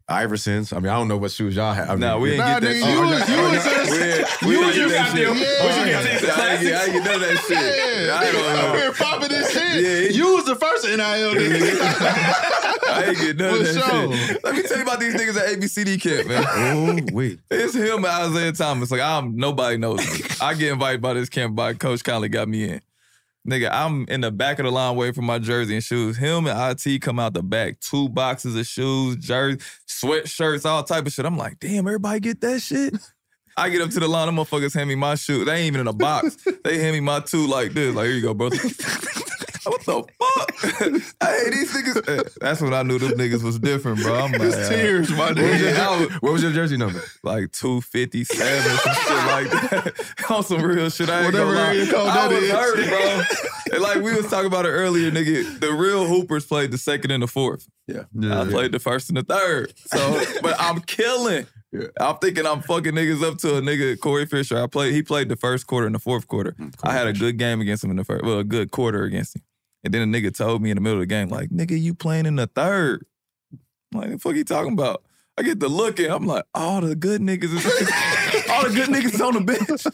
Iversons. 0.10 0.76
I 0.76 0.80
mean, 0.82 0.90
I 0.90 0.96
don't 0.98 1.08
know 1.08 1.16
what 1.18 1.32
shoes 1.32 1.56
y'all 1.56 1.74
had. 1.74 1.88
I 1.90 1.96
Nah, 1.96 2.14
mean, 2.16 2.22
we 2.24 2.30
ain't 2.32 2.40
Nah, 2.40 2.60
get 2.60 2.62
that. 2.64 2.76
nigga, 2.76 2.82
shit. 2.82 2.90
you 2.90 3.00
was- 3.02 3.30
you 3.30 3.42
was 3.44 3.52
no, 3.54 3.72
just- 3.72 3.92
we 3.92 3.98
ain't- 4.04 4.42
you 4.42 4.60
was 4.66 4.76
get 4.76 4.76
just 4.76 4.94
that 4.94 5.08
got 5.08 5.18
yeah. 5.18 5.24
I 5.24 5.32
ain't 5.32 5.40
get- 5.40 6.38
I 6.38 6.52
ain't 6.52 6.62
get- 6.62 6.74
I 6.76 6.84
ain't 6.84 6.94
get 6.94 7.04
none 7.06 7.16
of 7.16 7.22
that 7.22 7.38
shit. 7.48 7.58
Yeah, 7.58 8.20
I 8.20 8.26
ain't 8.26 8.36
I'm 8.36 8.42
gonna- 8.68 8.80
here 8.82 8.92
popping 8.92 9.30
this 9.30 9.52
shit. 9.54 10.12
Yeah. 10.12 10.18
You 10.18 10.36
was 10.36 10.46
the 10.46 10.56
first 10.56 10.84
NIL 10.86 11.34
nigga. 11.34 12.78
I 13.02 13.10
ain't 13.10 13.18
get 13.18 13.38
none 13.38 13.50
of 13.54 13.58
For 13.58 13.64
that 13.74 13.90
sure. 13.90 14.18
shit. 14.18 14.44
Let 14.44 14.56
me 14.56 14.64
tell 14.64 14.78
you 14.78 14.84
about 14.84 15.00
these 15.00 15.16
niggas 15.16 15.38
at 15.38 15.60
ABCD 15.60 16.02
camp, 16.02 16.28
man. 16.28 16.46
oh 16.48 17.00
wait, 17.14 17.40
It's 17.52 17.74
him 17.74 17.98
and 17.98 18.06
Isaiah 18.06 18.52
Thomas. 18.52 18.92
Like 18.92 19.02
I'm 19.02 19.36
nobody 19.36 19.78
knows 19.78 20.00
me. 20.00 20.26
I 20.42 20.54
get 20.54 20.72
invited 20.72 21.02
by 21.02 21.14
this 21.14 21.30
camp 21.30 21.56
by 21.56 21.74
Coach 21.74 22.04
Conley 22.04 22.30
got 22.30 22.48
me 22.48 22.64
in. 22.70 22.82
Nigga, 23.48 23.70
I'm 23.72 24.06
in 24.08 24.22
the 24.22 24.32
back 24.32 24.60
of 24.60 24.66
the 24.66 24.72
line 24.72 24.96
waiting 24.96 25.16
for 25.16 25.24
my 25.24 25.40
jersey 25.40 25.74
and 25.74 25.84
shoes. 25.84 26.16
Him 26.16 26.46
and 26.46 26.78
IT 26.86 27.02
come 27.02 27.18
out 27.20 27.34
the 27.34 27.42
back, 27.42 27.80
two 27.80 28.08
boxes 28.08 28.56
of 28.56 28.68
shoes, 28.68 29.16
jersey, 29.16 29.58
sweatshirts, 29.88 30.64
all 30.64 30.84
type 30.84 31.08
of 31.08 31.12
shit. 31.12 31.26
I'm 31.26 31.38
like, 31.38 31.60
damn, 31.60 31.88
everybody 31.88 32.20
get 32.20 32.40
that 32.42 32.60
shit. 32.62 32.94
I 33.58 33.70
get 33.70 33.82
up 33.82 33.90
to 33.90 34.00
the 34.00 34.08
line, 34.08 34.28
them 34.28 34.36
motherfuckers 34.36 34.76
hand 34.76 34.90
me 34.90 34.96
my 34.96 35.16
shoe. 35.16 35.44
They 35.44 35.56
ain't 35.56 35.68
even 35.68 35.82
in 35.82 35.88
a 35.88 35.94
box. 35.94 36.38
They 36.64 36.78
hand 36.78 36.94
me 36.94 37.00
my 37.00 37.20
two 37.20 37.48
like 37.48 37.74
this. 37.74 37.96
Like, 37.96 38.06
here 38.06 38.16
you 38.16 38.22
go, 38.22 38.34
bro. 38.36 38.50
what 39.64 39.82
the 39.86 40.04
fuck? 40.20 40.62
hey, 41.30 41.50
these 41.52 41.72
niggas. 41.74 42.34
That's 42.40 42.62
when 42.62 42.74
I 42.74 42.84
knew 42.84 42.98
them 43.00 43.12
niggas 43.12 43.44
was 43.44 43.60
different, 43.60 44.02
bro. 44.02 44.16
I'm 44.16 44.32
like, 44.32 44.42
It's 44.42 44.70
tears, 44.70 45.10
my 45.12 45.18
what 45.28 45.38
was, 45.38 45.62
your, 45.62 45.70
Yeah, 45.72 45.90
I 45.90 45.98
jer- 46.00 46.08
was- 46.08 46.22
what 46.22 46.34
was 46.34 46.44
your 46.44 46.52
jersey 46.52 46.78
number? 46.78 47.02
like 47.24 47.52
257, 47.52 48.78
some 48.78 48.94
shit 48.94 49.10
like 49.10 49.52
that. 49.52 50.16
On 50.32 50.44
some 50.44 50.62
real 50.62 50.90
shit. 50.90 51.10
I 51.10 51.24
ain't 51.24 51.34
Whatever 51.34 51.54
gonna 51.54 51.60
lie. 51.60 51.76
area 51.76 51.84
I 51.84 52.28
that 52.28 52.30
was 52.32 52.44
is. 52.44 52.52
hurt, 52.52 52.90
bro. 52.90 53.76
and 53.76 53.82
like 53.84 53.98
we 54.02 54.16
was 54.16 54.30
talking 54.30 54.48
about 54.48 54.66
it 54.66 54.70
earlier, 54.70 55.12
nigga. 55.12 55.60
The 55.60 55.72
real 55.74 56.06
Hoopers 56.08 56.46
played 56.46 56.72
the 56.72 56.78
second 56.78 57.12
and 57.12 57.22
the 57.24 57.28
fourth. 57.28 57.68
Yeah, 57.88 58.04
I 58.24 58.46
played 58.46 58.72
the 58.72 58.80
first 58.80 59.10
and 59.10 59.18
the 59.18 59.24
third. 59.24 59.74
So, 59.88 60.24
but 60.42 60.56
I'm 60.60 60.80
killing. 60.82 61.46
Yeah. 61.74 61.88
I'm 62.00 62.18
thinking 62.18 62.46
I'm 62.46 62.62
fucking 62.62 62.94
niggas 62.94 63.24
up 63.24 63.38
to 63.40 63.58
a 63.58 63.62
nigga 63.62 63.98
Corey 64.00 64.26
Fisher. 64.26 64.62
I 64.62 64.68
played. 64.68 64.94
He 64.94 65.04
played 65.04 65.30
the 65.30 65.36
first 65.38 65.68
quarter 65.68 65.86
and 65.86 65.96
the 65.96 66.00
fourth 66.00 66.28
quarter. 66.28 66.52
Mm, 66.60 66.74
I 66.84 66.92
had 66.94 67.08
a 67.08 67.14
good 67.14 67.38
game 67.38 67.62
against 67.62 67.84
him 67.84 67.92
in 67.92 67.98
the 67.98 68.04
first. 68.04 68.24
Well, 68.26 68.40
a 68.40 68.44
good 68.44 68.72
quarter 68.72 69.04
against 69.04 69.36
him. 69.38 69.42
And 69.84 69.94
then 69.94 70.02
a 70.02 70.06
nigga 70.20 70.36
told 70.36 70.62
me 70.62 70.70
in 70.72 70.76
the 70.76 70.82
middle 70.82 70.98
of 70.98 71.02
the 71.02 71.08
game, 71.08 71.30
like, 71.30 71.50
nigga, 71.50 71.80
you 71.80 71.94
playing 71.94 72.26
in 72.26 72.36
the 72.36 72.48
third. 72.48 73.06
I'm 73.94 74.00
like, 74.02 74.12
the 74.12 74.20
fuck 74.20 74.36
you 74.36 74.44
talking 74.44 74.74
about? 74.74 75.04
I 75.38 75.44
get 75.44 75.60
the 75.60 75.70
look 75.70 76.00
in. 76.00 76.12
I'm 76.12 76.28
like, 76.28 76.44
all 76.54 76.82
the 76.82 76.94
good 76.96 77.22
niggas 77.22 77.54
is 77.56 77.66
all 78.52 78.64
the 78.68 78.76
good 78.76 78.90
niggas 78.90 79.26
on 79.26 79.34
the 79.34 79.42
bench. 79.42 79.86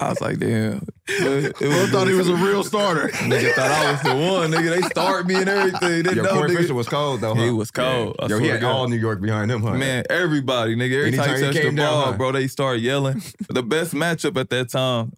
I 0.00 0.08
was 0.08 0.20
like, 0.20 0.38
damn. 0.38 0.84
It, 1.06 1.54
I 1.60 1.86
thought 1.90 2.08
he 2.08 2.14
was 2.14 2.28
a 2.28 2.34
real 2.34 2.64
starter. 2.64 3.08
Nigga 3.28 3.52
thought 3.52 3.70
I 3.70 3.92
was 3.92 4.02
the 4.02 4.08
one. 4.14 4.50
Nigga, 4.50 4.74
they 4.80 4.88
start 4.88 5.26
me 5.26 5.34
and 5.36 5.48
everything. 5.48 6.02
They 6.04 6.14
Yo, 6.14 6.22
know, 6.22 6.30
Corey 6.32 6.50
nigga. 6.50 6.56
Fisher 6.56 6.74
was 6.74 6.88
cold 6.88 7.20
though. 7.20 7.34
Huh? 7.34 7.42
He 7.44 7.50
was 7.50 7.70
cold. 7.70 8.16
I 8.18 8.26
Yo, 8.26 8.38
he 8.38 8.48
had 8.48 8.64
all 8.64 8.88
New 8.88 8.96
York 8.96 9.20
behind 9.20 9.50
him, 9.50 9.62
huh? 9.62 9.74
Man, 9.74 10.04
everybody, 10.08 10.74
nigga. 10.74 10.92
Every 10.96 11.06
Anytime 11.08 11.26
time 11.26 11.34
he 11.36 11.40
you 11.40 11.46
touch 11.46 11.54
the 11.56 11.60
came 11.62 11.74
down, 11.74 11.92
ball, 11.92 12.04
huh? 12.12 12.16
bro, 12.16 12.32
they 12.32 12.46
start 12.48 12.80
yelling. 12.80 13.22
the 13.50 13.62
best 13.62 13.92
matchup 13.92 14.38
at 14.40 14.48
that 14.50 14.70
time, 14.70 15.12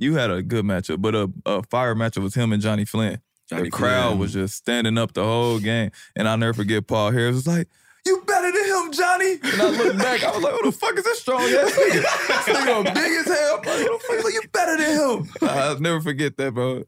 you 0.00 0.14
had 0.14 0.30
a 0.30 0.42
good 0.42 0.64
matchup, 0.64 1.00
but 1.00 1.14
a, 1.14 1.30
a 1.46 1.62
fire 1.64 1.94
matchup 1.94 2.22
was 2.22 2.34
him 2.34 2.52
and 2.52 2.62
Jonny 2.62 2.84
Flynn. 2.84 3.20
Jonny 3.48 3.64
the 3.64 3.70
crowd 3.70 4.08
Flynn. 4.08 4.18
was 4.18 4.32
just 4.32 4.54
standing 4.56 4.96
up 4.96 5.12
the 5.12 5.22
whole 5.24 5.58
game. 5.58 5.90
And 6.16 6.28
I'll 6.28 6.38
never 6.38 6.54
forget 6.54 6.86
Paul 6.86 7.10
Harris 7.10 7.34
was 7.34 7.46
like, 7.46 7.68
you 8.06 8.22
better 8.26 8.50
than 8.50 8.64
him, 8.64 8.92
Jonny. 8.92 9.32
And 9.42 9.60
I 9.60 9.68
looked 9.68 9.98
back, 9.98 10.24
I 10.24 10.30
was 10.30 10.42
like, 10.42 10.54
who 10.54 10.70
the 10.70 10.72
fuck 10.72 10.96
is 10.96 11.04
this 11.04 11.20
strong 11.20 11.42
ass 11.42 11.70
nigga? 11.72 12.44
This 12.44 12.56
nigga 12.56 12.84
big 12.94 12.96
as 12.96 13.26
hell. 13.26 13.56
Like, 13.56 13.66
who 13.66 13.84
the 13.84 14.04
fuck? 14.08 14.24
Like, 14.24 14.34
you 14.34 14.42
better 14.52 14.76
than 14.78 15.18
him. 15.18 15.30
I'll 15.42 15.80
never 15.80 16.00
forget 16.00 16.36
that, 16.38 16.54
bro. 16.54 16.84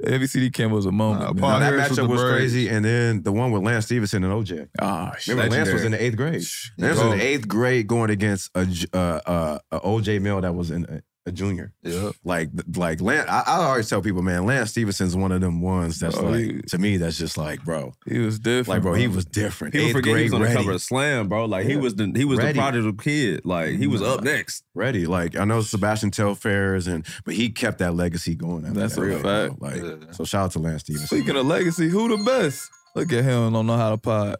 The 0.00 0.10
ABCD 0.10 0.52
camp 0.52 0.72
was 0.74 0.84
a 0.84 0.92
moment. 0.92 1.22
Man. 1.22 1.36
Paul 1.36 1.60
that 1.60 1.72
Harris 1.72 1.92
matchup 1.92 1.96
the 1.96 2.06
was 2.08 2.22
crazy, 2.22 2.68
and 2.68 2.84
then 2.84 3.22
the 3.22 3.32
one 3.32 3.50
with 3.50 3.62
Lance 3.62 3.86
Stephenson 3.86 4.24
and 4.24 4.32
OJ. 4.32 4.68
Ah, 4.78 5.14
shit. 5.18 5.36
Remember, 5.36 5.56
Lance 5.56 5.72
was 5.72 5.84
in 5.84 5.92
the 5.92 6.02
eighth 6.02 6.16
grade. 6.16 6.42
Lance 6.76 6.98
was 6.98 7.12
in 7.12 7.18
the 7.18 7.24
eighth 7.24 7.48
grade 7.48 7.86
going 7.86 8.10
against 8.10 8.50
a, 8.54 8.68
uh, 8.92 8.98
uh, 8.98 9.58
a 9.70 9.80
OJ 9.80 10.20
Mayo 10.20 10.40
that 10.42 10.54
was 10.54 10.70
in 10.70 11.02
a, 11.26 11.32
junior. 11.32 11.72
Yeah. 11.82 12.10
Like, 12.24 12.50
like 12.76 13.00
Lance, 13.00 13.28
I, 13.30 13.42
I 13.46 13.56
always 13.64 13.88
tell 13.88 14.02
people, 14.02 14.22
man, 14.22 14.44
Lance 14.44 14.70
Stephenson's 14.70 15.14
one 15.16 15.30
of 15.32 15.40
them 15.40 15.60
ones 15.60 15.98
that's 16.00 16.16
Oh, 16.16 16.24
like, 16.26 16.40
he- 16.40 16.62
to 16.62 16.78
me, 16.78 16.96
that's 16.96 17.16
just 17.18 17.38
like, 17.38 17.64
bro, 17.64 17.92
He 18.06 18.18
was 18.18 18.38
different. 18.38 18.68
like, 18.68 18.82
bro, 18.82 18.94
he 18.94 19.06
was 19.08 19.24
different. 19.24 19.74
Eighth 19.74 19.92
forget 19.92 20.16
he 20.16 20.24
was 20.24 20.32
on 20.34 20.42
the 20.42 20.52
cover 20.52 20.72
of 20.72 20.82
Slam, 20.82 21.28
bro. 21.28 21.44
Like 21.44 21.66
he 21.66 21.76
was 21.76 21.94
the 21.94 22.12
he 22.14 22.24
was 22.24 22.38
Ready. 22.38 22.52
the 22.54 22.58
prodigal 22.58 22.92
kid. 22.94 23.44
Like 23.44 23.70
he 23.76 23.86
was 23.86 24.02
up 24.02 24.22
next. 24.22 24.64
ready. 24.74 25.06
Like 25.06 25.36
I 25.36 25.44
know 25.44 25.60
Sebastian 25.62 26.10
Telfairs, 26.10 26.86
and 26.88 27.06
but 27.24 27.34
he 27.34 27.50
kept 27.50 27.78
that 27.78 27.94
legacy 27.94 28.34
going. 28.34 28.62
That's 28.72 28.96
that, 28.96 29.02
a 29.02 29.20
bro. 29.20 29.48
fact. 29.50 29.62
Like, 29.62 29.76
Yeah. 29.82 30.12
so 30.12 30.24
shout 30.24 30.44
out 30.46 30.50
to 30.52 30.58
Lance 30.58 30.82
Stephenson. 30.82 31.06
Speaking 31.18 31.36
of 31.36 31.46
legacy, 31.46 31.88
who 31.88 32.08
the 32.16 32.22
best? 32.24 32.68
Look 32.94 33.12
at 33.12 33.24
him, 33.24 33.52
don't 33.52 33.66
know 33.66 33.76
how 33.76 33.90
to 33.90 33.96
pod. 33.98 34.36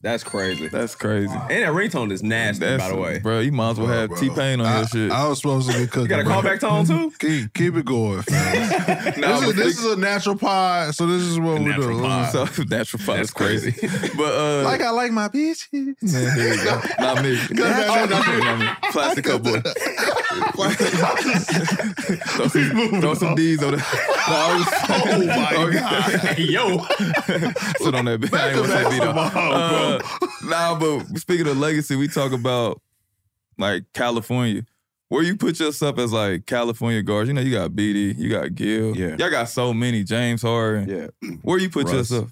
That's 0.00 0.22
crazy. 0.22 0.68
That's 0.68 0.94
crazy. 0.94 1.32
And 1.32 1.50
that 1.50 1.72
ringtone 1.72 2.12
is 2.12 2.22
nasty, 2.22 2.64
That's, 2.64 2.82
by 2.82 2.88
the 2.90 2.96
way. 2.96 3.18
bro, 3.18 3.40
you 3.40 3.50
might 3.50 3.70
as 3.70 3.78
well 3.80 3.88
have 3.88 4.16
T 4.18 4.30
Pain 4.30 4.60
on 4.60 4.66
I, 4.66 4.78
your 4.78 4.86
shit. 4.86 5.10
I 5.10 5.26
was 5.26 5.38
supposed 5.38 5.68
to 5.70 5.76
be 5.76 5.86
cooking. 5.88 6.02
You 6.02 6.08
got 6.08 6.20
a 6.20 6.24
bro. 6.24 6.34
callback 6.34 6.60
tone 6.60 6.84
too? 6.86 7.10
Keep, 7.18 7.52
keep 7.54 7.74
it 7.74 7.84
going, 7.84 8.22
fam. 8.22 9.18
Nah, 9.18 9.40
this, 9.40 9.48
is, 9.50 9.56
this 9.56 9.78
is 9.80 9.84
a 9.92 9.96
natural 9.96 10.36
pod, 10.36 10.94
so 10.94 11.06
this 11.06 11.22
is 11.22 11.40
what 11.40 11.58
we 11.58 11.64
natural 11.66 11.96
do. 11.98 12.02
pod. 12.04 12.30
so 12.32 12.62
natural 12.68 13.02
pod 13.04 13.18
is 13.20 13.30
That's 13.30 13.30
crazy. 13.32 13.72
crazy. 13.72 14.16
but 14.16 14.32
uh, 14.34 14.62
Like 14.62 14.80
I 14.82 14.90
like 14.90 15.10
my 15.10 15.28
bitches. 15.28 15.66
man, 15.72 16.36
here 16.36 16.54
you 16.54 16.64
go. 16.64 16.80
Not 17.00 17.22
me. 17.24 17.36
no, 17.50 17.64
no, 17.64 18.06
no. 18.06 18.38
Not 18.38 18.58
me. 18.60 18.90
Plastic 18.92 19.24
cup 19.24 19.42
boy. 19.42 19.60
throw, 22.28 22.48
some, 22.48 23.00
throw 23.00 23.14
some 23.14 23.34
D's 23.34 23.62
on 23.62 23.74
it. 23.74 23.78
No, 23.78 23.84
I 24.28 24.56
was- 24.56 24.68
Oh 24.90 25.26
my 25.26 25.72
god. 25.72 26.02
Hey, 26.20 26.42
yo. 26.44 26.78
Sit 27.78 27.94
on 27.94 28.04
that. 28.04 28.18
bed. 28.20 28.34
I 28.34 28.48
ain't 28.48 28.56
gonna 28.56 28.68
say 28.68 28.90
B 28.90 28.98
though. 28.98 29.12
Uh, 29.88 30.26
nah, 30.44 30.78
but 30.78 31.18
speaking 31.18 31.46
of 31.48 31.56
legacy, 31.58 31.96
we 31.96 32.08
talk 32.08 32.32
about 32.32 32.80
like 33.58 33.84
California. 33.94 34.64
Where 35.10 35.22
you 35.22 35.36
put 35.36 35.58
yourself 35.58 35.98
as 35.98 36.12
like 36.12 36.44
California 36.44 37.02
guards, 37.02 37.28
you 37.28 37.34
know, 37.34 37.40
you 37.40 37.52
got 37.52 37.70
BD, 37.70 38.14
you 38.18 38.28
got 38.28 38.54
Gil, 38.54 38.94
Yeah. 38.94 39.16
y'all 39.18 39.30
got 39.30 39.48
so 39.48 39.72
many, 39.72 40.04
James 40.04 40.42
Harden. 40.42 40.86
Yeah. 40.88 41.30
Where 41.42 41.58
you 41.58 41.70
put 41.70 41.84
Russ. 41.86 41.94
yourself? 41.94 42.30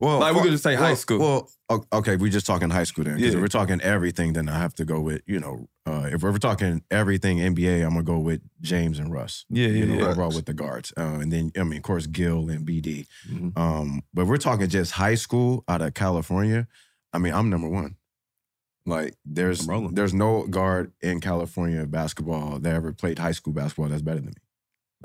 Well, 0.00 0.18
Like, 0.18 0.34
we 0.34 0.42
could 0.42 0.50
just 0.50 0.64
say 0.64 0.74
high 0.74 0.94
school. 0.94 1.20
Well, 1.20 1.50
okay, 1.92 2.16
we're 2.16 2.30
just 2.30 2.46
talking 2.46 2.70
high 2.70 2.84
school 2.84 3.04
then. 3.04 3.14
'cause 3.14 3.22
Yeah. 3.22 3.28
if 3.34 3.40
we're 3.40 3.48
talking 3.48 3.80
everything, 3.80 4.32
then 4.32 4.48
I 4.48 4.58
have 4.58 4.74
to 4.74 4.84
go 4.84 5.00
with 5.00 5.22
you 5.26 5.38
know, 5.40 5.68
uh, 5.86 6.08
if 6.12 6.22
we're 6.22 6.36
talking 6.38 6.82
everything 6.90 7.38
NBA, 7.40 7.82
I'm 7.82 7.90
gonna 7.90 8.02
go 8.02 8.18
with 8.18 8.40
James 8.60 8.98
and 8.98 9.12
Russ. 9.12 9.44
Yeah, 9.50 9.68
yeah, 9.68 9.72
you 9.78 9.86
know, 9.86 9.94
yeah. 10.00 10.06
overall 10.10 10.32
with 10.34 10.46
the 10.46 10.54
guards, 10.54 10.92
uh, 10.96 11.18
and 11.20 11.32
then 11.32 11.52
I 11.56 11.62
mean, 11.64 11.78
of 11.78 11.82
course, 11.84 12.06
Gil 12.06 12.48
and 12.50 12.66
BD. 12.66 13.06
Mhm. 13.28 13.56
Um, 13.58 14.02
but 14.14 14.26
we're 14.26 14.36
talking 14.38 14.68
just 14.68 14.92
high 14.92 15.14
school 15.16 15.64
out 15.68 15.82
of 15.82 15.94
California. 15.94 16.66
I 17.12 17.18
mean, 17.18 17.32
I'm 17.34 17.50
number 17.50 17.68
one. 17.68 17.96
Like, 18.84 19.14
there's 19.24 19.68
there's 19.92 20.14
no 20.14 20.46
guard 20.48 20.92
in 21.02 21.20
California 21.20 21.86
basketball 21.86 22.58
that 22.58 22.74
ever 22.74 22.92
played 22.92 23.18
high 23.18 23.32
school 23.32 23.52
basketball 23.52 23.88
that's 23.88 24.02
better 24.02 24.18
than 24.20 24.26
me. 24.30 24.32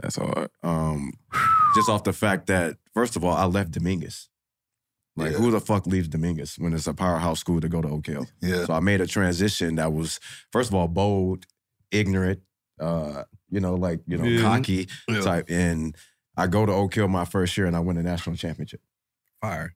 That's 0.01 0.15
hard. 0.15 0.49
Um, 0.63 1.11
just 1.75 1.89
off 1.89 2.03
the 2.03 2.13
fact 2.13 2.47
that 2.47 2.77
first 2.93 3.15
of 3.15 3.23
all, 3.23 3.35
I 3.35 3.45
left 3.45 3.71
Dominguez. 3.71 4.29
Like, 5.17 5.31
Yeah. 5.31 5.37
who 5.39 5.51
the 5.51 5.59
fuck 5.59 5.85
leaves 5.87 6.07
Dominguez 6.07 6.55
when 6.59 6.73
it's 6.73 6.87
a 6.87 6.93
powerhouse 6.93 7.39
school 7.39 7.59
to 7.59 7.67
go 7.67 7.81
to 7.81 7.87
Oak 7.89 8.05
Hill? 8.07 8.27
Yeah. 8.41 8.65
So 8.65 8.73
I 8.73 8.79
made 8.79 9.01
a 9.01 9.07
transition 9.07 9.75
that 9.75 9.91
was 9.91 10.19
first 10.51 10.69
of 10.69 10.75
all 10.75 10.87
bold, 10.87 11.45
ignorant, 11.91 12.41
uh, 12.79 13.23
you 13.49 13.59
know, 13.59 13.73
like 13.75 14.01
you 14.07 14.17
know, 14.17 14.25
Yeah. 14.25 14.41
cocky 14.43 14.87
Yeah. 15.09 15.21
type. 15.21 15.45
And 15.49 15.95
I 16.37 16.45
go 16.47 16.65
to 16.67 16.71
Oak 16.71 16.93
Hill 16.93 17.07
my 17.07 17.25
first 17.25 17.57
year 17.57 17.65
and 17.65 17.75
I 17.75 17.79
win 17.79 17.97
a 17.97 18.03
national 18.03 18.35
championship. 18.35 18.81
Fire. 19.41 19.75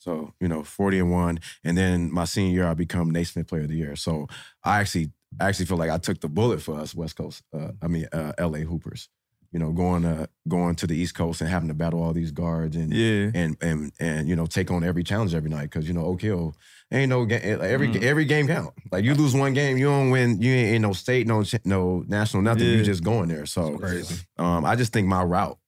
So 0.00 0.32
you 0.40 0.48
know, 0.48 0.62
forty 0.64 0.98
and 0.98 1.10
one, 1.10 1.38
and 1.64 1.76
then 1.76 2.12
my 2.12 2.24
senior 2.24 2.52
year 2.54 2.66
I 2.68 2.74
become 2.74 3.10
Naismith 3.10 3.46
Player 3.48 3.62
of 3.62 3.68
the 3.68 3.76
Year. 3.76 3.96
So 3.96 4.26
I 4.64 4.80
actually, 4.80 5.10
I 5.40 5.48
actually 5.48 5.66
feel 5.66 5.76
like 5.76 5.90
I 5.90 5.98
took 5.98 6.20
the 6.20 6.28
bullet 6.28 6.62
for 6.62 6.78
us 6.78 6.94
West 6.94 7.16
Coast. 7.16 7.42
Uh, 7.52 7.72
I 7.82 7.88
mean, 7.88 8.06
uh, 8.12 8.32
L.A. 8.38 8.60
Hoopers. 8.62 9.08
You 9.52 9.58
know, 9.58 9.72
going 9.72 10.02
to 10.02 10.28
going 10.46 10.74
to 10.76 10.86
the 10.86 10.94
East 10.94 11.14
Coast 11.14 11.40
and 11.40 11.48
having 11.48 11.68
to 11.68 11.74
battle 11.74 12.02
all 12.02 12.12
these 12.12 12.30
guards 12.32 12.76
and 12.76 12.92
Yeah. 12.92 13.30
and 13.34 13.56
and 13.62 13.92
and 13.98 14.28
you 14.28 14.36
know 14.36 14.44
take 14.46 14.70
on 14.70 14.84
every 14.84 15.02
challenge 15.02 15.34
every 15.34 15.48
night 15.48 15.70
because 15.70 15.88
you 15.88 15.94
know 15.94 16.04
Oak 16.04 16.20
Hill 16.20 16.54
ain't 16.92 17.08
no 17.08 17.24
game 17.24 17.40
every 17.62 17.88
Mm. 17.88 18.02
every 18.02 18.24
game 18.26 18.46
count. 18.46 18.74
Like 18.92 19.04
you 19.04 19.14
lose 19.14 19.34
one 19.34 19.54
game, 19.54 19.78
you 19.78 19.86
don't 19.86 20.10
win. 20.10 20.40
You 20.42 20.52
ain't 20.52 20.76
in 20.76 20.82
no 20.82 20.92
state, 20.92 21.26
no 21.26 21.42
no 21.64 22.04
national, 22.06 22.42
nothing. 22.42 22.66
Yeah. 22.66 22.72
You 22.76 22.84
just 22.84 23.02
going 23.02 23.28
there. 23.30 23.46
So 23.46 23.78
Crazy. 23.78 24.16
um, 24.36 24.66
I 24.66 24.76
just 24.76 24.92
think 24.92 25.08
my 25.08 25.22
route, 25.22 25.58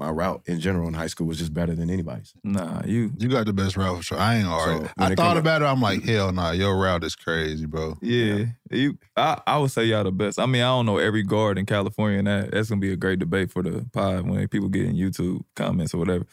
my 0.00 0.10
route 0.10 0.42
in 0.46 0.58
general 0.58 0.88
in 0.88 0.94
high 0.94 1.06
school 1.06 1.26
was 1.26 1.38
just 1.38 1.52
better 1.52 1.74
than 1.74 1.90
anybody's. 1.90 2.32
Nah, 2.42 2.80
you. 2.86 3.12
You 3.18 3.28
got 3.28 3.44
the 3.44 3.52
best 3.52 3.76
route 3.76 3.98
for 3.98 4.02
sure. 4.02 4.18
I 4.18 4.36
ain't 4.36 4.48
all 4.48 4.64
So, 4.64 4.88
I 4.98 5.12
it 5.12 5.16
thought 5.16 5.34
come- 5.34 5.36
about 5.36 5.60
it. 5.62 5.66
I'm 5.66 5.80
like, 5.82 6.00
mm-hmm. 6.00 6.08
hell 6.08 6.32
nah, 6.32 6.52
your 6.52 6.76
route 6.76 7.04
is 7.04 7.14
crazy, 7.14 7.66
bro. 7.66 7.98
Yeah, 8.00 8.46
you. 8.70 8.98
I, 9.14 9.40
I 9.46 9.58
would 9.58 9.70
say 9.70 9.84
y'all 9.84 10.02
the 10.02 10.10
best. 10.10 10.40
I 10.40 10.46
mean, 10.46 10.62
I 10.62 10.68
don't 10.68 10.86
know 10.86 10.96
every 10.96 11.22
guard 11.22 11.58
in 11.58 11.66
California, 11.66 12.18
and 12.18 12.26
that 12.26 12.50
that's 12.50 12.70
gonna 12.70 12.80
be 12.80 12.92
a 12.92 12.96
great 12.96 13.18
debate 13.18 13.52
for 13.52 13.62
the 13.62 13.86
pod 13.92 14.26
when 14.26 14.48
people 14.48 14.70
get 14.70 14.86
in 14.86 14.96
YouTube 14.96 15.42
comments 15.54 15.92
or 15.92 15.98
whatever. 15.98 16.26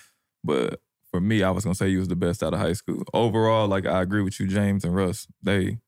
But 0.44 0.80
for 1.12 1.20
me, 1.20 1.44
I 1.44 1.52
was 1.52 1.66
gonna 1.66 1.76
say 1.76 1.90
you 1.90 2.00
was 2.00 2.08
the 2.08 2.16
best 2.16 2.42
out 2.42 2.54
of 2.54 2.60
high 2.60 2.74
school. 2.74 3.04
Overall, 3.14 3.68
like 3.68 3.86
I 3.86 4.02
agree 4.02 4.22
with 4.22 4.40
you, 4.40 4.48
James 4.48 4.86
and 4.86 4.96
Russ. 4.96 5.28
They, 5.44 5.80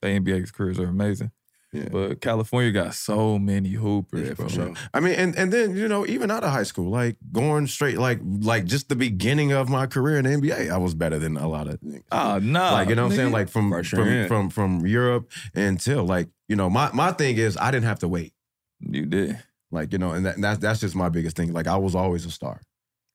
they 0.00 0.18
NBA 0.18 0.52
careers 0.54 0.78
are 0.78 0.86
amazing. 0.86 1.32
Yeah. 1.76 1.88
But 1.90 2.20
California 2.20 2.72
got 2.72 2.94
so 2.94 3.38
many 3.38 3.70
hoopers, 3.70 4.28
Yeah, 4.28 4.34
bro. 4.34 4.46
for 4.46 4.52
sure. 4.52 4.74
I 4.94 5.00
mean, 5.00 5.14
and 5.14 5.36
and 5.36 5.52
then 5.52 5.76
you 5.76 5.88
know, 5.88 6.06
even 6.06 6.30
out 6.30 6.44
of 6.44 6.50
high 6.50 6.62
school, 6.62 6.90
like 6.90 7.16
going 7.32 7.66
straight, 7.66 7.98
like 7.98 8.20
like 8.22 8.64
just 8.64 8.88
the 8.88 8.96
beginning 8.96 9.52
of 9.52 9.68
my 9.68 9.86
career 9.86 10.18
in 10.18 10.24
the 10.24 10.30
NBA, 10.30 10.70
I 10.70 10.78
was 10.78 10.94
better 10.94 11.18
than 11.18 11.36
a 11.36 11.48
lot 11.48 11.68
of. 11.68 11.80
niggas. 11.80 12.04
Ah, 12.12 12.38
nah. 12.42 12.72
like 12.72 12.88
you 12.88 12.94
know 12.94 13.04
what 13.04 13.12
I'm 13.12 13.16
saying, 13.16 13.32
like 13.32 13.48
from 13.48 13.70
sure, 13.82 14.04
from, 14.04 14.08
yeah. 14.12 14.26
from 14.26 14.50
from 14.50 14.86
Europe 14.86 15.30
until 15.54 16.04
like 16.04 16.28
you 16.48 16.56
know, 16.56 16.70
my 16.70 16.90
my 16.92 17.12
thing 17.12 17.36
is 17.36 17.56
I 17.56 17.70
didn't 17.70 17.86
have 17.86 17.98
to 18.00 18.08
wait. 18.08 18.32
you 18.80 19.06
did. 19.06 19.38
Like 19.70 19.92
you 19.92 19.98
know, 19.98 20.12
and 20.12 20.24
that, 20.26 20.40
that's 20.40 20.58
that's 20.60 20.80
just 20.80 20.94
my 20.94 21.08
biggest 21.08 21.36
thing. 21.36 21.52
Like 21.52 21.66
I 21.66 21.76
was 21.76 21.94
always 21.94 22.24
a 22.24 22.30
star. 22.30 22.60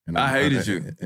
And 0.08 0.18
I 0.18 0.30
hated 0.30 0.68
you. 0.68 0.80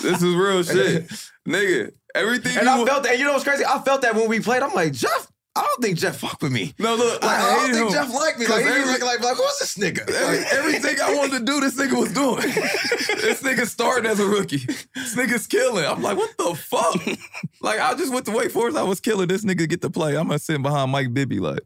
this 0.00 0.22
is 0.22 0.34
real 0.34 0.62
shit, 0.62 1.06
nigga. 1.46 1.92
Everything 2.14 2.56
And 2.58 2.66
you 2.66 2.82
I 2.82 2.86
felt 2.86 3.04
that. 3.04 3.18
You 3.18 3.24
know 3.24 3.32
what's 3.32 3.44
crazy? 3.44 3.64
I 3.64 3.78
felt 3.80 4.02
that 4.02 4.14
when 4.14 4.28
we 4.28 4.40
played. 4.40 4.62
I'm 4.62 4.74
like 4.74 4.92
Jeff. 4.92 5.31
I 5.54 5.60
don't 5.60 5.82
think 5.82 5.98
Jeff 5.98 6.16
fucked 6.16 6.42
with 6.42 6.52
me. 6.52 6.72
No, 6.78 6.94
look, 6.94 7.22
Like, 7.22 7.30
I, 7.30 7.42
I, 7.42 7.56
don't 7.56 7.72
think 7.74 7.86
him. 7.88 7.92
Jeff 7.92 8.14
liked 8.14 8.38
me. 8.38 8.46
Like, 8.46 8.64
he 8.64 8.70
was 8.70 8.88
every- 8.88 9.04
like, 9.06 9.20
like, 9.20 9.36
who's 9.36 9.58
this 9.58 9.76
nigga? 9.76 10.10
Every, 10.10 10.38
everything 10.58 10.96
I 11.02 11.14
wanted 11.14 11.40
to 11.40 11.44
do, 11.44 11.60
this 11.60 11.76
nigga 11.78 11.98
was 11.98 12.12
doing. 12.12 12.36
this 13.20 13.42
nigga 13.42 13.66
started 13.66 14.08
as 14.08 14.18
a 14.18 14.26
rookie. 14.26 14.64
This 14.94 15.14
nigga's 15.14 15.46
killing. 15.46 15.84
I'm 15.84 16.00
like, 16.02 16.16
what 16.16 16.34
the 16.38 16.54
fuck? 16.54 16.96
like, 17.60 17.80
I 17.80 17.94
just 17.94 18.12
went 18.14 18.24
to 18.26 18.32
Wake 18.32 18.50
Forest. 18.50 18.78
I 18.78 18.82
was 18.82 19.00
killing. 19.00 19.28
This 19.28 19.44
nigga 19.44 19.68
get 19.68 19.82
to 19.82 19.90
play. 19.90 20.16
I'm 20.16 20.28
gonna 20.28 20.38
sit 20.38 20.62
behind 20.62 20.90
Mike 20.90 21.12
Bibby. 21.12 21.38
Like, 21.38 21.60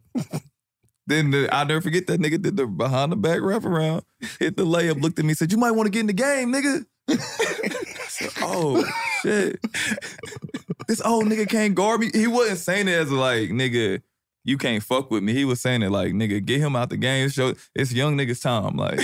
then 1.07 1.31
the, 1.31 1.49
I'll 1.55 1.67
never 1.67 1.81
forget 1.81 2.09
that 2.09 2.21
nigga 2.21 2.43
did 2.43 2.57
the 2.57 2.67
behind 2.67 3.13
the 3.13 3.17
back 3.17 3.39
wraparound, 3.39 4.03
hit 4.41 4.57
the 4.57 4.67
layup, 4.67 5.01
looked 5.01 5.21
at 5.21 5.25
me, 5.25 5.35
said, 5.35 5.53
"You 5.53 5.59
might 5.59 5.71
want 5.71 5.87
to 5.87 5.91
get 5.93 6.01
in 6.01 6.07
the 6.09 6.13
game, 6.13 6.53
nigga." 6.53 6.85
I 7.09 7.15
said, 8.09 8.33
oh 8.43 8.85
shit, 9.27 9.61
this 10.89 11.01
old 11.03 11.27
nigga 11.27 11.49
can't 11.49 11.75
guard 11.75 12.01
me. 12.01 12.11
He 12.13 12.27
wasn't 12.27 12.59
saying 12.59 12.89
it 12.89 12.95
as 12.95 13.13
like, 13.13 13.51
nigga 13.51 14.03
you 14.47 14.57
can't 14.57 14.83
fuck 14.83 15.11
with 15.11 15.25
me. 15.25 15.33
He 15.33 15.45
was 15.45 15.61
saying 15.61 15.83
it 15.83 15.91
like, 15.91 16.13
nigga, 16.13 16.43
get 16.43 16.61
him 16.61 16.77
out 16.77 16.89
the 16.89 16.97
game. 16.97 17.29
Show 17.29 17.55
it's 17.75 17.93
young 17.93 18.17
niggas 18.17 18.41
time. 18.41 18.77
Like, 18.77 19.01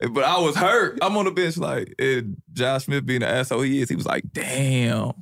but 0.12 0.22
I 0.22 0.38
was 0.38 0.54
hurt. 0.54 1.00
I'm 1.02 1.16
on 1.16 1.24
the 1.24 1.32
bench 1.32 1.58
like, 1.58 2.00
Josh 2.52 2.84
Smith 2.84 3.04
being 3.04 3.20
the 3.20 3.28
asshole 3.28 3.62
he 3.62 3.82
is. 3.82 3.88
He 3.88 3.96
was 3.96 4.06
like, 4.06 4.22
damn. 4.32 5.12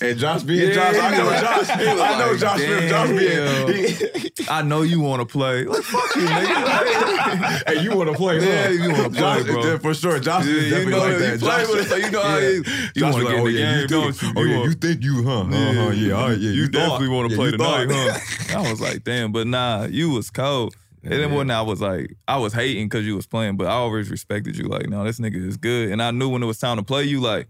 And 0.00 0.18
Josh 0.18 0.42
being 0.42 0.72
Josh, 0.74 0.96
I 0.96 1.10
know 1.16 1.30
Josh. 1.40 1.68
I 1.70 2.18
know 2.18 2.36
Josh 2.36 2.58
Smith. 2.58 2.90
Josh 2.90 3.08
being. 3.10 4.30
I 4.50 4.62
know 4.62 4.82
you 4.82 4.98
want 5.00 5.20
to 5.20 5.26
play. 5.26 5.64
Like, 5.66 5.82
fuck 5.82 6.16
you, 6.16 6.22
nigga. 6.22 7.62
hey, 7.68 7.82
you 7.82 7.94
want 7.96 8.10
to 8.10 8.16
play? 8.16 8.40
Yeah, 8.44 8.64
huh? 8.64 8.70
you 8.70 8.90
wanna 8.90 9.10
play, 9.10 9.18
Josh, 9.20 9.42
bro. 9.44 9.64
yeah, 9.64 9.78
for 9.78 9.94
sure. 9.94 10.18
Josh 10.18 10.46
Yeah, 10.46 10.52
is 10.52 10.64
you 10.64 10.70
definitely 10.70 10.92
know 10.92 10.98
like 10.98 11.18
that. 11.18 11.18
that. 11.18 11.32
You 11.34 11.38
play 11.38 11.58
Josh, 11.62 11.68
with 11.68 11.80
us, 11.80 11.88
so 11.88 11.96
you 11.96 12.10
know 12.10 12.22
how 12.22 12.38
he- 12.40 12.46
you 12.56 12.62
Josh 12.96 13.12
wanna 13.14 13.24
like, 13.24 13.24
get 13.24 13.34
in 13.34 13.40
oh, 13.40 13.44
the 13.44 13.50
yeah, 13.52 13.58
game, 13.72 13.80
you 13.82 13.86
don't 13.88 14.12
think, 14.12 14.22
you? 14.34 14.40
Oh 14.40 14.44
You 14.44 14.50
yeah, 14.58 14.64
you 14.64 14.72
think 14.72 15.02
you, 15.04 15.22
huh? 15.22 15.40
Uh-huh, 15.42 15.90
yeah, 15.90 16.12
all 16.14 16.28
right, 16.30 16.38
yeah. 16.38 16.50
You, 16.50 16.64
thought. 16.64 16.72
definitely 16.72 17.08
want 17.10 17.30
to 17.30 17.36
play 17.36 17.46
you 17.46 17.52
tonight, 17.52 17.86
thought. 17.88 18.20
huh? 18.50 18.58
I 18.58 18.70
was 18.70 18.80
like, 18.80 19.04
damn, 19.04 19.30
but 19.30 19.46
nah, 19.46 19.84
you 19.84 20.10
was 20.10 20.30
cold. 20.30 20.74
And 21.04 21.12
then 21.12 21.32
when 21.32 21.50
I 21.52 21.62
was 21.62 21.80
like, 21.80 22.16
I 22.26 22.36
was 22.38 22.52
hating 22.52 22.86
because 22.86 23.06
you 23.06 23.14
was 23.14 23.26
playing, 23.26 23.56
but 23.56 23.68
I 23.68 23.72
always 23.74 24.10
respected 24.10 24.56
you. 24.58 24.64
Like, 24.64 24.88
no, 24.88 25.04
this 25.04 25.20
nigga 25.20 25.36
is 25.36 25.56
good. 25.56 25.90
And 25.92 26.02
I 26.02 26.10
knew 26.10 26.28
when 26.28 26.42
it 26.42 26.46
was 26.46 26.58
time 26.58 26.76
to 26.78 26.82
play 26.82 27.04
you, 27.04 27.20
like, 27.20 27.48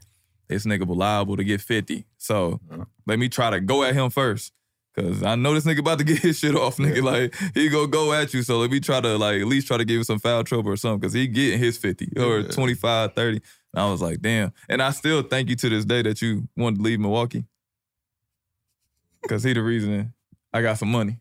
this 0.49 0.65
nigga 0.65 0.87
liable 0.95 1.37
to 1.37 1.45
get 1.45 1.61
50. 1.61 2.07
So 2.17 2.61
uh-huh. 2.71 2.85
let 3.07 3.19
me 3.19 3.29
try 3.29 3.51
to 3.51 3.61
go 3.61 3.83
at 3.83 3.95
him 3.95 4.11
first. 4.11 4.53
Cause 4.97 5.23
I 5.23 5.37
know 5.37 5.55
this 5.55 5.65
nigga 5.65 5.79
about 5.79 5.99
to 5.99 6.05
get 6.13 6.19
his 6.19 6.39
shit 6.39 6.57
off, 6.57 6.79
nigga. 6.79 7.03
Like 7.03 7.35
he 7.55 7.69
go 7.69 7.87
go 7.87 8.13
at 8.13 8.35
you. 8.35 8.43
So 8.43 8.59
let 8.59 8.71
me 8.71 8.81
try 8.81 9.01
to 9.01 9.17
like 9.17 9.41
at 9.41 9.47
least 9.47 9.67
try 9.67 9.77
to 9.77 9.85
give 9.85 9.99
him 9.99 10.05
some 10.05 10.19
foul 10.19 10.43
trouble 10.43 10.71
or 10.71 10.77
something. 10.77 11.01
Cause 11.01 11.13
he 11.13 11.29
getting 11.29 11.59
his 11.59 11.79
50 11.79 12.13
or 12.17 12.43
25, 12.43 13.15
30. 13.15 13.41
And 13.75 13.83
I 13.83 13.91
was 13.91 14.03
like, 14.03 14.21
damn. 14.21 14.53
And 14.69 14.83
I 14.83 14.91
still 14.91 15.23
thank 15.23 15.51
you 15.51 15.57
to 15.57 15.69
this 15.69 15.85
day 15.85 16.03
that 16.03 16.21
you 16.21 16.49
wanted 16.57 16.77
to 16.77 16.83
leave 16.83 16.99
Milwaukee. 16.99 17.45
Cause 19.29 19.45
he 19.45 19.53
the 19.53 19.63
reason 19.63 20.13
I 20.53 20.63
got 20.63 20.79
some 20.79 20.91
money. 20.91 21.19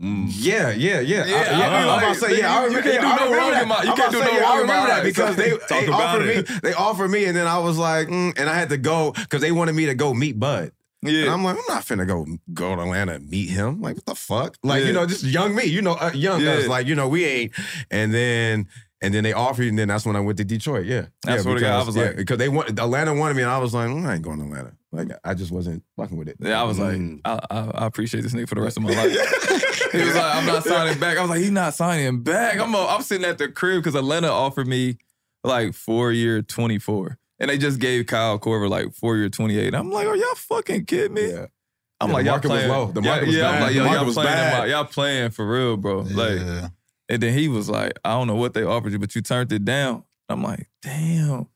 Yeah, 0.00 0.70
yeah, 0.70 1.00
yeah. 1.00 1.00
Yeah, 1.00 1.22
I, 1.24 1.26
yeah, 1.26 1.48
I 1.50 1.52
mean, 1.52 1.62
I'm 1.62 1.86
like, 1.88 1.98
about 2.02 2.14
to 2.14 2.20
say, 2.20 2.38
yeah, 2.38 2.56
I 2.56 2.60
you 2.60 2.66
remember, 2.66 2.90
can't 2.90 3.00
do 3.02 3.06
I 3.08 3.16
no 3.16 3.36
wrong 3.36 3.50
that. 3.50 3.62
in 3.62 3.68
my- 3.68 3.82
you 3.82 3.94
can't 3.94 4.12
do 4.12 4.18
say, 4.20 4.24
no 4.26 4.30
yeah, 4.32 4.40
wrong 4.40 4.58
I 4.58 4.60
in 4.60 4.66
my 4.66 4.72
remember 4.74 4.88
that 4.94 5.04
because 5.04 5.36
they, 5.36 5.50
they 5.68 5.86
about 5.86 6.00
offered 6.00 6.26
me, 6.26 6.58
they 6.62 6.72
offered 6.72 7.08
me, 7.08 7.24
and 7.24 7.36
then 7.36 7.46
I 7.48 7.58
was 7.58 7.78
like, 7.78 8.08
mm, 8.08 8.32
and 8.38 8.48
I 8.48 8.54
had 8.54 8.68
to 8.68 8.76
go 8.78 9.12
because 9.12 9.40
they 9.40 9.50
wanted 9.50 9.74
me 9.74 9.86
to 9.86 9.94
go 9.94 10.14
meet 10.14 10.38
Bud. 10.38 10.70
Yeah. 11.02 11.22
And 11.22 11.30
I'm 11.30 11.44
like, 11.44 11.56
I'm 11.56 11.62
not 11.74 11.84
finna 11.84 12.06
go 12.06 12.26
go 12.54 12.74
to 12.76 12.82
Atlanta 12.82 13.14
and 13.14 13.28
meet 13.28 13.50
him. 13.50 13.80
Like, 13.80 13.96
what 13.96 14.06
the 14.06 14.14
fuck? 14.16 14.56
Like, 14.64 14.82
Yeah. 14.82 14.86
you 14.88 14.92
know, 14.94 15.06
just 15.06 15.22
young 15.24 15.54
me, 15.54 15.64
you 15.64 15.80
know, 15.82 15.92
uh, 15.94 16.10
young 16.14 16.42
Yeah. 16.42 16.52
us. 16.54 16.66
Like, 16.66 16.86
you 16.88 16.94
know, 16.96 17.08
we 17.08 17.24
ain't. 17.24 17.52
And 17.90 18.12
then 18.12 18.66
and 19.00 19.14
then 19.14 19.22
they 19.24 19.32
offered, 19.32 19.66
and 19.66 19.78
then 19.78 19.88
that's 19.88 20.04
when 20.06 20.16
I 20.16 20.20
went 20.20 20.38
to 20.38 20.44
Detroit. 20.44 20.86
Yeah, 20.86 21.06
I 21.26 21.36
yeah, 21.36 21.40
swear 21.42 21.58
to 21.58 21.68
I 21.68 21.82
was 21.84 21.96
yeah, 21.96 22.04
like- 22.04 22.16
because 22.16 22.38
they 22.38 22.48
want 22.48 22.68
Atlanta 22.70 23.14
wanted 23.14 23.34
me, 23.36 23.42
and 23.42 23.50
I 23.50 23.58
was 23.58 23.74
like, 23.74 23.88
mm, 23.88 24.04
I 24.06 24.14
ain't 24.14 24.22
going 24.22 24.38
to 24.38 24.44
Atlanta. 24.44 24.72
Like, 24.90 25.08
I 25.22 25.34
just 25.34 25.50
wasn't 25.52 25.82
fucking 25.96 26.16
with 26.16 26.28
it. 26.28 26.36
Yeah, 26.40 26.60
I 26.60 26.64
was 26.64 26.78
like, 26.78 26.96
Mm. 26.96 27.20
I, 27.24 27.38
I, 27.50 27.58
I 27.82 27.86
appreciate 27.86 28.22
this 28.22 28.32
nigga 28.32 28.48
for 28.48 28.54
the 28.54 28.62
rest 28.62 28.76
of 28.78 28.82
my 28.82 28.90
life. 28.90 29.10
he 29.92 29.98
was 30.02 30.14
like, 30.14 30.34
I'm 30.36 30.46
not 30.46 30.64
signing 30.64 30.98
back. 30.98 31.18
I 31.18 31.20
was 31.20 31.30
like, 31.30 31.40
he's 31.40 31.50
not 31.50 31.74
signing 31.74 32.22
back. 32.22 32.58
I'm, 32.58 32.74
a, 32.74 32.86
I'm 32.86 33.02
sitting 33.02 33.26
at 33.26 33.36
the 33.38 33.48
crib 33.48 33.82
because 33.82 33.94
Atlanta 33.94 34.28
offered 34.28 34.66
me 34.66 34.96
like 35.44 35.74
four 35.74 36.10
year 36.12 36.40
24. 36.42 37.18
And 37.40 37.50
they 37.50 37.58
just 37.58 37.78
gave 37.80 38.06
Kyle 38.06 38.38
Korver 38.38 38.68
like 38.68 38.94
four 38.94 39.16
year 39.18 39.28
28. 39.28 39.74
I'm 39.74 39.90
like, 39.92 40.06
are 40.06 40.16
y'all 40.16 40.34
fucking 40.34 40.86
kidding 40.86 41.12
me? 41.14 41.30
Yeah. 41.32 41.46
I'm 42.00 42.08
Yeah, 42.08 42.14
like, 42.14 42.24
the 42.24 42.26
y'all 42.30 42.32
market 42.34 42.48
was 42.48 42.58
playing. 42.58 42.68
low. 42.70 42.92
The 42.92 43.00
yeah, 43.02 43.10
market 43.10 43.26
was 43.26 43.36
yeah, 43.36 43.50
I'm 43.50 43.60
like, 43.62 43.74
yo, 43.74 43.78
The 43.78 43.84
market 43.84 43.96
y'all 43.98 44.06
was 44.06 44.14
playing, 44.14 44.28
bad. 44.30 44.58
my- 44.58 44.66
y'all 44.66 44.84
playing 44.84 45.30
for 45.32 45.46
real, 45.50 45.76
bro. 45.76 45.98
Like, 46.00 46.38
Yeah. 46.38 46.68
And 47.08 47.22
then 47.22 47.36
he 47.36 47.48
was 47.48 47.68
like, 47.68 47.98
I 48.04 48.10
don't 48.12 48.26
know 48.26 48.34
what 48.36 48.54
they 48.54 48.62
offered 48.64 48.92
you, 48.92 48.98
but 48.98 49.14
you 49.14 49.22
turned 49.22 49.52
it 49.52 49.64
down. 49.64 50.04
I'm 50.28 50.42
like, 50.42 50.68
damn. 50.82 51.46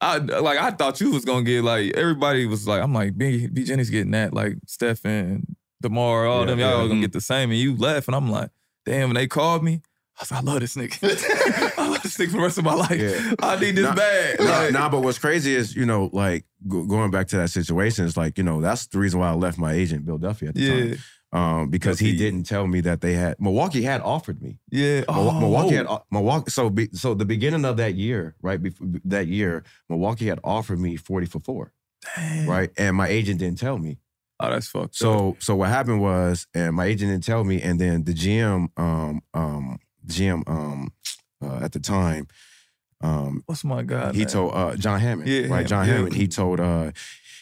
I 0.00 0.18
like 0.18 0.58
I 0.58 0.70
thought 0.72 1.00
you 1.00 1.12
was 1.12 1.24
gonna 1.24 1.44
get 1.44 1.62
like 1.64 1.92
everybody 1.96 2.46
was 2.46 2.66
like, 2.68 2.82
I'm 2.82 2.92
like, 2.92 3.16
B, 3.16 3.46
B 3.46 3.64
Jenny's 3.64 3.90
getting 3.90 4.10
that, 4.10 4.34
like 4.34 4.56
Steph 4.66 5.04
and 5.06 5.56
DeMar, 5.80 6.26
all 6.26 6.40
Yeah, 6.40 6.46
them, 6.46 6.58
y'all 6.58 6.82
yeah. 6.82 6.88
gonna 6.88 7.00
get 7.00 7.12
the 7.12 7.20
same. 7.20 7.50
And 7.50 7.58
you 7.58 7.76
left, 7.76 8.08
and 8.08 8.14
I'm 8.16 8.30
like, 8.30 8.50
damn, 8.84 9.10
and 9.10 9.16
they 9.16 9.26
called 9.26 9.62
me. 9.64 9.80
I 10.18 10.22
was 10.22 10.30
like, 10.30 10.40
I 10.42 10.44
love 10.44 10.60
this 10.60 10.76
nigga. 10.76 11.00
This 12.04 12.16
nigga 12.18 12.26
for 12.30 12.36
the 12.36 12.42
rest 12.42 12.58
of 12.58 12.64
my 12.64 12.74
life. 12.74 13.00
Yeah. 13.00 13.34
I 13.40 13.58
need 13.58 13.74
this 13.76 13.84
Nah, 13.84 13.94
bad. 13.94 14.38
Nah, 14.38 14.44
Like, 14.44 14.72
nah, 14.72 14.88
but 14.90 15.00
what's 15.02 15.18
crazy 15.18 15.54
is, 15.54 15.74
you 15.74 15.86
know, 15.86 16.10
like 16.12 16.44
go- 16.68 16.84
going 16.84 17.10
back 17.10 17.26
to 17.28 17.36
that 17.38 17.48
situation, 17.50 18.04
is 18.04 18.16
like, 18.16 18.38
you 18.38 18.44
know, 18.44 18.60
that's 18.60 18.86
the 18.86 18.98
reason 18.98 19.18
why 19.20 19.30
I 19.30 19.32
left 19.34 19.58
my 19.58 19.72
agent, 19.72 20.04
Bill 20.04 20.18
Duffy, 20.18 20.46
at 20.46 20.54
the 20.54 20.60
yeah, 20.60 20.70
time. 20.94 20.98
Um, 21.32 21.68
because 21.70 21.98
he 21.98 22.16
didn't 22.16 22.44
tell 22.44 22.66
me 22.68 22.80
that 22.82 23.00
they 23.00 23.14
had 23.14 23.40
Milwaukee 23.40 23.82
had 23.82 24.00
offered 24.02 24.40
me. 24.40 24.58
yeah. 24.70 25.02
Oh, 25.08 25.32
Milwaukee 25.40 25.74
had 25.74 25.88
Milwaukee. 26.12 26.50
So, 26.50 26.70
be, 26.70 26.88
so 26.92 27.14
the 27.14 27.24
beginning 27.24 27.64
of 27.64 27.76
that 27.78 27.94
year, 27.96 28.36
right 28.40 28.62
before 28.62 28.86
that 29.06 29.26
year, 29.26 29.64
Milwaukee 29.88 30.26
had 30.28 30.38
offered 30.44 30.78
me 30.78 30.94
forty 30.96 31.26
for 31.26 31.40
four, 31.40 31.72
Damn. 32.16 32.48
right? 32.48 32.70
And 32.78 32.94
my 32.96 33.08
agent 33.08 33.40
didn't 33.40 33.58
tell 33.58 33.78
me. 33.78 33.98
Oh, 34.38 34.50
that's 34.50 34.68
fucked. 34.68 34.84
up. 34.86 34.94
So, 34.94 35.36
so 35.40 35.56
what 35.56 35.70
happened 35.70 36.00
was, 36.02 36.46
and 36.54 36.76
my 36.76 36.84
agent 36.84 37.10
didn't 37.10 37.24
tell 37.24 37.42
me, 37.42 37.60
and 37.62 37.80
then 37.80 38.04
the 38.04 38.12
GM, 38.14 38.68
um, 38.76 39.20
um, 39.32 39.78
GM, 40.06 40.42
um, 40.48 40.92
uh, 41.42 41.60
at 41.62 41.72
the 41.72 41.80
time, 41.80 42.26
um, 43.00 43.42
what's 43.46 43.64
my 43.64 43.82
god? 43.82 44.14
he 44.14 44.20
name? 44.20 44.28
told 44.28 44.54
uh, 44.54 44.76
John 44.76 45.00
Hammond, 45.00 45.28
Yeah, 45.28 45.40
right? 45.40 45.48
Hammond, 45.48 45.68
John 45.68 45.86
yeah. 45.86 45.92
Hammond. 45.94 46.14
He 46.14 46.28
told 46.28 46.60
uh, 46.60 46.92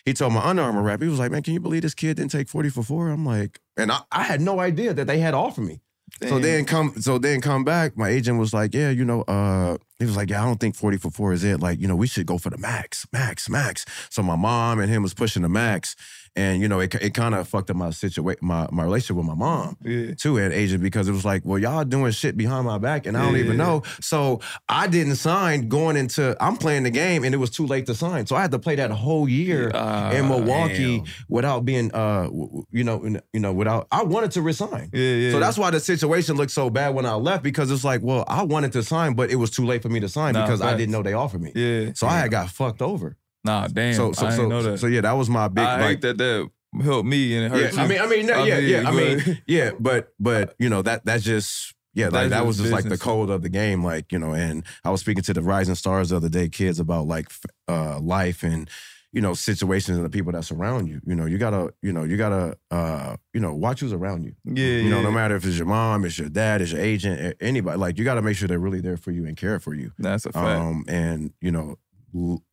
he 0.04 0.12
told 0.14 0.32
my 0.32 0.40
Under 0.44 0.62
Armour 0.62 0.82
rep. 0.82 1.00
He 1.02 1.08
was 1.08 1.18
like, 1.18 1.30
"Man, 1.30 1.42
can 1.42 1.54
you 1.54 1.60
believe 1.60 1.82
this 1.82 1.94
kid 1.94 2.16
didn't 2.16 2.32
take 2.32 2.48
forty 2.48 2.68
for 2.68 2.82
four? 2.82 3.08
I'm 3.10 3.24
like, 3.24 3.60
and 3.76 3.92
I, 3.92 4.00
I 4.10 4.22
had 4.24 4.40
no 4.40 4.58
idea 4.60 4.92
that 4.94 5.06
they 5.06 5.18
had 5.20 5.34
offered 5.34 5.62
me. 5.62 5.80
So 6.20 6.28
Damn. 6.28 6.42
then 6.42 6.64
come, 6.66 6.94
so 7.00 7.16
then 7.18 7.40
come 7.40 7.64
back. 7.64 7.96
My 7.96 8.08
agent 8.10 8.38
was 8.38 8.52
like, 8.52 8.74
"Yeah, 8.74 8.90
you 8.90 9.04
know, 9.04 9.22
uh, 9.22 9.78
he 9.98 10.04
was 10.04 10.14
like, 10.16 10.28
yeah, 10.30 10.42
I 10.42 10.44
don't 10.46 10.58
think 10.60 10.74
forty 10.74 10.96
for 10.98 11.10
four 11.10 11.32
is 11.32 11.42
it. 11.44 11.60
Like, 11.60 11.80
you 11.80 11.88
know, 11.88 11.96
we 11.96 12.06
should 12.06 12.26
go 12.26 12.36
for 12.38 12.50
the 12.50 12.58
max, 12.58 13.06
max, 13.12 13.48
max." 13.48 13.86
So 14.10 14.22
my 14.22 14.36
mom 14.36 14.78
and 14.80 14.90
him 14.90 15.02
was 15.02 15.14
pushing 15.14 15.42
the 15.42 15.48
max, 15.48 15.96
and 16.34 16.62
you 16.62 16.68
know, 16.68 16.80
it 16.80 16.94
it 16.96 17.14
kind 17.14 17.34
of 17.34 17.46
fucked 17.48 17.70
up 17.70 17.76
my 17.76 17.90
situation, 17.90 18.38
my 18.42 18.66
my 18.72 18.84
relationship 18.84 19.16
with 19.16 19.26
my 19.26 19.34
mom 19.34 19.76
yeah. 19.82 20.14
too 20.14 20.38
at 20.38 20.52
agent 20.52 20.82
because 20.82 21.08
it 21.08 21.12
was 21.12 21.24
like, 21.24 21.42
well, 21.44 21.58
y'all 21.58 21.84
doing 21.84 22.10
shit 22.12 22.36
behind 22.36 22.66
my 22.66 22.78
back 22.78 23.06
and 23.06 23.16
I 23.16 23.22
don't 23.24 23.36
even 23.36 23.56
know. 23.56 23.82
So 24.00 24.40
I 24.68 24.86
didn't 24.86 25.16
sign 25.16 25.68
going 25.68 25.96
into 25.96 26.36
I'm 26.40 26.56
playing 26.56 26.84
the 26.84 26.90
game 26.90 27.24
and 27.24 27.34
it 27.34 27.38
was 27.38 27.50
too 27.50 27.66
late 27.66 27.86
to 27.86 27.94
sign. 27.94 28.26
So 28.26 28.36
I 28.36 28.40
had 28.42 28.50
to 28.52 28.58
play 28.58 28.76
that 28.76 28.90
whole 28.90 29.28
year 29.28 29.70
Ah, 29.74 30.10
in 30.12 30.28
Milwaukee 30.28 30.98
damn. 30.98 31.06
without 31.28 31.64
being 31.64 31.92
uh 31.94 32.28
you 32.70 32.84
know 32.84 33.04
you 33.32 33.40
know 33.40 33.52
without 33.52 33.86
I 33.90 34.02
wanted 34.02 34.30
to 34.32 34.42
resign. 34.42 34.90
Yeah, 34.92 35.14
yeah. 35.14 35.30
So 35.32 35.40
that's 35.40 35.58
why 35.58 35.70
the 35.70 35.80
situation 35.80 36.36
looked 36.36 36.52
so 36.52 36.70
bad 36.70 36.94
when 36.94 37.04
I 37.06 37.14
left 37.14 37.42
because 37.42 37.70
it's 37.70 37.84
like, 37.84 38.00
well, 38.02 38.24
I 38.26 38.42
wanted 38.42 38.72
to 38.72 38.82
sign, 38.82 39.14
but 39.14 39.30
it 39.30 39.36
was 39.36 39.50
too 39.50 39.66
late 39.66 39.82
for 39.82 39.88
me 39.90 40.00
to 40.00 40.08
sign 40.08 40.32
Nah, 40.34 40.44
because 40.46 40.60
I 40.62 40.76
didn't 40.76 40.92
know 40.92 41.02
they 41.02 41.12
offered 41.12 41.42
me. 41.42 41.52
yeah. 41.54 41.92
So 41.94 42.06
I 42.06 42.18
had 42.18 42.30
got 42.30 42.48
fucked 42.48 42.80
over. 42.82 43.16
Nah, 43.44 43.68
damn. 43.68 43.94
so 43.94 44.12
so 44.12 44.26
I 44.26 44.30
so, 44.30 44.48
know 44.48 44.62
that. 44.62 44.78
so 44.78 44.86
yeah, 44.86 45.00
that 45.00 45.12
was 45.12 45.28
my 45.28 45.48
big 45.48 45.64
I 45.64 45.80
like 45.80 45.88
hate 45.88 46.00
that 46.02 46.18
that 46.18 46.50
helped 46.82 47.08
me 47.08 47.36
and 47.36 47.46
it 47.46 47.50
hurt 47.50 47.60
yeah, 47.60 47.70
you. 47.72 47.78
I 47.78 47.86
mean, 47.86 48.00
I 48.00 48.06
mean, 48.06 48.26
no, 48.26 48.34
I 48.42 48.46
yeah, 48.46 48.60
mean, 48.60 48.68
yeah. 48.68 48.88
I 48.88 48.92
mean, 48.92 49.42
yeah, 49.46 49.70
but 49.78 50.12
but 50.20 50.54
you 50.58 50.68
know 50.68 50.82
that 50.82 51.04
that's 51.04 51.24
just 51.24 51.74
yeah, 51.94 52.08
like 52.08 52.30
that 52.30 52.46
was 52.46 52.56
just 52.56 52.72
like 52.72 52.88
the 52.88 52.96
code 52.96 53.30
of 53.30 53.42
the 53.42 53.48
game, 53.48 53.84
like 53.84 54.12
you 54.12 54.18
know. 54.18 54.32
And 54.32 54.64
I 54.84 54.90
was 54.90 55.00
speaking 55.00 55.22
to 55.24 55.34
the 55.34 55.42
rising 55.42 55.74
stars 55.74 56.08
the 56.08 56.16
other 56.16 56.28
day, 56.28 56.48
kids 56.48 56.80
about 56.80 57.06
like 57.06 57.30
uh, 57.68 57.98
life 58.00 58.42
and 58.42 58.68
you 59.12 59.20
know 59.20 59.34
situations 59.34 59.98
and 59.98 60.06
the 60.06 60.10
people 60.10 60.32
that 60.32 60.44
surround 60.44 60.88
you. 60.88 61.02
You 61.04 61.14
know, 61.14 61.26
you 61.26 61.36
gotta, 61.36 61.74
you 61.82 61.92
know, 61.92 62.04
you 62.04 62.16
gotta, 62.16 62.56
uh, 62.70 63.16
you 63.34 63.40
know, 63.40 63.54
watch 63.54 63.80
who's 63.80 63.92
around 63.92 64.24
you. 64.24 64.34
yeah, 64.44 64.82
You 64.82 64.88
know, 64.88 64.98
yeah. 64.98 65.02
no 65.02 65.10
matter 65.10 65.36
if 65.36 65.44
it's 65.44 65.58
your 65.58 65.66
mom, 65.66 66.06
it's 66.06 66.18
your 66.18 66.30
dad, 66.30 66.62
it's 66.62 66.72
your 66.72 66.80
agent, 66.80 67.36
anybody. 67.40 67.76
Like 67.76 67.98
you 67.98 68.04
got 68.04 68.14
to 68.14 68.22
make 68.22 68.36
sure 68.36 68.48
they're 68.48 68.58
really 68.58 68.80
there 68.80 68.96
for 68.96 69.10
you 69.10 69.26
and 69.26 69.36
care 69.36 69.60
for 69.60 69.74
you. 69.74 69.92
That's 69.98 70.24
a 70.24 70.32
fact. 70.32 70.60
Um, 70.62 70.86
and 70.88 71.34
you 71.42 71.50
know, 71.50 71.76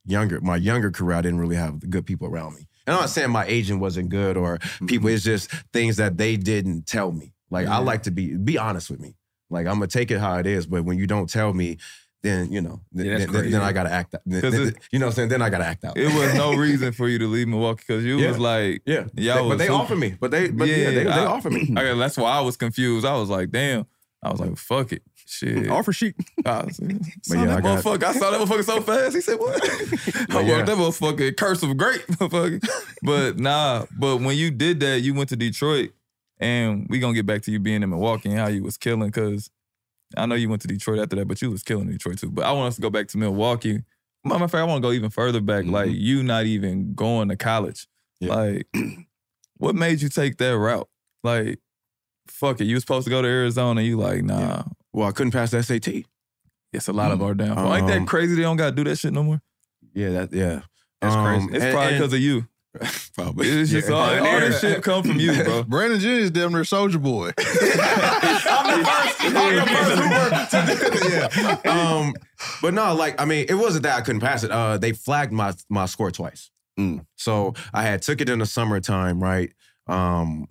younger 0.06 0.42
my 0.42 0.56
younger 0.56 0.92
career, 0.92 1.18
I 1.18 1.22
didn't 1.22 1.40
really 1.40 1.56
have 1.56 1.80
good 1.90 2.06
people 2.06 2.28
around 2.28 2.56
me. 2.56 2.68
And 2.88 2.96
I'm 2.96 3.02
not 3.02 3.10
saying 3.10 3.30
my 3.32 3.46
agent 3.46 3.80
wasn't 3.82 4.10
good 4.10 4.36
or 4.38 4.58
people. 4.88 5.08
Mm-hmm. 5.08 5.16
It's 5.16 5.24
just 5.24 5.52
things 5.74 5.98
that 5.98 6.18
they 6.18 6.38
didn't 6.38 6.86
tell 6.88 7.12
me. 7.12 7.34
Like 7.52 7.68
I 7.68 7.78
like 7.80 8.04
to 8.04 8.12
be 8.12 8.36
be 8.36 8.58
honest 8.58 8.90
with 8.90 9.00
me. 9.00 9.16
Like 9.50 9.68
I'm 9.68 9.74
gonna 9.76 9.88
take 9.88 10.12
it 10.12 10.20
how 10.20 10.38
it 10.38 10.46
is, 10.48 10.66
but 10.68 10.84
when 10.86 10.98
you 10.98 11.08
don't 11.08 11.30
tell 11.30 11.54
me, 11.54 11.78
then 12.22 12.52
you 12.52 12.62
know, 12.62 12.82
Yeah, 12.94 13.18
then, 13.20 13.32
then, 13.32 13.52
then 13.52 13.62
I 13.62 13.72
gotta 13.72 13.92
act 13.92 14.14
out. 14.16 14.22
Then- 14.26 14.54
it- 14.54 14.76
you 14.92 15.00
know 15.00 15.06
what 15.08 15.12
I'm 15.12 15.16
saying? 15.16 15.30
Then 15.30 15.42
I 15.42 15.50
gotta 15.50 15.66
act 15.66 15.84
out. 15.86 15.98
it 15.98 16.14
was 16.14 16.34
no 16.36 16.54
reason 16.68 16.92
for 16.92 17.08
you 17.08 17.18
to 17.20 17.28
leave 17.28 17.48
Milwaukee 17.48 17.84
because 17.88 18.04
you 18.04 18.20
Yeah. 18.20 18.28
was 18.30 18.40
like, 18.40 18.82
yeah, 18.86 19.06
Y'all 19.16 19.44
They- 19.44 19.50
but 19.50 19.58
they 19.58 19.66
super- 19.66 19.76
offered 19.76 19.98
me. 20.00 20.16
But 20.20 20.32
they, 20.32 20.50
but 20.52 20.68
yeah, 20.68 20.76
Yeah, 20.78 20.90
they, 20.92 21.04
they 21.06 21.10
I- 21.10 21.26
offered 21.26 21.54
me. 21.54 21.74
I, 21.78 21.94
that's 21.96 22.18
why 22.18 22.32
I 22.32 22.42
was 22.42 22.58
confused. 22.58 23.06
I 23.06 23.16
was 23.16 23.30
like, 23.30 23.50
damn. 23.52 23.86
I 24.22 24.30
was 24.32 24.40
like, 24.42 24.58
fuck 24.58 24.92
it. 24.92 25.02
Shit. 25.32 25.70
Offer 25.70 25.94
sheet. 25.94 26.16
Saw 26.46 26.64
yeah, 27.30 27.46
that 27.46 27.58
I 27.58 27.62
got- 27.62 27.84
motherfucker. 27.84 28.04
I 28.04 28.14
saw 28.14 28.32
that 28.32 28.42
motherfucker 28.42 28.64
so 28.64 28.82
fast. 28.82 29.14
He 29.16 29.22
said, 29.22 29.38
"What?" 29.40 29.62
I 30.32 30.42
yeah. 30.42 30.64
that 30.64 30.76
motherfucker 30.76 31.38
curse 31.38 31.62
of 31.62 31.78
great 31.78 32.06
motherfucker. 32.08 32.68
but 33.04 33.38
nah. 33.40 33.86
But 33.96 34.18
when 34.22 34.36
you 34.36 34.50
did 34.50 34.80
that, 34.80 35.02
you 35.02 35.14
went 35.14 35.30
to 35.30 35.36
Detroit, 35.36 35.92
and 36.40 36.88
we 36.90 36.98
gonna 37.00 37.14
get 37.14 37.28
back 37.28 37.44
to 37.44 37.52
you 37.52 37.60
being 37.60 37.84
in 37.84 37.90
Milwaukee 37.92 38.30
and 38.30 38.40
how 38.40 38.48
you 38.48 38.64
was 38.64 38.76
killing. 38.76 39.10
Because 39.12 39.52
I 40.18 40.26
know 40.26 40.34
you 40.34 40.50
went 40.50 40.64
to 40.64 40.68
Detroit 40.68 40.98
after 40.98 41.16
that, 41.18 41.28
but 41.28 41.40
you 41.44 41.52
was 41.52 41.62
killing 41.62 41.88
Detroit 41.92 42.18
too. 42.18 42.32
But 42.32 42.46
I 42.46 42.52
want 42.54 42.70
us 42.70 42.76
to 42.78 42.82
go 42.82 42.90
back 42.90 43.08
to 43.10 43.18
Milwaukee. 43.20 43.84
Matter 44.24 44.44
of 44.46 44.52
fact, 44.52 44.62
I 44.62 44.64
want 44.64 44.82
to 44.82 44.88
go 44.88 44.92
even 44.94 45.12
further 45.12 45.42
back. 45.42 45.66
Mhm. 45.66 45.72
Like 45.72 45.92
you 45.92 46.24
not 46.24 46.46
even 46.46 46.96
going 46.96 47.30
to 47.30 47.36
college. 47.38 47.88
Yeah. 48.20 48.34
Like, 48.34 48.68
what 49.58 49.76
made 49.76 50.02
you 50.02 50.10
take 50.10 50.38
that 50.38 50.58
route? 50.58 50.90
Like, 51.24 51.60
fuck 52.28 52.60
it. 52.60 52.66
You 52.66 52.74
was 52.76 52.84
supposed 52.84 53.06
to 53.06 53.12
go 53.12 53.22
to 53.22 53.28
Arizona. 53.28 53.82
You 53.82 53.98
like, 53.98 54.24
nah. 54.24 54.40
Yeah. 54.40 54.64
Well, 55.00 55.08
I 55.08 55.14
couldn't 55.14 55.32
pass 55.32 55.52
the 55.52 55.64
SAT. 55.64 56.04
It's 56.74 56.90
a 56.90 56.92
lot 56.94 57.14
of 57.14 57.22
our 57.22 57.34
downfall. 57.34 57.74
Ain't 57.74 57.88
that 57.88 58.00
Um, 58.00 58.06
crazy? 58.06 58.36
They 58.36 58.42
don't 58.42 58.58
gotta 58.58 58.76
do 58.76 58.84
that 58.84 58.98
shit 58.98 59.14
no 59.14 59.24
more. 59.24 59.42
Yeah, 59.94 60.10
that 60.10 60.34
yeah. 60.34 60.60
That's 61.00 61.16
crazy. 61.16 61.48
It's 61.56 61.64
and- 61.64 61.74
probably 61.74 61.94
because 61.94 62.14
of 62.14 62.20
you. 62.20 62.48
probably. 63.16 63.48
It's 63.48 63.72
just 63.72 63.88
Yeah. 63.88 63.96
all, 63.96 64.10
And- 64.10 64.28
all 64.28 64.40
this 64.42 64.60
shit 64.60 64.84
come 64.84 65.04
from 65.04 65.18
you, 65.18 65.42
bro. 65.42 65.64
Brandon 65.70 66.02
Jennings 66.02 66.32
damn 66.32 66.52
near 66.52 66.66
Soldier 66.66 67.00
Boy. 67.00 67.28
I'm 67.38 67.44
the 68.80 68.86
first. 68.86 69.22
I'm 69.24 69.56
the 69.56 69.66
first 69.72 70.52
Hooper 70.54 71.00
to 71.00 71.00
do 71.00 71.10
yeah. 71.66 71.72
Um, 71.72 72.14
but 72.62 72.74
no, 72.74 72.94
like 72.94 73.20
I 73.22 73.24
mean, 73.24 73.46
it 73.48 73.56
wasn't 73.56 73.84
that 73.84 73.98
I 73.98 74.02
couldn't 74.02 74.20
pass 74.22 74.44
it. 74.44 74.52
Uh, 74.52 74.78
they 74.78 74.92
flagged 74.92 75.32
my 75.32 75.54
my 75.70 75.86
score 75.86 76.12
twice. 76.12 76.52
Mm. 76.78 77.06
So 77.16 77.54
I 77.74 77.84
had 77.84 78.02
took 78.02 78.20
it 78.20 78.28
in 78.28 78.40
the 78.40 78.46
summertime, 78.46 79.24
right? 79.24 79.54
Um, 79.88 80.50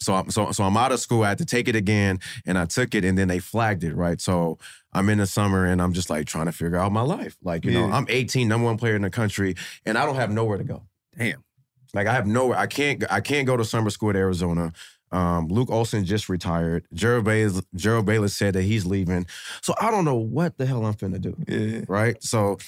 so 0.00 0.14
I'm 0.14 0.30
so 0.30 0.50
so 0.52 0.64
I'm 0.64 0.76
out 0.76 0.92
of 0.92 1.00
school. 1.00 1.22
I 1.22 1.28
had 1.28 1.38
to 1.38 1.44
take 1.44 1.68
it 1.68 1.76
again, 1.76 2.18
and 2.46 2.58
I 2.58 2.64
took 2.64 2.94
it, 2.94 3.04
and 3.04 3.16
then 3.16 3.28
they 3.28 3.38
flagged 3.38 3.84
it, 3.84 3.94
right? 3.94 4.20
So 4.20 4.58
I'm 4.92 5.08
in 5.08 5.18
the 5.18 5.26
summer, 5.26 5.66
and 5.66 5.80
I'm 5.80 5.92
just 5.92 6.10
like 6.10 6.26
trying 6.26 6.46
to 6.46 6.52
figure 6.52 6.78
out 6.78 6.90
my 6.92 7.02
life. 7.02 7.36
Like 7.42 7.64
you 7.64 7.72
know, 7.72 7.90
I'm 7.90 8.06
18, 8.08 8.48
number 8.48 8.64
one 8.64 8.78
player 8.78 8.96
in 8.96 9.02
the 9.02 9.10
country, 9.10 9.54
and 9.84 9.98
I 9.98 10.06
don't 10.06 10.16
have 10.16 10.30
nowhere 10.30 10.58
to 10.58 10.64
go. 10.64 10.82
Damn. 11.16 11.44
Like 11.92 12.06
I 12.06 12.12
have 12.12 12.26
nowhere. 12.26 12.58
I 12.58 12.66
can't. 12.66 13.04
I 13.10 13.20
can't 13.20 13.46
go 13.46 13.56
to 13.56 13.64
summer 13.64 13.90
school 13.90 14.10
at 14.10 14.16
Arizona. 14.16 14.72
Um, 15.12 15.48
Lute 15.48 15.70
Olson 15.70 16.04
just 16.04 16.28
retired. 16.28 16.86
Jerryd 16.94 17.24
Bayless, 17.24 17.62
Jerryd 17.76 18.04
Bayless 18.04 18.34
said 18.34 18.54
that 18.54 18.62
he's 18.62 18.86
leaving. 18.86 19.26
So 19.60 19.74
I 19.80 19.90
don't 19.90 20.04
know 20.04 20.14
what 20.14 20.56
the 20.56 20.66
hell 20.66 20.84
I'm 20.86 20.94
finna 20.94 21.20
do. 21.20 21.36
Yeah. 21.48 21.84
Right. 21.88 22.22
So, 22.22 22.58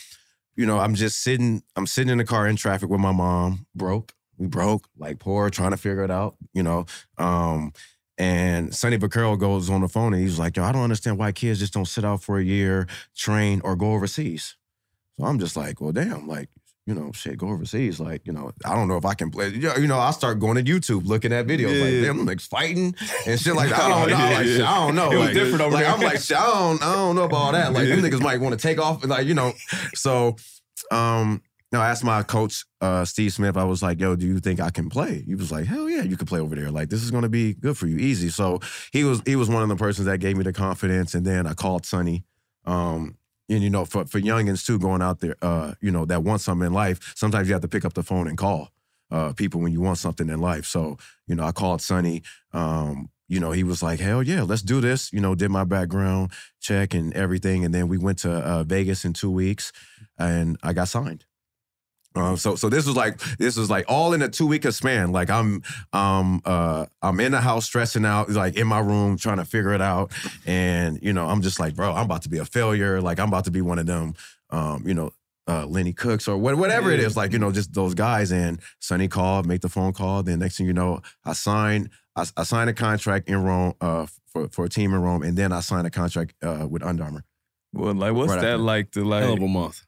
you 0.57 0.67
know, 0.67 0.79
I'm 0.79 0.95
just 0.95 1.23
sitting. 1.23 1.63
I'm 1.77 1.87
sitting 1.87 2.11
in 2.11 2.19
the 2.19 2.25
car 2.25 2.47
in 2.47 2.57
traffic 2.57 2.89
with 2.89 3.01
my 3.01 3.13
mom. 3.13 3.67
Broke. 3.75 4.13
We 4.39 4.47
broke. 4.47 4.89
Like 4.99 5.19
poor, 5.19 5.51
trying 5.51 5.71
to 5.73 5.77
figure 5.77 6.05
it 6.05 6.11
out. 6.11 6.37
You 6.53 6.63
know. 6.63 6.87
Um, 7.19 7.73
and 8.19 8.75
Sonny 8.75 8.99
Vaccaro 8.99 9.39
goes 9.39 9.71
on 9.71 9.81
the 9.81 9.89
phone 9.89 10.13
and 10.13 10.23
he's 10.23 10.39
like, 10.39 10.57
"Yo, 10.57 10.65
I 10.65 10.73
don't 10.73 10.83
understand 10.83 11.19
why 11.19 11.33
kids 11.33 11.59
just 11.59 11.73
don't 11.73 11.87
sit 11.87 12.05
out 12.05 12.23
for 12.23 12.39
a 12.39 12.45
year, 12.45 12.87
train, 13.17 13.61
or 13.65 13.75
go 13.77 13.93
overseas." 13.93 14.57
So 15.19 15.25
I'm 15.25 15.39
just 15.39 15.57
like, 15.57 15.81
"Well, 15.81 15.93
damn, 15.93 16.27
like." 16.27 16.49
You 16.85 16.95
know, 16.95 17.13
shit, 17.13 17.39
go 17.39 17.49
overseas. 17.51 18.01
Like, 18.01 18.27
you 18.27 18.33
know, 18.33 18.51
I 18.65 18.75
don't 18.75 18.89
know 18.89 18.97
if 18.97 19.05
I 19.05 19.15
can 19.15 19.31
play. 19.31 19.51
You 19.51 19.87
know, 19.87 20.01
I 20.01 20.11
start 20.11 20.41
going 20.41 20.57
to 20.57 20.65
YouTube, 20.65 21.07
looking 21.07 21.33
at 21.33 21.47
videos, 21.47 21.81
like, 21.81 22.05
damn, 22.05 22.17
them 22.17 22.27
niggas 22.27 22.49
fighting 22.49 22.97
and 23.25 23.41
shit 23.41 23.55
like 23.55 23.71
that. 23.71 23.83
I 23.83 23.89
don't 23.89 24.11
know. 24.11 24.17
Yeah, 24.17 24.25
like, 24.25 24.47
yeah. 24.47 24.57
shit, 24.57 24.65
I 24.65 24.75
don't 24.75 24.95
know. 24.97 25.13
It 25.13 25.17
was 25.17 25.25
like, 25.27 25.35
different 25.35 25.61
over 25.61 25.75
like, 25.75 25.85
there. 25.85 25.95
I'm 25.95 26.01
like, 26.01 26.19
shit, 26.19 26.37
I 26.37 26.45
don't, 26.45 26.83
I 26.83 26.93
don't 26.97 27.15
know 27.15 27.23
about 27.23 27.37
all 27.37 27.53
that. 27.53 27.73
Like, 27.73 27.87
them 27.87 28.01
niggas 28.01 28.21
might 28.21 28.41
want 28.41 28.59
to 28.59 28.61
take 28.61 28.81
off. 28.81 29.05
Like, 29.05 29.29
you 29.29 29.35
know, 29.35 29.53
so, 29.95 30.35
um, 30.91 31.41
no, 31.73 31.81
I 31.81 31.89
asked 31.89 32.05
my 32.05 32.23
coach, 32.23 32.65
uh, 32.83 33.05
Steve 33.07 33.33
Smith, 33.33 33.57
I 33.57 33.65
was 33.65 33.83
like, 33.83 33.99
yo, 33.99 34.15
do 34.15 34.27
you 34.27 34.41
think 34.41 34.61
I 34.61 34.69
can 34.69 34.91
play? 34.91 35.23
He 35.27 35.35
was 35.35 35.51
like, 35.51 35.65
hell 35.65 35.89
yeah, 35.89 36.03
you 36.03 36.19
can 36.19 36.27
play 36.27 36.39
over 36.39 36.55
there. 36.55 36.71
Like, 36.71 36.91
this 36.91 37.03
is 37.03 37.11
to 37.11 37.29
be 37.31 37.55
good 37.55 37.79
for 37.79 37.87
you, 37.87 37.97
easy. 37.97 38.29
So 38.29 38.61
he 38.93 39.05
was, 39.05 39.23
he 39.25 39.37
was 39.37 39.49
one 39.49 39.63
of 39.63 39.71
the 39.71 39.77
persons 39.77 40.07
that 40.07 40.19
gave 40.19 40.37
me 40.37 40.45
the 40.45 40.53
confidence. 40.53 41.15
And 41.15 41.27
then 41.27 41.47
I 41.47 41.55
called 41.55 41.87
Sonny. 41.87 42.25
Um, 42.67 43.17
and 43.49 43.63
you 43.63 43.71
know, 43.71 43.87
for, 43.87 44.05
for 44.05 44.21
youngins 44.21 44.67
too, 44.67 44.79
going 44.79 45.01
out 45.01 45.21
there, 45.21 45.37
uh, 45.41 45.75
you 45.81 45.91
know, 45.91 46.05
that 46.05 46.23
want 46.23 46.43
something 46.43 46.67
in 46.67 46.73
life, 46.75 47.13
sometimes 47.17 47.49
you 47.49 47.55
have 47.55 47.63
to 47.63 47.69
pick 47.69 47.85
up 47.85 47.95
the 47.95 48.03
phone 48.03 48.29
and 48.29 48.37
call 48.37 48.69
uh, 49.11 49.33
people 49.33 49.61
when 49.61 49.73
you 49.73 49.81
want 49.81 49.99
something 49.99 50.29
in 50.29 50.41
life. 50.41 50.67
So, 50.67 50.99
you 51.27 51.35
know, 51.35 51.45
I 51.45 51.53
called 51.53 51.81
Sonny. 51.81 52.23
Um, 52.53 53.09
you 53.29 53.41
know, 53.41 53.51
he 53.51 53.65
was 53.65 53.83
like, 53.83 53.99
hell 53.99 54.23
yeah, 54.23 54.43
let's 54.43 54.63
do 54.63 54.83
this. 54.83 55.11
You 55.11 55.21
know, 55.21 55.35
did 55.35 55.51
my 55.51 55.65
background 55.65 56.33
check 56.61 56.93
and 56.93 57.15
everything. 57.15 57.65
And 57.65 57.75
then 57.75 57.89
we 57.89 57.97
went 57.97 58.19
to 58.19 58.31
uh, 58.31 58.65
Vegas 58.65 59.07
in 59.07 59.15
two 59.15 59.31
weeks 59.31 59.73
and 60.19 60.59
I 60.63 60.75
got 60.75 60.89
signed. 60.89 61.25
Um, 62.15 62.37
so 62.37 62.57
so 62.57 62.69
this 62.69 62.87
was 62.87 62.97
like 62.97 63.19
this 63.39 63.57
was 63.57 63.71
like 63.71 63.85
all 63.89 64.13
in 64.13 64.23
a 64.23 64.29
two 64.29 64.47
week 64.47 64.65
span. 64.73 65.13
Like 65.13 65.31
I'm 65.31 65.63
um 65.93 66.43
uh 66.45 66.87
I'm 67.01 67.21
in 67.21 67.33
the 67.33 67.41
house 67.41 67.65
stressing 67.65 68.05
out, 68.05 68.31
like 68.31 68.57
in 68.57 68.67
my 68.67 68.81
room 68.81 69.17
trying 69.17 69.39
to 69.39 69.45
figure 69.45 69.73
it 69.73 69.81
out, 69.81 70.13
and 70.47 70.99
you 71.03 71.13
know 71.13 71.27
I'm 71.27 71.43
just 71.43 71.59
like, 71.59 71.75
bro, 71.75 71.93
I'm 71.93 72.05
about 72.05 72.23
to 72.23 72.29
be 72.29 72.39
a 72.39 72.45
failure. 72.45 73.01
Like 73.01 73.19
I'm 73.19 73.29
about 73.29 73.45
to 73.47 73.51
be 73.51 73.63
one 73.63 73.79
of 73.79 73.87
them, 73.87 74.15
um, 74.51 74.83
you 74.87 74.95
know, 74.95 75.13
uh, 75.49 75.67
Lenny 75.67 75.93
Cookes 75.93 76.29
or 76.29 76.37
what, 76.37 76.57
whatever 76.57 76.91
it 76.91 77.01
is. 77.01 77.17
Like 77.17 77.33
you 77.33 77.39
know, 77.39 77.51
just 77.51 77.73
those 77.73 77.95
guys. 77.95 78.31
And 78.31 78.61
Sonny 78.79 79.09
called, 79.09 79.47
make 79.47 79.63
the 79.63 79.69
phone 79.69 79.93
call. 79.93 80.23
Then 80.23 80.39
next 80.39 80.59
thing 80.59 80.67
you 80.67 80.73
know, 80.73 81.01
I 81.25 81.33
signed 81.33 81.91
I, 82.15 82.27
I 82.37 82.43
signed 82.45 82.69
a 82.69 82.75
contract 82.75 83.29
in 83.29 83.43
Rome 83.43 83.75
uh 83.81 84.07
for 84.27 84.49
for 84.49 84.65
a 84.67 84.69
team 84.69 84.93
in 84.93 85.01
Rome, 85.01 85.23
and 85.23 85.37
then 85.37 85.53
I 85.53 85.61
signed 85.61 85.87
a 85.87 85.91
contract 85.91 86.35
uh 86.43 86.67
with 86.69 86.83
Under 86.83 87.05
Armour. 87.05 87.25
Well, 87.75 87.95
like, 87.95 88.13
what's 88.13 88.31
Right 88.31 88.43
that 88.43 88.51
after. 88.55 88.59
like 88.59 88.91
to 88.93 89.05
like? 89.05 89.23
Hell 89.25 89.33
of 89.33 89.43
a 89.43 89.49
month. 89.49 89.83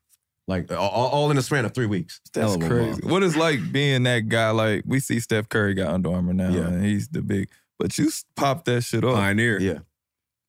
Like 0.47 0.71
all, 0.71 0.91
all 1.09 1.31
in 1.31 1.37
the 1.37 1.43
span 1.43 1.65
of 1.65 1.73
three 1.75 1.87
weeks. 1.87 2.21
That's 2.35 2.57
hell 2.57 2.69
crazy. 2.69 2.91
month. 2.91 3.05
What 3.05 3.23
is 3.23 3.37
like 3.37 3.73
being 3.73 4.03
that 4.03 4.29
guy? 4.29 4.51
Like 4.51 4.83
we 4.87 5.01
see 5.01 5.19
Steph 5.21 5.49
Curry 5.49 5.75
got 5.75 5.89
Under 5.89 6.13
Armour 6.13 6.35
now, 6.35 6.51
Yeah. 6.51 6.67
and 6.67 6.85
he's 6.85 7.09
the 7.09 7.23
big. 7.23 7.49
But 7.79 7.97
you 7.99 8.11
popped 8.37 8.67
that 8.67 8.83
shit 8.83 9.05
up. 9.05 9.15
Pioneer. 9.15 9.59
Yeah. 9.61 9.79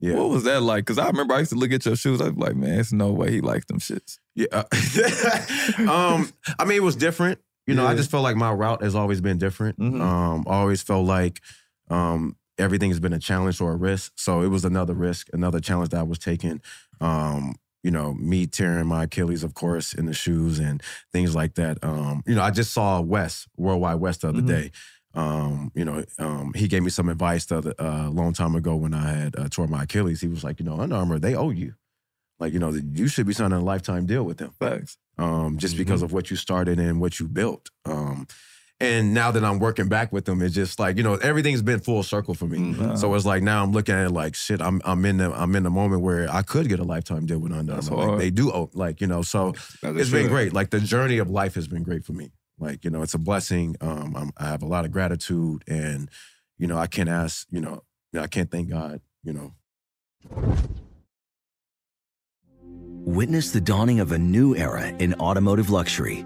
Yeah. 0.02 0.16
What 0.16 0.30
was 0.30 0.44
that 0.44 0.62
like? 0.62 0.84
Because 0.86 0.98
I 1.00 1.08
remember 1.08 1.34
I 1.34 1.40
used 1.40 1.52
to 1.54 1.58
look 1.58 1.72
at 1.72 1.86
your 1.86 1.96
shoes. 1.96 2.20
I 2.22 2.26
was 2.26 2.36
like, 2.38 2.56
man, 2.56 2.80
it's 2.80 2.92
no 2.92 3.12
way 3.14 3.32
he 3.32 3.42
likes 3.42 3.66
them 3.66 3.80
shits. 3.80 4.20
Yeah. 4.36 4.48
uh, 4.52 4.64
um, 5.90 6.32
I 6.60 6.66
mean, 6.66 6.78
it 6.78 6.84
was 6.84 6.96
different. 6.98 7.40
You 7.66 7.74
know, 7.74 7.88
I 7.88 7.96
just 7.96 8.12
felt 8.12 8.22
like 8.24 8.36
my 8.36 8.52
route 8.52 8.84
has 8.84 8.94
always 8.94 9.22
been 9.22 9.38
different. 9.40 9.80
Mhm. 9.80 10.00
Um, 10.02 10.44
I 10.48 10.56
always 10.58 10.84
felt 10.84 11.08
like 11.08 11.42
um, 11.90 12.36
everything 12.60 12.92
has 12.92 13.00
been 13.00 13.14
a 13.14 13.20
challenge 13.20 13.60
or 13.62 13.72
a 13.72 13.76
risk. 13.76 14.12
So 14.18 14.42
it 14.42 14.50
was 14.50 14.66
another 14.66 14.94
risk, 14.94 15.30
another 15.34 15.60
challenge 15.60 15.90
that 15.90 16.00
I 16.02 16.04
was 16.04 16.20
taking. 16.20 16.62
Um, 17.02 17.56
you 17.86 17.92
know, 17.92 18.16
me 18.16 18.48
tearing 18.48 18.88
my 18.88 19.04
Achilles, 19.04 19.44
of 19.44 19.54
course, 19.54 19.94
in 19.94 20.08
the 20.08 20.14
shoes 20.14 20.58
and 20.60 20.82
things 21.14 21.36
like 21.36 21.54
that. 21.54 21.78
Um, 21.84 22.24
you 22.26 22.34
know, 22.36 22.42
I 22.42 22.50
just 22.50 22.74
saw 22.74 23.00
Wes, 23.00 23.48
Worldwide 23.58 24.00
West 24.00 24.22
the 24.22 24.30
other 24.30 24.42
Mhm. 24.42 24.48
day. 24.48 24.72
Um, 25.14 25.72
you 25.76 25.86
know, 25.86 26.04
um, 26.18 26.54
he 26.56 26.68
gave 26.68 26.82
me 26.84 26.90
some 26.90 27.10
advice 27.10 27.46
the 27.46 27.58
other, 27.60 27.74
uh, 27.80 28.08
a 28.08 28.10
long 28.10 28.34
time 28.34 28.56
ago 28.56 28.76
when 28.76 28.94
I 28.96 29.12
had 29.12 29.36
uh, 29.38 29.48
tore 29.50 29.68
my 29.68 29.84
Achilles. 29.84 30.20
He 30.20 30.28
was 30.28 30.44
like, 30.44 30.60
you 30.60 30.66
know, 30.66 30.80
Under 30.80 30.96
Armour, 30.96 31.20
they 31.20 31.36
owe 31.36 31.52
you. 31.52 31.76
Like, 32.40 32.52
you 32.54 32.60
know, 32.60 32.72
you 32.72 33.08
should 33.08 33.28
be 33.28 33.34
signing 33.34 33.58
a 33.60 33.64
lifetime 33.64 34.06
deal 34.08 34.24
with 34.24 34.38
them 34.40 34.54
Facts. 34.60 34.98
um, 35.18 35.58
just 35.58 35.78
because 35.78 36.02
of 36.02 36.12
what 36.12 36.30
you 36.32 36.36
started 36.36 36.80
and 36.80 37.00
what 37.00 37.20
you 37.20 37.28
built. 37.30 37.70
Um, 37.86 38.28
and 38.80 39.14
now 39.14 39.32
that 39.32 39.44
I'm 39.46 39.60
working 39.60 39.88
back 39.88 40.12
with 40.12 40.26
them, 40.26 40.42
it's 40.42 40.54
just 40.54 40.80
like 40.80 40.98
you 40.98 41.04
know 41.04 41.16
everything's 41.16 41.62
been 41.62 41.80
full 41.80 42.04
circle 42.04 42.34
for 42.34 42.46
me. 42.46 42.58
Mhm. 42.58 42.98
So 42.98 43.14
it's 43.14 43.26
like 43.26 43.42
now 43.42 43.64
I'm 43.64 43.72
looking 43.72 43.96
at 43.96 44.08
it 44.08 44.12
like 44.12 44.36
shit. 44.36 44.62
I'm 44.62 44.82
I'm 44.84 45.06
in 45.06 45.18
the 45.18 45.32
I'm 45.32 45.56
in 45.56 45.64
the 45.64 45.70
moment 45.70 46.02
where 46.02 46.30
I 46.30 46.42
could 46.42 46.68
get 46.68 46.80
a 46.80 46.84
lifetime 46.84 47.26
deal 47.26 47.40
with 47.40 47.54
Under 47.54 47.74
That's 47.74 47.90
Like, 47.90 48.18
they 48.18 48.30
do 48.30 48.52
owe, 48.52 48.70
like 48.74 49.00
you 49.00 49.08
know. 49.08 49.22
So 49.22 49.54
it's 49.82 50.10
been 50.10 50.28
great. 50.28 50.54
Like 50.54 50.72
the 50.72 50.80
journey 50.82 51.20
of 51.20 51.30
life 51.30 51.56
has 51.56 51.68
been 51.68 51.84
great 51.84 52.04
for 52.04 52.14
me. 52.14 52.32
Like 52.60 52.84
you 52.84 52.90
know, 52.90 53.02
it's 53.02 53.14
a 53.14 53.20
blessing. 53.20 53.76
Um, 53.80 54.16
I'm, 54.16 54.32
I 54.38 54.48
have 54.48 54.62
a 54.62 54.68
lot 54.68 54.86
of 54.86 54.92
gratitude, 54.92 55.64
and 55.68 56.10
you 56.58 56.68
know, 56.68 56.78
I 56.78 56.88
can't 56.88 57.10
ask. 57.10 57.48
You 57.52 57.62
know, 57.62 57.84
I 58.18 58.28
can't 58.28 58.52
thank 58.52 58.70
God. 58.70 59.02
You 59.24 59.34
know, 59.34 59.54
Witness 63.06 63.52
the 63.52 63.62
dawning 63.62 64.00
of 64.00 64.12
a 64.12 64.18
new 64.18 64.56
era 64.56 64.88
in 64.88 65.14
automotive 65.16 65.70
luxury 65.70 66.26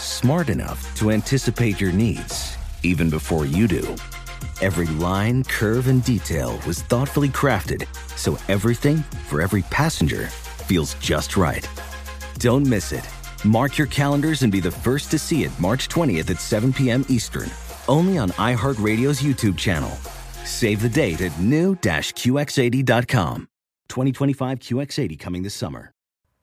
Smart 0.00 0.48
enough 0.48 0.96
to 0.96 1.10
anticipate 1.10 1.78
your 1.78 1.92
needs 1.92 2.56
even 2.82 3.10
before 3.10 3.44
you 3.44 3.68
do. 3.68 3.86
Every 4.62 4.86
line, 4.96 5.44
curve, 5.44 5.88
and 5.88 6.02
detail 6.02 6.58
was 6.66 6.80
thoughtfully 6.80 7.28
crafted 7.28 7.86
so 8.16 8.38
everything 8.48 9.04
for 9.28 9.42
every 9.42 9.60
passenger 9.64 10.28
feels 10.66 10.94
just 10.94 11.36
right. 11.36 11.68
Don't 12.38 12.66
miss 12.66 12.92
it. 12.92 13.06
Mark 13.44 13.76
your 13.76 13.88
calendars 13.88 14.40
and 14.40 14.50
be 14.50 14.60
the 14.60 14.70
first 14.70 15.10
to 15.10 15.18
see 15.18 15.44
it 15.44 15.52
March 15.60 15.90
20th 15.90 16.30
at 16.30 16.40
7 16.40 16.72
p.m. 16.72 17.04
Eastern, 17.10 17.50
only 17.86 18.16
on 18.16 18.30
iHeartRadio's 18.30 19.20
YouTube 19.20 19.58
channel. 19.58 19.90
Save 20.46 20.80
the 20.80 20.88
date 20.88 21.20
at 21.20 21.38
new-QX80.com. 21.38 23.48
2025 23.90 24.58
QX80 24.60 25.18
coming 25.18 25.42
this 25.42 25.52
summer. 25.52 25.92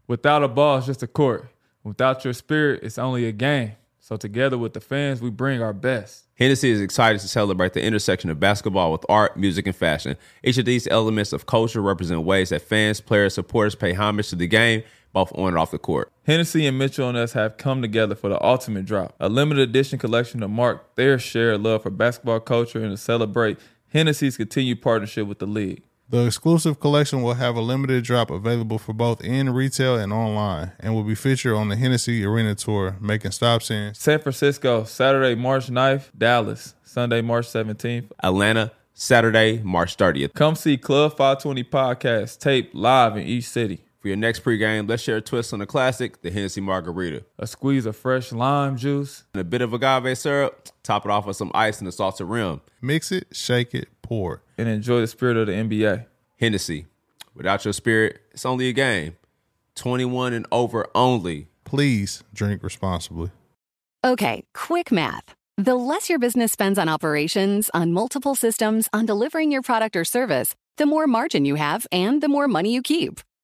Without 0.07 0.43
a 0.43 0.77
it's 0.77 0.85
just 0.85 1.01
a 1.01 1.07
court. 1.07 1.49
Without 1.88 2.26
your 2.26 2.34
spirit, 2.34 2.84
it's 2.84 2.97
only 2.97 3.26
a 3.26 3.32
game. 3.32 3.71
So 4.02 4.17
together 4.17 4.58
with 4.58 4.73
the 4.73 4.82
fans, 4.82 5.21
we 5.21 5.30
bring 5.30 5.62
our 5.62 5.71
best. 5.71 6.26
Hennessy 6.36 6.69
is 6.69 6.82
excited 6.82 7.21
to 7.21 7.30
celebrate 7.30 7.71
the 7.71 7.82
intersection 7.82 8.30
of 8.30 8.41
basketball 8.41 8.91
with 8.91 9.06
art, 9.08 9.38
music, 9.38 9.67
and 9.67 9.76
fashion. 9.76 10.17
Each 10.43 10.58
of 10.58 10.65
these 10.65 10.86
elements 10.88 11.32
of 11.32 11.45
culture 11.45 11.82
represent 11.82 12.23
ways 12.23 12.50
that 12.50 12.62
fans, 12.62 13.00
players, 13.00 13.36
supporters 13.36 13.73
pay 13.73 13.93
homage 13.93 14.28
to 14.30 14.36
the 14.36 14.47
game, 14.47 14.84
both 15.13 15.32
on 15.34 15.47
and 15.47 15.58
off 15.58 15.71
the 15.71 15.78
court. 15.78 16.12
Hennessy 16.26 16.67
and 16.67 16.78
Mitchell 16.78 17.08
and 17.08 17.17
Ness 17.17 17.32
have 17.32 17.56
come 17.56 17.82
together 17.82 18.15
for 18.15 18.28
the 18.28 18.43
ultimate 18.43 18.84
drop, 18.84 19.15
a 19.21 19.30
limited 19.30 19.69
edition 19.69 19.98
collection 19.98 20.42
to 20.42 20.50
mark 20.50 20.94
their 20.96 21.17
shared 21.17 21.63
love 21.63 21.83
for 21.83 21.90
basketball 21.90 22.42
culture 22.42 22.83
and 22.83 22.92
to 22.92 22.98
celebrate 22.98 23.58
Hennessy's 23.94 24.35
continued 24.35 24.81
partnership 24.81 25.25
with 25.25 25.40
the 25.40 25.48
league. 25.48 25.83
The 26.10 26.25
exclusive 26.25 26.79
collection 26.79 27.21
will 27.21 27.33
have 27.33 27.58
a 27.58 27.62
limited 27.62 28.05
drop 28.05 28.31
available 28.31 28.77
for 28.77 28.93
both 28.93 29.21
in 29.21 29.49
retail 29.49 29.97
and 29.97 30.13
online, 30.13 30.71
and 30.79 30.95
will 30.95 31.03
be 31.03 31.15
featured 31.15 31.53
on 31.53 31.67
the 31.67 31.75
Hennessy 31.75 32.23
Arena 32.23 32.55
Tour, 32.55 32.95
making 33.01 33.31
stops 33.31 33.69
in 33.69 33.93
San 33.93 34.19
Francisco, 34.19 34.85
Saturday, 34.85 35.35
March 35.35 35.67
9th, 35.67 36.12
Dallas, 36.17 36.75
Sunday, 36.85 37.19
March 37.19 37.47
17th. 37.47 38.10
Atlanta, 38.23 38.71
Saturday, 38.93 39.62
March 39.62 39.97
30th. 39.97 40.33
Come 40.33 40.55
see 40.55 40.77
Club 40.77 41.12
520 41.17 41.65
podcast 41.65 42.39
taped 42.39 42.73
live 42.73 43.17
in 43.17 43.23
each 43.27 43.43
city. 43.43 43.83
For 44.08 44.12
For 44.12 44.12
your 44.12 44.21
next 44.21 44.45
pregame, 44.45 44.87
let's 44.87 45.03
share 45.03 45.17
a 45.17 45.21
twist 45.21 45.51
on 45.51 45.60
the 45.60 45.65
classic, 45.65 46.21
the 46.21 46.31
Hennessy 46.31 46.62
Margarita. 46.62 47.25
A 47.39 47.45
squeeze 47.45 47.85
of 47.85 47.97
fresh 47.97 48.31
lime 48.31 48.77
juice. 48.77 49.25
And 49.33 49.41
a 49.41 49.43
bit 49.43 49.62
of 49.62 49.73
agave 49.73 50.17
syrup. 50.17 50.69
Top 50.81 51.03
it 51.03 51.12
off 51.12 51.25
with 51.25 51.35
some 51.35 51.51
ice 51.53 51.79
and 51.79 51.89
a 51.89 51.91
salted 51.91 52.27
rim. 52.27 52.62
Mix 52.81 53.12
it, 53.12 53.27
shake 53.33 53.75
it, 53.75 53.89
pour. 54.01 54.43
And 54.58 54.69
enjoy 54.69 55.01
the 55.01 55.08
spirit 55.08 55.35
of 55.35 55.47
the 55.47 55.51
NBA. 55.51 56.05
Hennessy. 56.39 56.85
Without 57.35 57.65
your 57.65 57.73
spirit, 57.73 58.21
it's 58.31 58.45
only 58.45 58.69
a 58.69 58.71
game. 58.71 59.17
21 59.75 60.31
and 60.31 60.47
over 60.53 60.87
only. 60.95 61.47
Please 61.65 62.23
drink 62.33 62.63
responsibly. 62.63 63.31
Okay, 64.05 64.45
quick 64.53 64.89
math. 64.89 65.35
The 65.58 65.75
less 65.75 66.10
your 66.10 66.19
business 66.19 66.53
spends 66.53 66.79
on 66.79 66.87
operations, 66.87 67.69
on 67.73 67.91
multiple 67.91 68.35
systems, 68.35 68.87
on 68.93 69.05
delivering 69.05 69.51
your 69.51 69.62
product 69.62 69.97
or 69.97 70.05
service, 70.05 70.55
the 70.77 70.85
more 70.85 71.08
margin 71.08 71.43
you 71.43 71.55
have 71.55 71.85
and 71.91 72.23
the 72.23 72.29
more 72.29 72.47
money 72.47 72.71
you 72.71 72.81
keep. 72.81 73.19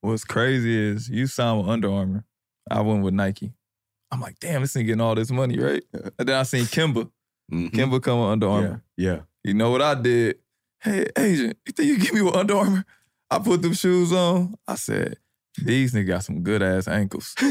What's 0.00 0.24
crazy 0.24 0.74
is 0.76 1.08
you 1.08 1.26
signed 1.26 1.58
with 1.60 1.68
Under 1.68 1.90
Armour. 1.92 2.24
I 2.70 2.80
went 2.80 3.02
with 3.02 3.14
Nike. 3.14 3.52
I'm 4.10 4.20
like, 4.20 4.38
damn, 4.40 4.62
this 4.62 4.76
ain't 4.76 4.86
getting 4.86 5.00
all 5.00 5.14
this 5.14 5.30
money, 5.30 5.58
right? 5.58 5.82
And 5.92 6.28
then 6.28 6.36
I 6.36 6.42
seen 6.44 6.64
Kemba. 6.64 7.10
Mhm. 7.52 7.70
Kemba 7.70 8.02
come 8.02 8.20
with 8.20 8.28
Under 8.30 8.48
Armour. 8.48 8.82
Yeah. 8.96 9.20
You 9.44 9.54
know 9.54 9.70
what 9.70 9.82
I 9.82 9.94
did? 9.94 10.36
Hey, 10.80 11.06
agent, 11.18 11.58
you 11.66 11.72
think 11.72 11.88
you 11.88 11.98
give 11.98 12.14
me 12.14 12.22
with 12.22 12.34
Under 12.34 12.56
Armour? 12.56 12.84
I 13.30 13.38
put 13.38 13.62
them 13.62 13.74
shoes 13.74 14.12
on. 14.12 14.54
I 14.66 14.74
said, 14.76 15.18
these 15.62 15.92
niggas 15.92 16.06
got 16.06 16.24
some 16.24 16.42
good 16.42 16.62
ass 16.62 16.88
ankles. 16.88 17.34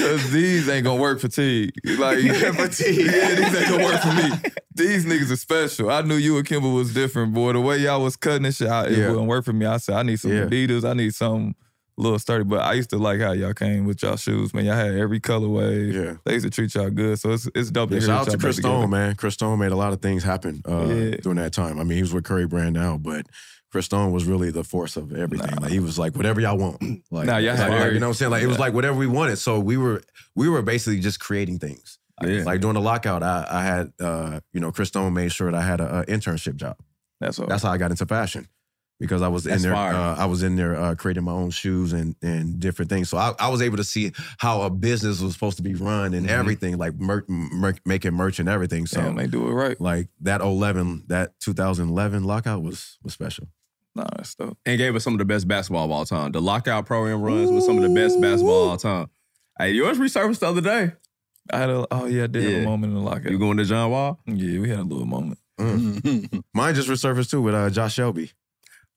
Cause 0.00 0.30
these 0.30 0.68
ain't 0.68 0.84
gonna 0.84 1.00
work 1.00 1.18
for 1.20 1.28
fatigue. 1.28 1.72
Like 1.98 2.18
fatigue. 2.54 3.06
Yeah, 3.06 3.34
these 3.34 3.54
ain't 3.56 3.68
gonna 3.68 3.84
work 3.84 4.00
for 4.00 4.12
me. 4.14 4.50
These 4.74 5.04
niggas 5.04 5.30
are 5.30 5.36
special. 5.36 5.90
I 5.90 6.02
knew 6.02 6.14
you 6.16 6.38
and 6.38 6.46
Kemba 6.46 6.74
was 6.74 6.94
different, 6.94 7.34
boy. 7.34 7.52
The 7.52 7.60
way 7.60 7.78
y'all 7.78 8.02
was 8.02 8.16
cutting 8.16 8.42
this 8.44 8.56
shit, 8.56 8.68
I, 8.68 8.86
it 8.86 8.98
Yeah. 8.98 9.08
wouldn't 9.10 9.26
work 9.28 9.44
for 9.44 9.52
me. 9.52 9.66
I 9.66 9.76
said, 9.76 9.96
I 9.96 10.02
need 10.02 10.18
some 10.18 10.32
Yeah. 10.32 10.44
Adidas. 10.46 10.88
I 10.88 10.94
need 10.94 11.14
some 11.14 11.54
little 11.98 12.18
sturdy. 12.18 12.44
But 12.44 12.60
I 12.60 12.72
used 12.74 12.88
to 12.90 12.96
like 12.98 13.20
how 13.20 13.32
y'all 13.32 13.52
came 13.52 13.84
with 13.84 14.02
y'all 14.02 14.16
shoes, 14.16 14.54
man. 14.54 14.64
Y'all 14.64 14.74
had 14.76 14.94
every 14.94 15.20
colorway. 15.20 15.92
Yeah. 15.92 16.14
They 16.24 16.34
used 16.34 16.44
to 16.46 16.50
treat 16.50 16.74
y'all 16.74 16.88
good. 16.88 17.18
So 17.18 17.32
it's 17.32 17.48
it's 17.54 17.70
dope 17.70 17.90
Yeah, 17.90 17.98
to 18.00 18.06
shout 18.06 18.20
out 18.28 18.30
to 18.30 18.38
Chris. 18.38 18.56
Stone, 18.56 18.88
man. 18.90 19.16
Chris 19.16 19.34
Stone 19.34 19.58
made 19.58 19.72
a 19.72 19.76
lot 19.76 19.92
of 19.92 20.00
things 20.00 20.22
happen 20.22 20.62
uh, 20.66 20.86
Yeah. 20.86 21.16
during 21.22 21.36
that 21.38 21.52
time. 21.52 21.78
I 21.78 21.84
mean, 21.84 21.96
he 21.96 22.02
was 22.02 22.14
with 22.14 22.24
Curry 22.24 22.46
Brand 22.46 22.74
now, 22.74 22.96
but 22.96 23.26
Chris 23.70 23.86
Stone 23.86 24.12
was 24.12 24.24
really 24.24 24.50
the 24.50 24.64
force 24.64 24.96
of 24.96 25.12
everything. 25.12 25.54
Like 25.60 25.70
he 25.70 25.78
was 25.80 25.98
like, 25.98 26.16
whatever 26.16 26.40
y'all 26.40 26.58
want. 26.58 26.82
Like, 27.10 27.26
Nah, 27.26 27.38
y'all 27.38 27.56
like, 27.56 27.70
like, 27.70 27.92
you 27.92 27.98
know 28.00 28.06
what 28.06 28.10
I'm 28.10 28.14
saying? 28.14 28.30
Like 28.30 28.42
it 28.42 28.46
was 28.48 28.58
like 28.58 28.72
whatever 28.74 28.96
we 28.98 29.06
wanted. 29.06 29.36
So 29.36 29.58
we 29.60 29.76
were 29.76 30.02
we 30.34 30.48
were 30.48 30.62
basically 30.62 31.00
just 31.00 31.20
creating 31.20 31.58
things. 31.58 31.98
Yeah. 32.22 32.42
Like 32.44 32.60
during 32.60 32.74
the 32.74 32.80
lockout, 32.80 33.22
I, 33.22 33.46
I 33.50 33.62
had 33.62 33.92
uh, 34.00 34.40
you 34.52 34.60
know, 34.60 34.70
Chris 34.72 34.88
Stone 34.88 35.14
made 35.14 35.32
sure 35.32 35.50
that 35.50 35.56
I 35.56 35.62
had 35.64 35.80
a, 35.80 36.00
a 36.00 36.06
internship 36.06 36.56
job. 36.56 36.76
That's 37.20 37.38
all. 37.38 37.46
That's 37.46 37.62
how 37.62 37.70
I 37.70 37.78
got 37.78 37.90
into 37.90 38.06
fashion. 38.06 38.46
Because 38.98 39.22
I 39.22 39.28
was 39.28 39.44
That's 39.44 39.64
in 39.64 39.70
there, 39.70 39.74
uh, 39.78 40.14
I 40.16 40.26
was 40.26 40.42
in 40.42 40.56
there 40.56 40.76
uh, 40.78 40.94
creating 40.94 41.24
my 41.24 41.32
own 41.32 41.48
shoes 41.50 41.94
and 41.94 42.14
and 42.20 42.60
different 42.60 42.90
things. 42.90 43.08
So 43.08 43.16
I, 43.16 43.32
I 43.38 43.48
was 43.48 43.62
able 43.62 43.78
to 43.78 43.84
see 43.84 44.12
how 44.36 44.60
a 44.60 44.68
business 44.68 45.22
was 45.22 45.32
supposed 45.32 45.56
to 45.56 45.62
be 45.62 45.74
run 45.74 46.12
and 46.12 46.26
Mhm. 46.26 46.30
everything, 46.30 46.76
like 46.76 46.94
mer- 47.00 47.24
mer- 47.28 47.76
making 47.86 48.12
merch 48.12 48.38
and 48.40 48.48
everything. 48.50 48.84
So 48.86 49.00
Damn, 49.00 49.16
they 49.16 49.26
do 49.26 49.48
it 49.48 49.52
right. 49.52 49.80
like 49.80 50.08
that 50.20 50.42
11, 50.42 51.04
that 51.06 51.40
2011 51.40 52.24
lockout 52.24 52.62
was 52.62 52.98
was 53.02 53.14
special. 53.14 53.48
Nah, 54.00 54.06
that's 54.16 54.34
dope. 54.34 54.56
and 54.64 54.78
gave 54.78 54.96
us 54.96 55.04
some 55.04 55.12
of 55.14 55.18
the 55.18 55.24
best 55.26 55.46
basketball 55.46 55.84
of 55.84 55.90
all 55.90 56.04
time. 56.06 56.32
The 56.32 56.40
lockout 56.40 56.86
program 56.86 57.20
runs 57.22 57.50
with 57.50 57.64
some 57.64 57.76
of 57.76 57.82
the 57.82 57.90
best 57.94 58.20
basketball 58.20 58.64
of 58.64 58.70
all 58.70 58.76
time. 58.78 59.10
Hey, 59.58 59.72
yours 59.72 59.98
resurfaced 59.98 60.38
the 60.38 60.46
other 60.48 60.60
day. 60.62 60.92
I 61.52 61.58
had 61.58 61.68
a 61.70 61.86
oh 61.90 62.06
yeah, 62.06 62.24
I 62.24 62.26
did 62.28 62.42
have 62.44 62.52
Yeah. 62.52 62.58
a 62.60 62.64
moment 62.64 62.92
in 62.92 62.98
the 62.98 63.04
lockout. 63.04 63.30
You 63.30 63.38
going 63.38 63.56
to 63.58 63.64
John 63.64 63.90
Wall? 63.90 64.18
yeah, 64.26 64.58
we 64.58 64.68
had 64.70 64.78
a 64.78 64.82
little 64.84 65.04
moment. 65.06 65.38
Mm. 65.60 66.42
Mine 66.54 66.74
just 66.74 66.88
resurfaced 66.88 67.30
too 67.30 67.42
with 67.42 67.54
uh, 67.54 67.68
Josh 67.70 67.96
Selby. 67.96 68.30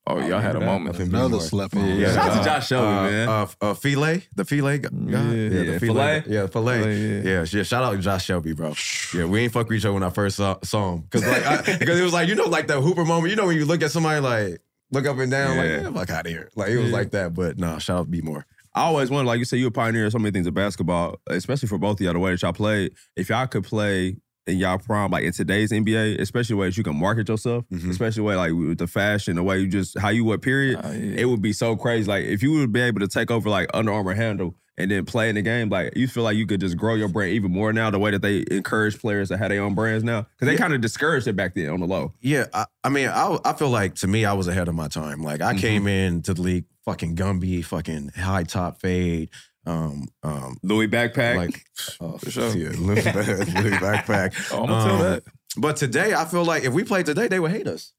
Oh, 0.05 0.19
y'all 0.19 0.39
had 0.41 0.57
a 0.57 0.59
that. 0.59 0.65
moment. 0.65 0.95
Up 0.95 1.01
Another 1.01 1.37
Bmore. 1.37 1.41
slept 1.41 1.75
on. 1.77 1.85
Yeah. 1.97 2.13
Shout 2.13 2.29
out 2.31 2.37
to 2.39 2.43
Josh 2.49 2.67
Selby, 2.67 2.87
uh, 2.87 3.03
man. 3.11 3.29
Uh, 3.29 3.47
uh, 3.61 3.73
filet, 3.73 4.23
the 4.35 4.43
filet, 4.43 4.77
guy. 4.79 4.89
Yeah. 4.93 5.31
yeah, 5.31 5.33
Yeah, 5.49 5.71
the 5.71 5.79
filet? 5.79 6.23
yeah, 6.27 6.47
filet, 6.47 6.79
Filet, 6.81 6.97
yeah. 6.97 7.21
yeah, 7.23 7.45
yeah. 7.49 7.63
Shout 7.63 7.83
out 7.83 7.91
to 7.91 7.97
Josh 7.99 8.27
Selby, 8.27 8.53
bro. 8.53 8.73
Yeah, 9.13 9.25
we 9.25 9.39
ain't 9.41 9.53
fuck 9.53 9.67
with 9.69 9.77
each 9.77 9.85
other 9.85 9.93
when 9.93 10.03
I 10.03 10.09
first 10.09 10.35
saw, 10.37 10.57
saw 10.63 10.93
him 10.93 11.01
because 11.09 11.25
like 11.25 11.79
because 11.79 11.99
it 11.99 12.03
was 12.03 12.11
like 12.13 12.27
you 12.27 12.35
know 12.35 12.45
like 12.45 12.67
that 12.67 12.81
Hooper 12.81 13.05
moment. 13.05 13.29
You 13.31 13.37
know 13.37 13.47
when 13.47 13.55
you 13.57 13.65
look 13.65 13.81
at 13.81 13.91
somebody 13.91 14.19
like 14.19 14.61
look 14.93 15.05
up 15.05 15.17
and 15.17 15.31
down 15.31 15.57
like 15.57 15.65
Yeah. 15.67 15.81
yeah, 15.81 15.91
fuck 15.91 16.09
out 16.09 16.25
of 16.25 16.31
here. 16.31 16.49
Like 16.55 16.69
it 16.69 16.77
was 16.77 16.91
Yeah. 16.91 16.97
like 16.97 17.11
that, 17.11 17.33
but 17.33 17.57
nah. 17.57 17.77
Shout 17.79 17.99
out 17.99 18.03
to 18.05 18.09
B 18.09 18.21
more. 18.21 18.45
I 18.75 18.81
always 18.83 19.09
wondered, 19.11 19.27
like 19.27 19.39
you 19.39 19.45
said, 19.45 19.59
you're 19.59 19.67
a 19.67 19.71
pioneer 19.71 20.05
of 20.07 20.11
so 20.11 20.17
many 20.19 20.31
things 20.31 20.47
in 20.47 20.53
basketball, 20.53 21.19
especially 21.27 21.67
for 21.67 21.77
both 21.77 21.99
of 21.99 22.01
y'all, 22.01 22.13
the 22.13 22.19
way 22.19 22.31
that 22.31 22.41
y'all 22.41 22.53
played. 22.53 22.93
If 23.15 23.29
y'all 23.29 23.45
could 23.45 23.63
play 23.63 24.17
in 24.47 24.57
y'all 24.57 24.77
prime, 24.79 25.11
like 25.11 25.23
in 25.23 25.31
today's 25.31 25.71
NBA, 25.71 26.19
especially 26.19 26.55
the 26.55 26.57
way 26.57 26.67
that 26.67 26.77
you 26.77 26.83
can 26.83 26.95
market 26.99 27.29
yourself, 27.29 27.65
Mhm. 27.71 27.89
especially 27.91 28.21
the 28.21 28.23
way 28.23 28.35
like 28.35 28.51
with 28.53 28.77
the 28.79 28.87
fashion, 28.87 29.35
the 29.35 29.43
way 29.43 29.59
you 29.59 29.67
just 29.67 29.97
how 29.99 30.09
you 30.09 30.25
would 30.25 30.41
period, 30.41 30.79
Ah, 30.83 30.91
yeah. 30.91 31.17
it 31.21 31.25
would 31.25 31.41
be 31.41 31.53
so 31.53 31.75
crazy. 31.75 32.07
Like 32.09 32.25
if 32.25 32.41
you 32.43 32.51
would 32.53 32.73
be 32.73 32.81
able 32.81 32.99
to 33.01 33.07
take 33.07 33.29
over 33.31 33.49
like 33.49 33.69
Under 33.73 33.91
Armour 33.93 34.15
handle 34.15 34.55
and 34.77 34.89
then 34.89 35.05
playing 35.05 35.35
the 35.35 35.41
game, 35.41 35.69
like 35.69 35.95
you 35.95 36.07
feel 36.07 36.23
like 36.23 36.35
you 36.35 36.45
could 36.47 36.59
just 36.59 36.75
grow 36.77 36.95
your 36.95 37.07
brand 37.07 37.31
even 37.33 37.51
more 37.51 37.71
now. 37.73 37.89
The 37.91 37.99
way 37.99 38.11
that 38.11 38.21
they 38.21 38.43
encourage 38.51 38.99
players 38.99 39.29
to 39.29 39.37
have 39.37 39.49
their 39.49 39.61
own 39.61 39.75
brands 39.75 40.03
now, 40.03 40.25
because 40.39 40.47
they 40.47 40.55
kind 40.57 40.73
of 40.73 40.81
discouraged 40.81 41.27
it 41.27 41.35
back 41.35 41.53
then 41.55 41.69
on 41.69 41.79
the 41.79 41.85
low. 41.87 42.13
Yeah, 42.21 42.45
I, 42.53 42.65
I 42.83 42.89
mean, 42.89 43.07
I 43.09 43.37
I 43.45 43.53
feel 43.53 43.69
like 43.69 43.95
to 43.95 44.07
me, 44.07 44.25
I 44.25 44.33
was 44.33 44.47
ahead 44.47 44.67
of 44.67 44.75
my 44.75 44.87
time. 44.87 45.21
Like 45.21 45.41
I 45.41 45.53
Mhm. 45.53 45.59
came 45.59 45.87
into 45.87 46.33
the 46.33 46.41
league, 46.41 46.65
fucking 46.85 47.15
Gumby, 47.15 47.63
fucking 47.63 48.09
high 48.15 48.43
top 48.43 48.79
fade, 48.81 49.29
um, 49.65 50.07
um, 50.23 50.57
Louis 50.63 50.87
backpack, 50.87 51.35
like 51.37 51.63
oh, 52.01 52.17
For 52.17 52.31
sure. 52.31 52.55
yeah, 52.55 52.69
Louis 52.77 53.03
Louis 53.05 53.77
backpack. 53.77 54.33
Oh, 54.51 54.63
I'm 54.63 54.67
gonna 54.69 54.85
tell 54.85 54.95
Um, 54.95 55.01
that. 55.03 55.23
But 55.55 55.75
today, 55.77 56.15
I 56.15 56.25
feel 56.25 56.43
like 56.43 56.63
if 56.63 56.73
we 56.73 56.83
played 56.83 57.05
today, 57.05 57.27
they 57.27 57.39
would 57.39 57.51
hate 57.51 57.67
us 57.67 57.93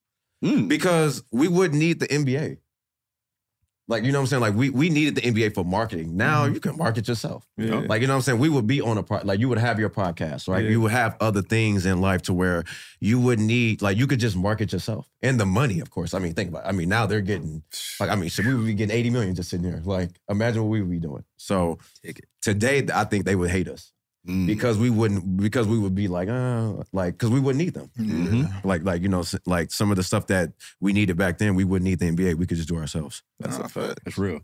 Mm. 0.44 0.68
because 0.68 1.22
we 1.30 1.46
wouldn't 1.48 1.78
need 1.78 2.00
the 2.00 2.08
NBA. 2.08 2.58
Like 3.86 4.04
you 4.04 4.12
know 4.12 4.18
what 4.18 4.22
I'm 4.22 4.26
saying? 4.28 4.40
Like 4.40 4.54
we 4.54 4.70
we 4.70 4.88
needed 4.88 5.16
the 5.16 5.20
NBA 5.20 5.54
for 5.54 5.64
marketing. 5.64 6.16
Now 6.16 6.44
mm-hmm. 6.44 6.54
you 6.54 6.60
can 6.60 6.76
market 6.76 7.06
yourself. 7.06 7.46
Yeah. 7.58 7.82
Like 7.86 8.00
you 8.00 8.06
know 8.06 8.14
what 8.14 8.18
I'm 8.18 8.22
saying? 8.22 8.38
We 8.38 8.48
would 8.48 8.66
be 8.66 8.80
on 8.80 8.96
a 8.96 9.02
part 9.02 9.26
like 9.26 9.40
you 9.40 9.48
would 9.50 9.58
have 9.58 9.78
your 9.78 9.90
podcast, 9.90 10.48
right? 10.48 10.64
Yeah. 10.64 10.70
You 10.70 10.80
would 10.80 10.92
have 10.92 11.16
other 11.20 11.42
things 11.42 11.84
in 11.84 12.00
life 12.00 12.22
to 12.22 12.32
where 12.32 12.64
you 13.00 13.20
would 13.20 13.38
need 13.38 13.82
like 13.82 13.98
you 13.98 14.06
could 14.06 14.20
just 14.20 14.36
market 14.36 14.72
yourself 14.72 15.10
and 15.22 15.38
the 15.38 15.44
money, 15.44 15.80
of 15.80 15.90
course. 15.90 16.14
I 16.14 16.18
mean, 16.18 16.32
think 16.32 16.48
about. 16.48 16.64
It. 16.64 16.68
I 16.68 16.72
mean, 16.72 16.88
now 16.88 17.04
they're 17.04 17.20
getting 17.20 17.62
like 18.00 18.08
I 18.08 18.14
mean, 18.14 18.30
so 18.30 18.42
we 18.42 18.54
would 18.54 18.66
be 18.66 18.74
getting 18.74 18.96
80 18.96 19.10
million 19.10 19.34
just 19.34 19.50
sitting 19.50 19.70
there. 19.70 19.82
Like 19.84 20.10
imagine 20.30 20.62
what 20.62 20.70
we 20.70 20.80
would 20.80 20.90
be 20.90 21.00
doing. 21.00 21.24
So 21.36 21.78
today, 22.40 22.86
I 22.94 23.04
think 23.04 23.26
they 23.26 23.36
would 23.36 23.50
hate 23.50 23.68
us 23.68 23.93
Mm. 24.26 24.46
because 24.46 24.78
we 24.78 24.88
wouldn't 24.88 25.36
because 25.36 25.66
we 25.66 25.78
would 25.78 25.94
be 25.94 26.08
like 26.08 26.30
uh 26.30 26.82
like 26.94 27.14
because 27.14 27.28
we 27.28 27.40
wouldn't 27.40 27.62
need 27.62 27.74
them. 27.74 27.90
Yeah. 27.98 28.48
Like 28.64 28.82
like 28.82 29.02
you 29.02 29.08
know 29.10 29.22
like 29.44 29.70
some 29.70 29.90
of 29.90 29.96
the 29.98 30.02
stuff 30.02 30.28
that 30.28 30.52
we 30.80 30.94
needed 30.94 31.18
back 31.18 31.36
then, 31.36 31.54
we 31.54 31.64
wouldn't 31.64 31.84
need 31.84 31.98
the 31.98 32.06
NBA. 32.10 32.36
We 32.36 32.46
could 32.46 32.56
just 32.56 32.68
do 32.70 32.76
ourselves. 32.76 33.22
That's 33.38 33.58
Nah, 33.58 33.64
a 33.66 33.68
fact. 33.68 34.00
That's 34.04 34.16
real. 34.16 34.40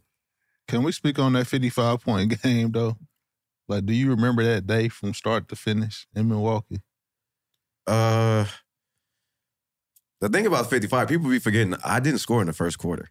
Can 0.68 0.82
we 0.82 0.92
speak 0.92 1.18
on 1.18 1.32
that 1.32 1.46
55 1.46 2.02
point 2.02 2.38
game 2.42 2.72
though? 2.72 2.98
Like, 3.68 3.86
do 3.86 3.94
you 3.94 4.10
remember 4.10 4.44
that 4.44 4.66
day 4.66 4.88
from 4.90 5.14
start 5.14 5.48
to 5.48 5.56
finish 5.56 6.06
in 6.14 6.28
Milwaukee? 6.28 6.80
Uh, 7.86 8.44
The 10.20 10.28
thing 10.28 10.44
about 10.46 10.68
55, 10.68 11.08
people 11.08 11.30
be 11.30 11.38
forgetting 11.38 11.74
I 11.84 12.00
didn't 12.00 12.18
score 12.20 12.40
in 12.42 12.48
the 12.48 12.52
first 12.52 12.78
quarter. 12.78 13.08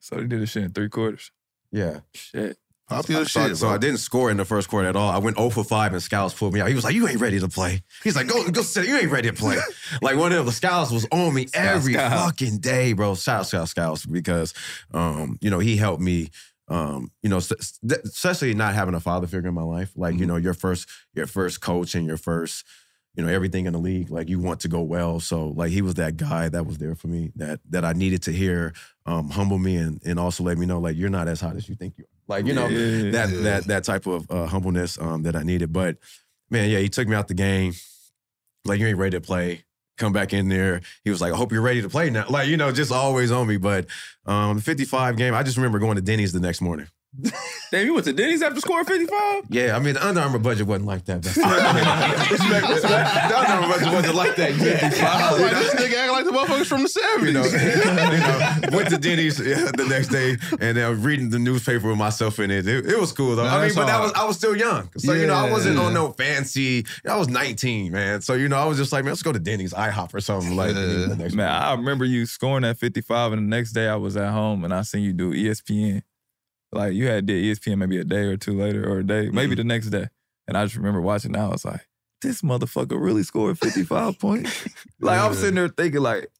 So 0.00 0.16
they 0.16 0.24
did 0.26 0.40
a 0.40 0.46
shit 0.46 0.64
in 0.64 0.72
three 0.72 0.88
quarters. 0.88 1.30
Yeah. 1.70 2.00
Shit. 2.14 2.56
Popular 2.88 3.24
shit, 3.24 3.56
so. 3.56 3.68
I 3.68 3.78
didn't 3.78 3.98
score 3.98 4.30
in 4.30 4.36
the 4.36 4.44
first 4.44 4.68
quarter 4.68 4.86
at 4.88 4.94
all. 4.94 5.10
I 5.10 5.18
went 5.18 5.36
0 5.36 5.50
for 5.50 5.64
5 5.64 5.92
and 5.92 6.02
Scouts 6.02 6.34
pulled 6.34 6.54
me 6.54 6.60
out. 6.60 6.68
He 6.68 6.74
was 6.74 6.84
like, 6.84 6.94
You 6.94 7.08
ain't 7.08 7.20
ready 7.20 7.40
to 7.40 7.48
play. 7.48 7.82
He's 8.04 8.14
like, 8.14 8.28
Go, 8.28 8.48
go 8.50 8.62
sit. 8.62 8.86
You 8.86 8.96
ain't 8.96 9.10
ready 9.10 9.28
to 9.28 9.34
play. 9.34 9.58
like 10.02 10.16
one 10.16 10.32
of 10.32 10.46
the 10.46 10.52
Scouts 10.52 10.92
was 10.92 11.06
on 11.10 11.34
me 11.34 11.48
every 11.52 11.94
fucking 11.94 12.58
day, 12.58 12.92
bro. 12.92 13.14
Shout 13.16 13.40
out 13.40 13.46
Scout 13.48 13.68
Scouts 13.68 14.06
because, 14.06 14.54
um, 14.94 15.36
you 15.40 15.50
know, 15.50 15.58
he 15.58 15.76
helped 15.76 16.02
me. 16.02 16.30
Um, 16.68 17.12
you 17.22 17.28
know, 17.28 17.36
especially 17.38 18.52
not 18.54 18.74
having 18.74 18.94
a 18.94 19.00
father 19.00 19.26
figure 19.28 19.48
in 19.48 19.54
my 19.54 19.62
life. 19.62 19.92
Like, 19.94 20.14
you 20.14 20.20
Mm-hmm. 20.20 20.28
know, 20.28 20.36
your 20.36 20.54
first, 20.54 20.88
your 21.14 21.26
first 21.28 21.60
coach 21.60 21.94
and 21.94 22.06
your 22.08 22.16
first, 22.16 22.64
you 23.14 23.22
know, 23.24 23.28
everything 23.32 23.66
in 23.66 23.72
the 23.72 23.78
league. 23.78 24.10
Like, 24.10 24.28
you 24.28 24.40
want 24.40 24.58
to 24.60 24.68
go 24.68 24.82
well. 24.82 25.20
So, 25.20 25.48
like, 25.50 25.70
he 25.70 25.80
was 25.80 25.94
that 25.94 26.16
guy 26.16 26.48
that 26.48 26.66
was 26.66 26.78
there 26.78 26.96
for 26.96 27.06
me 27.06 27.30
that 27.36 27.60
that 27.70 27.84
I 27.84 27.92
needed 27.92 28.22
to 28.24 28.32
hear, 28.32 28.72
um, 29.06 29.30
humble 29.30 29.58
me 29.58 29.76
and 29.76 30.00
and 30.04 30.18
also 30.18 30.42
let 30.42 30.58
me 30.58 30.66
know 30.66 30.80
like 30.80 30.96
you're 30.96 31.08
not 31.08 31.28
as 31.28 31.40
hot 31.40 31.54
as 31.56 31.68
you 31.68 31.76
think 31.76 31.94
you 31.98 32.04
are. 32.04 32.15
Like, 32.28 32.46
you 32.46 32.54
know, 32.54 32.66
Yeah. 32.66 33.10
that 33.12 33.42
that 33.42 33.64
that 33.66 33.84
type 33.84 34.06
of 34.06 34.30
uh, 34.30 34.46
humbleness 34.46 34.98
um, 35.00 35.22
that 35.22 35.36
I 35.36 35.42
needed. 35.42 35.72
But 35.72 35.96
man, 36.50 36.70
yeah, 36.70 36.78
he 36.78 36.88
took 36.88 37.06
me 37.08 37.14
out 37.14 37.28
the 37.28 37.34
game. 37.34 37.72
Like 38.64 38.80
you 38.80 38.86
ain't 38.86 38.98
ready 38.98 39.16
to 39.16 39.20
play. 39.20 39.64
Come 39.96 40.12
back 40.12 40.32
in 40.34 40.48
there. 40.48 40.82
He 41.04 41.10
was 41.10 41.20
like, 41.22 41.32
I 41.32 41.36
hope 41.36 41.52
you're 41.52 41.62
ready 41.62 41.80
to 41.80 41.88
play 41.88 42.10
now. 42.10 42.26
Like, 42.28 42.48
you 42.48 42.56
know, 42.58 42.70
just 42.70 42.92
always 42.92 43.30
on 43.30 43.46
me. 43.46 43.56
But 43.56 43.86
um, 44.26 44.56
the 44.56 44.62
55 44.62 45.16
game, 45.16 45.32
I 45.32 45.42
just 45.42 45.56
remember 45.56 45.78
going 45.78 45.94
to 45.96 46.02
Denny's 46.02 46.32
the 46.34 46.40
next 46.40 46.60
morning. 46.60 46.86
Damn, 47.72 47.86
you 47.86 47.94
went 47.94 48.04
to 48.04 48.12
Denny's 48.12 48.42
after 48.42 48.60
scoring 48.60 48.84
55? 48.84 49.44
Yeah, 49.48 49.74
I 49.74 49.78
mean, 49.78 49.94
the 49.94 50.06
Under 50.06 50.20
Armour 50.20 50.38
budget 50.38 50.66
wasn't 50.66 50.86
like 50.86 51.04
that. 51.06 51.22
That's 51.22 51.36
respect, 52.30 52.68
respect. 52.68 53.28
The 53.30 53.38
Under 53.38 53.52
Armour 53.52 53.68
budget 53.68 53.92
wasn't 53.92 54.14
like 54.14 54.36
that. 54.36 54.50
I 54.52 55.32
was 55.32 55.40
like, 55.40 55.50
this 55.52 55.74
nigga 55.76 55.96
act 55.96 56.12
like 56.12 56.24
the 56.26 56.30
motherfuckers 56.32 56.66
from 56.66 56.82
the 56.82 56.88
70s. 56.88 57.26
you 57.26 57.32
know, 57.32 57.44
you 58.66 58.70
know, 58.70 58.76
went 58.76 58.90
to 58.90 58.98
Denny's 58.98 59.40
yeah, 59.40 59.70
the 59.74 59.86
next 59.88 60.08
day 60.08 60.36
and 60.60 60.76
then 60.76 61.02
reading 61.02 61.30
the 61.30 61.38
newspaper 61.38 61.88
with 61.88 61.96
myself 61.98 62.38
in 62.38 62.50
it. 62.50 62.68
It, 62.68 62.86
it 62.86 63.00
was 63.00 63.12
cool 63.12 63.34
though. 63.34 63.44
Man, 63.44 63.54
I 63.54 63.66
mean, 63.66 63.74
but 63.74 63.86
that 63.86 64.00
was 64.00 64.12
I 64.12 64.24
was 64.24 64.36
still 64.36 64.56
young, 64.56 64.90
so 64.98 65.14
you 65.14 65.26
know 65.26 65.34
I 65.34 65.50
wasn't 65.50 65.78
on 65.78 65.94
no 65.94 66.12
fancy. 66.12 66.84
I 67.08 67.16
was 67.16 67.28
19, 67.28 67.92
man. 67.92 68.20
So 68.20 68.34
you 68.34 68.48
know 68.48 68.56
I 68.58 68.66
was 68.66 68.76
just 68.76 68.92
like, 68.92 69.04
man, 69.04 69.12
let's 69.12 69.22
go 69.22 69.32
to 69.32 69.38
Denny's, 69.38 69.72
IHOP 69.72 70.12
or 70.14 70.20
something 70.20 70.54
like 70.54 70.74
Yeah. 70.74 71.06
the 71.06 71.16
next 71.16 71.34
Man, 71.34 71.48
I 71.50 71.72
remember 71.72 72.04
you 72.04 72.26
scoring 72.26 72.62
that 72.62 72.78
55, 72.78 73.32
and 73.32 73.42
the 73.50 73.56
next 73.56 73.72
day 73.72 73.88
I 73.88 73.96
was 73.96 74.16
at 74.18 74.32
home 74.32 74.64
and 74.64 74.74
I 74.74 74.82
seen 74.82 75.02
you 75.02 75.12
do 75.14 75.32
ESPN. 75.32 76.02
Like 76.72 76.94
you 76.94 77.06
had 77.06 77.26
did 77.26 77.44
ESPN 77.44 77.78
maybe 77.78 77.98
a 77.98 78.04
day 78.04 78.24
or 78.24 78.36
two 78.36 78.58
later, 78.58 78.88
or 78.88 78.98
a 78.98 79.04
day, 79.04 79.30
maybe 79.30 79.52
mm-hmm. 79.52 79.56
the 79.56 79.64
next 79.64 79.90
day. 79.90 80.08
And 80.48 80.56
I 80.56 80.64
just 80.64 80.76
remember 80.76 81.00
watching 81.00 81.32
that. 81.32 81.40
I 81.40 81.48
was 81.48 81.64
like, 81.64 81.86
this 82.22 82.42
motherfucker 82.42 83.00
really 83.00 83.22
scored 83.22 83.58
55 83.58 84.18
points. 84.20 84.68
Like 85.00 85.20
I'm 85.20 85.34
sitting 85.34 85.56
there 85.56 85.68
thinking, 85.68 86.00
like, 86.00 86.30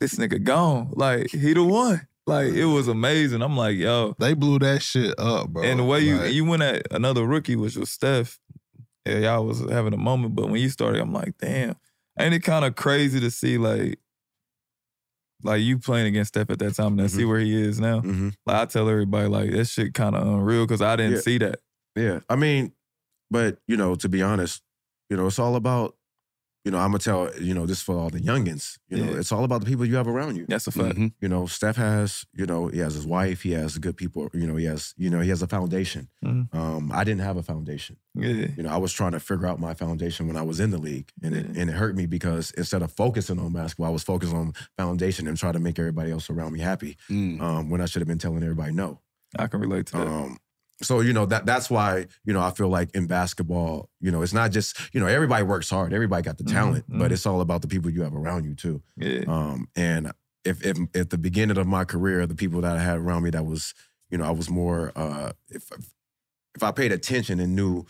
this 0.00 0.16
nigga 0.16 0.42
gone. 0.42 0.90
Like, 0.92 1.30
he 1.30 1.52
the 1.52 1.64
one. 1.64 2.06
Like, 2.26 2.54
it 2.54 2.64
was 2.64 2.88
amazing. 2.88 3.42
I'm 3.42 3.56
like, 3.56 3.76
yo. 3.76 4.14
They 4.18 4.34
blew 4.34 4.58
that 4.60 4.82
shit 4.82 5.14
up, 5.18 5.48
bro. 5.50 5.62
And 5.62 5.78
the 5.78 5.84
way 5.84 6.00
you 6.00 6.16
Like, 6.16 6.32
you 6.32 6.44
went 6.44 6.62
at 6.62 6.86
another 6.90 7.24
rookie, 7.24 7.56
which 7.56 7.76
was 7.76 7.90
Steph, 7.90 8.38
yeah, 9.06 9.18
y'all 9.18 9.44
was 9.44 9.60
having 9.70 9.92
a 9.92 9.98
moment. 9.98 10.34
But 10.34 10.48
when 10.48 10.60
you 10.60 10.70
started, 10.70 11.02
I'm 11.02 11.12
like, 11.12 11.36
damn, 11.38 11.76
ain't 12.18 12.34
it 12.34 12.40
kind 12.40 12.64
of 12.64 12.76
crazy 12.76 13.20
to 13.20 13.30
see 13.30 13.58
like, 13.58 13.98
like 15.44 15.62
you 15.62 15.78
playing 15.78 16.06
against 16.06 16.28
Steph 16.28 16.50
at 16.50 16.58
that 16.58 16.74
time 16.74 16.88
and 16.92 17.00
then 17.00 17.08
see 17.08 17.24
where 17.24 17.38
he 17.38 17.54
is 17.60 17.78
now. 17.78 18.00
hmm 18.00 18.30
Like 18.46 18.56
I 18.56 18.64
tell 18.66 18.88
everybody, 18.88 19.28
like 19.28 19.50
that 19.50 19.66
shit 19.66 19.94
kind 19.94 20.16
of 20.16 20.26
unreal 20.26 20.64
because 20.66 20.82
I 20.82 20.96
didn't 20.96 21.14
Yeah. 21.16 21.20
see 21.20 21.38
that. 21.38 21.60
Yeah, 21.96 22.20
I 22.28 22.36
mean, 22.36 22.72
but 23.30 23.58
you 23.68 23.76
know, 23.76 23.94
to 23.96 24.08
be 24.08 24.22
honest, 24.22 24.62
you 25.10 25.16
know, 25.16 25.26
it's 25.26 25.38
all 25.38 25.54
about. 25.56 25.96
You 26.64 26.70
know, 26.70 26.78
I'm 26.78 26.92
gonna 26.92 26.98
tell 27.00 27.30
you 27.38 27.52
know 27.52 27.66
this 27.66 27.82
for 27.82 27.94
all 27.98 28.08
the 28.08 28.20
youngins. 28.20 28.78
You 28.88 28.96
know, 29.04 29.12
Yeah. 29.12 29.18
it's 29.18 29.30
all 29.32 29.44
about 29.44 29.60
the 29.60 29.66
people 29.66 29.84
you 29.84 29.96
have 29.96 30.08
around 30.08 30.36
you. 30.36 30.46
That's 30.48 30.66
a 30.66 30.70
fact. 30.70 30.96
Mhm. 30.96 31.12
You 31.20 31.28
know, 31.28 31.44
Steph 31.46 31.76
has, 31.76 32.24
you 32.32 32.46
know, 32.46 32.68
he 32.68 32.78
has 32.78 32.94
his 32.94 33.06
wife, 33.06 33.42
he 33.42 33.50
has 33.52 33.76
good 33.76 33.96
people, 33.98 34.30
you 34.32 34.46
know, 34.46 34.56
he 34.56 34.64
has, 34.64 34.94
you 34.96 35.10
know, 35.10 35.20
he 35.20 35.28
has 35.28 35.42
a 35.42 35.46
foundation. 35.46 36.08
Mhm. 36.24 36.54
Um, 36.54 36.90
I 36.90 37.04
didn't 37.04 37.20
have 37.20 37.36
a 37.36 37.42
foundation. 37.42 37.96
Yeah, 38.14 38.46
You 38.56 38.62
know, 38.62 38.70
I 38.70 38.78
was 38.78 38.92
trying 38.94 39.12
to 39.12 39.20
figure 39.20 39.46
out 39.46 39.60
my 39.60 39.74
foundation 39.74 40.26
when 40.26 40.36
I 40.38 40.42
was 40.42 40.58
in 40.58 40.70
the 40.70 40.78
league. 40.78 41.10
And 41.22 41.34
it 41.34 41.46
and 41.54 41.68
it 41.68 41.74
hurt 41.76 41.96
me 41.96 42.06
because 42.06 42.50
instead 42.52 42.80
of 42.80 42.90
focusing 42.92 43.38
on 43.38 43.52
basketball, 43.52 43.88
I 43.88 43.90
was 43.90 44.02
focused 44.04 44.32
on 44.32 44.54
foundation 44.78 45.28
and 45.28 45.36
trying 45.36 45.52
to 45.54 45.60
make 45.60 45.78
everybody 45.78 46.10
else 46.12 46.30
around 46.30 46.52
me 46.54 46.60
happy. 46.60 46.96
Mm. 47.10 47.40
Um, 47.42 47.68
when 47.70 47.82
I 47.82 47.86
should 47.86 48.00
have 48.00 48.08
been 48.08 48.18
telling 48.18 48.42
everybody 48.42 48.72
no. 48.72 49.00
I 49.38 49.48
can 49.48 49.60
relate 49.60 49.86
to 49.86 49.96
that. 49.98 50.06
Um, 50.06 50.38
so 50.84 51.00
you 51.00 51.12
know 51.12 51.26
that 51.26 51.46
that's 51.46 51.68
why 51.70 52.06
you 52.24 52.32
know 52.32 52.40
I 52.40 52.50
feel 52.50 52.68
like 52.68 52.94
in 52.94 53.06
basketball, 53.06 53.88
you 54.00 54.10
know, 54.12 54.22
it's 54.22 54.32
not 54.34 54.50
just 54.52 54.78
you 54.94 55.00
know 55.00 55.06
everybody 55.06 55.42
works 55.44 55.70
hard, 55.70 55.92
everybody 55.92 56.22
got 56.22 56.38
the 56.38 56.44
Mhm, 56.44 56.52
talent, 56.52 56.84
but 56.88 57.10
mhm. 57.10 57.14
it's 57.14 57.26
all 57.26 57.40
about 57.40 57.62
the 57.62 57.68
people 57.68 57.90
you 57.90 58.02
have 58.02 58.14
around 58.14 58.44
you 58.44 58.54
too. 58.54 58.82
yeah, 58.96 59.24
Um, 59.26 59.68
and 59.76 60.12
if, 60.44 60.64
if 60.64 60.76
at 60.94 61.10
the 61.10 61.18
beginning 61.18 61.56
of 61.58 61.66
my 61.66 61.84
career, 61.84 62.26
the 62.26 62.34
people 62.34 62.60
that 62.60 62.76
I 62.76 62.82
had 62.82 62.98
around 62.98 63.22
me 63.22 63.30
that 63.30 63.46
was, 63.46 63.72
you 64.10 64.18
know, 64.18 64.24
I 64.24 64.30
was 64.30 64.50
more 64.50 64.92
uh, 64.94 65.32
if 65.50 65.70
if 66.54 66.62
I 66.62 66.70
paid 66.70 66.92
attention 66.92 67.40
and 67.40 67.56
knew 67.56 67.84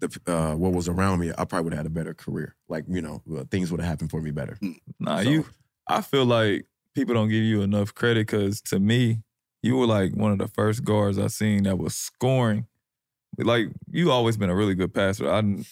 the 0.00 0.08
uh, 0.26 0.54
what 0.56 0.72
was 0.72 0.88
around 0.88 1.20
me, 1.20 1.30
I 1.38 1.44
probably 1.44 1.64
would 1.64 1.72
have 1.74 1.80
had 1.80 1.86
a 1.86 1.90
better 1.90 2.14
career. 2.14 2.56
Like 2.68 2.84
you 2.88 3.00
know, 3.02 3.22
things 3.50 3.70
would 3.70 3.80
have 3.80 3.88
happened 3.88 4.10
for 4.10 4.20
me 4.20 4.30
better. 4.30 4.58
nah, 4.98 5.22
So- 5.22 5.30
you. 5.30 5.46
I 5.88 6.02
feel 6.02 6.24
like 6.24 6.66
people 6.94 7.14
don't 7.14 7.28
give 7.28 7.42
you 7.42 7.62
enough 7.62 7.94
credit 7.94 8.26
because 8.26 8.60
to 8.62 8.78
me, 8.78 9.22
you 9.62 9.76
were 9.76 9.86
like 9.86 10.12
one 10.14 10.32
of 10.32 10.38
the 10.38 10.48
first 10.48 10.84
guards 10.84 11.18
I 11.18 11.28
seen 11.28 11.64
that 11.64 11.78
was 11.78 11.94
scoring. 11.94 12.66
Like 13.38 13.68
you 13.90 14.10
always 14.10 14.36
been 14.36 14.50
a 14.50 14.54
really 14.54 14.74
good 14.74 14.92
passer. 14.92 15.30
I 15.30 15.40
didn't 15.40 15.66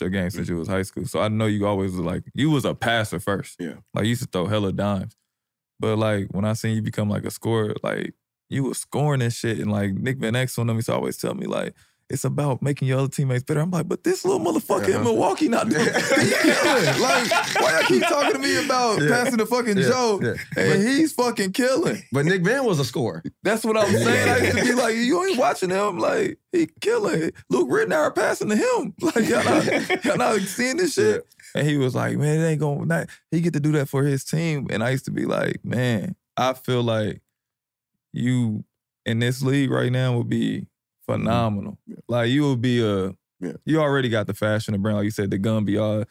your 0.00 0.10
game 0.10 0.30
since 0.30 0.48
you 0.48 0.56
was 0.56 0.68
high 0.68 0.82
school, 0.82 1.06
so 1.06 1.20
I 1.20 1.28
know 1.28 1.46
you 1.46 1.66
always 1.66 1.92
was 1.92 2.00
like 2.00 2.24
you 2.34 2.50
was 2.50 2.64
a 2.64 2.74
passer 2.74 3.20
first. 3.20 3.56
Yeah. 3.60 3.74
like 3.94 4.04
you 4.04 4.10
used 4.10 4.22
to 4.22 4.28
throw 4.28 4.46
hella 4.46 4.72
dimes, 4.72 5.16
but 5.78 5.96
like 5.96 6.26
when 6.32 6.44
I 6.44 6.54
seen 6.54 6.74
you 6.74 6.82
become 6.82 7.08
like 7.08 7.24
a 7.24 7.30
scorer, 7.30 7.74
like 7.82 8.14
you 8.50 8.64
was 8.64 8.78
scoring 8.78 9.22
and 9.22 9.32
shit, 9.32 9.58
and 9.58 9.70
like 9.70 9.92
Nick 9.94 10.18
Van 10.18 10.34
and 10.34 10.68
them 10.68 10.76
used 10.76 10.86
to 10.86 10.94
always 10.94 11.16
tell 11.16 11.34
me 11.34 11.46
like. 11.46 11.74
It's 12.10 12.24
about 12.24 12.60
making 12.60 12.86
your 12.86 12.98
other 12.98 13.08
teammates 13.08 13.44
better. 13.44 13.60
I'm 13.60 13.70
like, 13.70 13.88
but 13.88 14.04
this 14.04 14.26
little 14.26 14.38
motherfucker 14.38 14.88
in 14.88 14.94
Uh-huh. 14.96 15.04
Milwaukee 15.04 15.48
not 15.48 15.70
doing. 15.70 15.84
Killing. 15.88 17.00
Like, 17.00 17.30
why 17.60 17.72
y'all 17.78 17.82
keep 17.88 18.02
talking 18.02 18.32
to 18.34 18.38
me 18.38 18.62
about 18.64 19.00
Yeah. 19.00 19.08
passing 19.08 19.38
the 19.38 19.46
fucking 19.46 19.78
Yeah, 19.78 19.88
joke? 19.88 20.22
yeah. 20.22 20.34
And 20.62 20.86
he's 20.86 21.12
fucking 21.14 21.52
killing. 21.52 22.02
But 22.12 22.26
Nick 22.26 22.42
Van 22.42 22.64
was 22.66 22.78
a 22.78 22.84
scorer. 22.84 23.22
That's 23.42 23.64
what 23.64 23.78
I'm 23.78 23.90
saying. 23.90 24.28
I 24.28 24.36
used 24.38 24.58
to 24.58 24.64
be 24.64 24.72
like, 24.80 24.96
you 24.96 25.24
ain't 25.24 25.38
watching 25.38 25.70
him. 25.70 25.98
Like, 25.98 26.38
he 26.52 26.68
killing. 26.82 27.30
Luke 27.48 27.70
Ridnour 27.70 28.14
passing 28.14 28.50
to 28.50 28.56
him. 28.56 28.94
Like, 29.00 29.26
y'all 29.28 29.42
not, 29.44 30.04
y'all 30.04 30.16
not 30.18 30.40
seeing 30.42 30.76
this 30.76 30.92
shit? 30.94 31.26
And 31.54 31.66
he 31.66 31.78
was 31.78 31.94
like, 31.94 32.18
man, 32.18 32.38
it 32.40 32.46
ain't 32.46 32.60
going 32.60 32.88
to, 32.90 33.06
he 33.30 33.40
get 33.40 33.54
to 33.54 33.60
do 33.60 33.72
that 33.72 33.88
for 33.88 34.02
his 34.02 34.24
team. 34.24 34.66
And 34.70 34.84
I 34.84 34.90
used 34.90 35.06
to 35.06 35.10
be 35.10 35.24
like, 35.24 35.64
man, 35.64 36.16
I 36.36 36.52
feel 36.52 36.82
like 36.82 37.22
you 38.12 38.64
in 39.06 39.18
this 39.20 39.42
league 39.42 39.70
right 39.70 39.90
now 39.92 40.16
would 40.16 40.28
be 40.28 40.66
phenomenal. 41.06 41.78
Like, 42.08 42.30
you 42.30 42.48
would 42.48 42.60
be 42.62 42.82
a, 42.84 43.14
Yeah. 43.40 43.52
you 43.64 43.80
already 43.80 44.08
got 44.08 44.26
the 44.26 44.34
fashion, 44.34 44.72
the 44.72 44.78
brand, 44.78 44.98
like 44.98 45.04
you 45.04 45.10
said, 45.10 45.30
the 45.30 45.38
gun 45.38 45.64
be 45.64 45.76
all, 45.78 46.04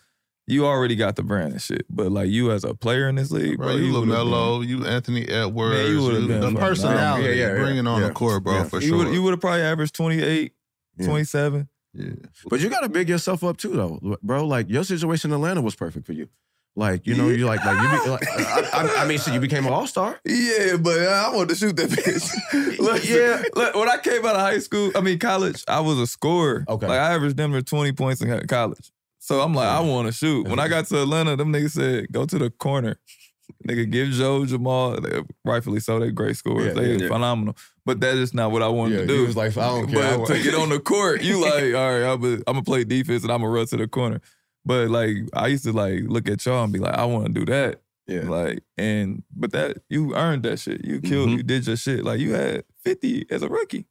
you 0.46 0.66
already 0.66 0.96
got 0.96 1.16
the 1.16 1.24
brand 1.24 1.54
and 1.54 1.62
shit. 1.62 1.86
But 1.90 2.12
like 2.12 2.30
you 2.30 2.52
as 2.52 2.64
a 2.66 2.74
player 2.74 3.08
in 3.08 3.16
this 3.16 3.32
league, 3.32 3.58
bro, 3.58 3.68
Bro, 3.68 3.76
you 3.78 3.94
would've 3.94 4.10
LaMelo, 4.10 4.68
you 4.68 4.86
Anthony 4.86 5.26
Edwards, 5.28 5.76
Man, 5.78 5.92
you 5.92 6.02
would've 6.02 6.22
you- 6.24 6.28
been 6.28 6.54
the 6.54 6.60
personality, 6.60 7.24
Yeah, 7.24 7.30
yeah, 7.32 7.54
yeah. 7.54 7.60
bringing 7.60 7.88
on 7.88 8.02
Yeah. 8.02 8.08
the 8.10 8.14
court, 8.14 8.44
bro, 8.44 8.54
Yeah. 8.56 8.64
for 8.66 8.82
You 8.82 8.90
sure. 8.90 8.98
would 9.06 9.14
you 9.14 9.24
would 9.24 9.32
have 9.32 9.40
probably 9.42 9.62
averaged 9.62 9.96
28, 9.96 10.52
Yeah. 10.98 11.06
27. 11.08 11.70
yeah. 11.94 12.10
But 12.50 12.60
you 12.60 12.70
got 12.70 12.82
to 12.82 12.90
big 12.90 13.08
yourself 13.08 13.44
up 13.44 13.56
too, 13.58 13.70
though, 13.70 14.18
bro. 14.22 14.46
Like 14.46 14.70
your 14.70 14.84
situation 14.84 15.32
in 15.32 15.36
Atlanta 15.36 15.62
was 15.62 15.76
perfect 15.76 16.06
for 16.06 16.14
you. 16.14 16.28
Like 16.76 17.06
you 17.06 17.14
know, 17.16 17.30
you 17.30 17.46
like 17.46 17.64
like 17.64 17.80
you. 17.82 18.04
Be, 18.04 18.10
like, 18.10 18.28
I, 18.28 18.70
I, 18.74 19.04
I 19.04 19.08
mean, 19.08 19.20
so 19.20 19.32
you 19.32 19.40
became 19.40 19.66
an 19.68 19.74
all 19.74 19.86
star. 19.86 20.20
Yeah, 20.26 20.78
but 20.78 20.98
uh, 21.00 21.28
I 21.28 21.36
wanted 21.36 21.50
to 21.50 21.56
shoot 21.56 21.76
that 21.76 21.90
bitch. 21.90 22.78
Look, 22.80 23.08
Yeah. 23.08 23.44
look, 23.56 23.76
when 23.76 23.88
I 23.90 23.98
came 23.98 24.26
out 24.26 24.36
of 24.36 24.42
high 24.42 24.58
school, 24.60 24.92
I 24.96 25.02
mean 25.02 25.20
college, 25.20 25.64
I 25.68 25.80
was 25.82 26.00
a 26.00 26.08
scorer. 26.08 26.66
Okay. 26.68 26.88
Like 26.88 27.00
I 27.00 27.14
averaged 27.14 27.38
them 27.38 27.60
20 27.62 27.92
points 27.92 28.22
in 28.22 28.48
college. 28.48 28.92
So 29.20 29.40
I'm 29.42 29.54
like, 29.54 29.68
I 29.68 29.80
want 29.82 30.08
to 30.08 30.12
shoot. 30.14 30.48
When 30.48 30.60
I 30.60 30.68
got 30.68 30.86
to 30.88 31.02
Atlanta, 31.04 31.36
them 31.36 31.54
niggas 31.54 31.72
said, 31.72 32.12
go 32.12 32.26
to 32.26 32.38
the 32.40 32.50
corner. 32.50 32.98
Nigga, 33.68 33.90
give 33.90 34.10
Joe, 34.10 34.46
Jamal, 34.46 35.00
they- 35.00 35.22
rightfully 35.46 35.80
so, 35.80 36.00
they 36.00 36.12
great 36.12 36.36
scorers. 36.36 36.66
Yeah, 36.68 36.74
they 36.74 36.92
yeah, 36.94 36.98
yeah. 37.04 37.08
phenomenal. 37.08 37.56
But 37.86 38.00
that 38.02 38.16
is 38.18 38.34
not 38.34 38.52
what 38.52 38.62
I 38.64 38.68
wanted 38.68 38.98
to 38.98 39.06
do. 39.08 39.20
he 39.22 39.26
was 39.28 39.38
like, 39.38 39.56
I 39.56 39.68
don't 39.68 39.88
care. 39.92 40.18
But 40.18 40.28
to 40.28 40.42
get 40.44 40.56
on 40.56 40.70
the 40.70 40.80
court, 40.80 41.22
you 41.22 41.40
like, 41.42 41.74
all 41.76 42.00
right, 42.00 42.12
I'm 42.12 42.42
gonna 42.46 42.64
play 42.64 42.84
defense 42.84 43.24
and 43.24 43.32
I'm 43.32 43.42
gonna 43.42 43.54
run 43.54 43.68
to 43.68 43.78
the 43.78 43.88
corner. 43.88 44.20
But 44.66 44.90
like, 44.90 45.16
I 45.34 45.48
used 45.48 45.64
to 45.66 45.74
like 45.74 46.04
look 46.08 46.30
at 46.30 46.46
y'all 46.46 46.64
and 46.64 46.72
be 46.74 46.80
like, 46.80 46.96
I 46.96 47.06
want 47.06 47.28
to 47.28 47.32
do 47.34 47.46
that. 47.46 47.82
yeah. 48.08 48.22
Like, 48.30 48.64
and 48.78 49.24
but 49.36 49.52
that 49.52 49.78
you 49.90 50.16
earned 50.16 50.44
that 50.44 50.60
shit. 50.60 50.84
You 50.86 51.02
killed. 51.02 51.30
Mhm. 51.30 51.38
You 51.38 51.44
did 51.44 51.68
your 51.68 51.76
shit. 51.78 52.04
Like 52.04 52.20
you 52.20 52.34
had 52.34 52.64
fifty 52.84 53.26
as 53.30 53.42
a 53.44 53.50
rookie. 53.50 53.86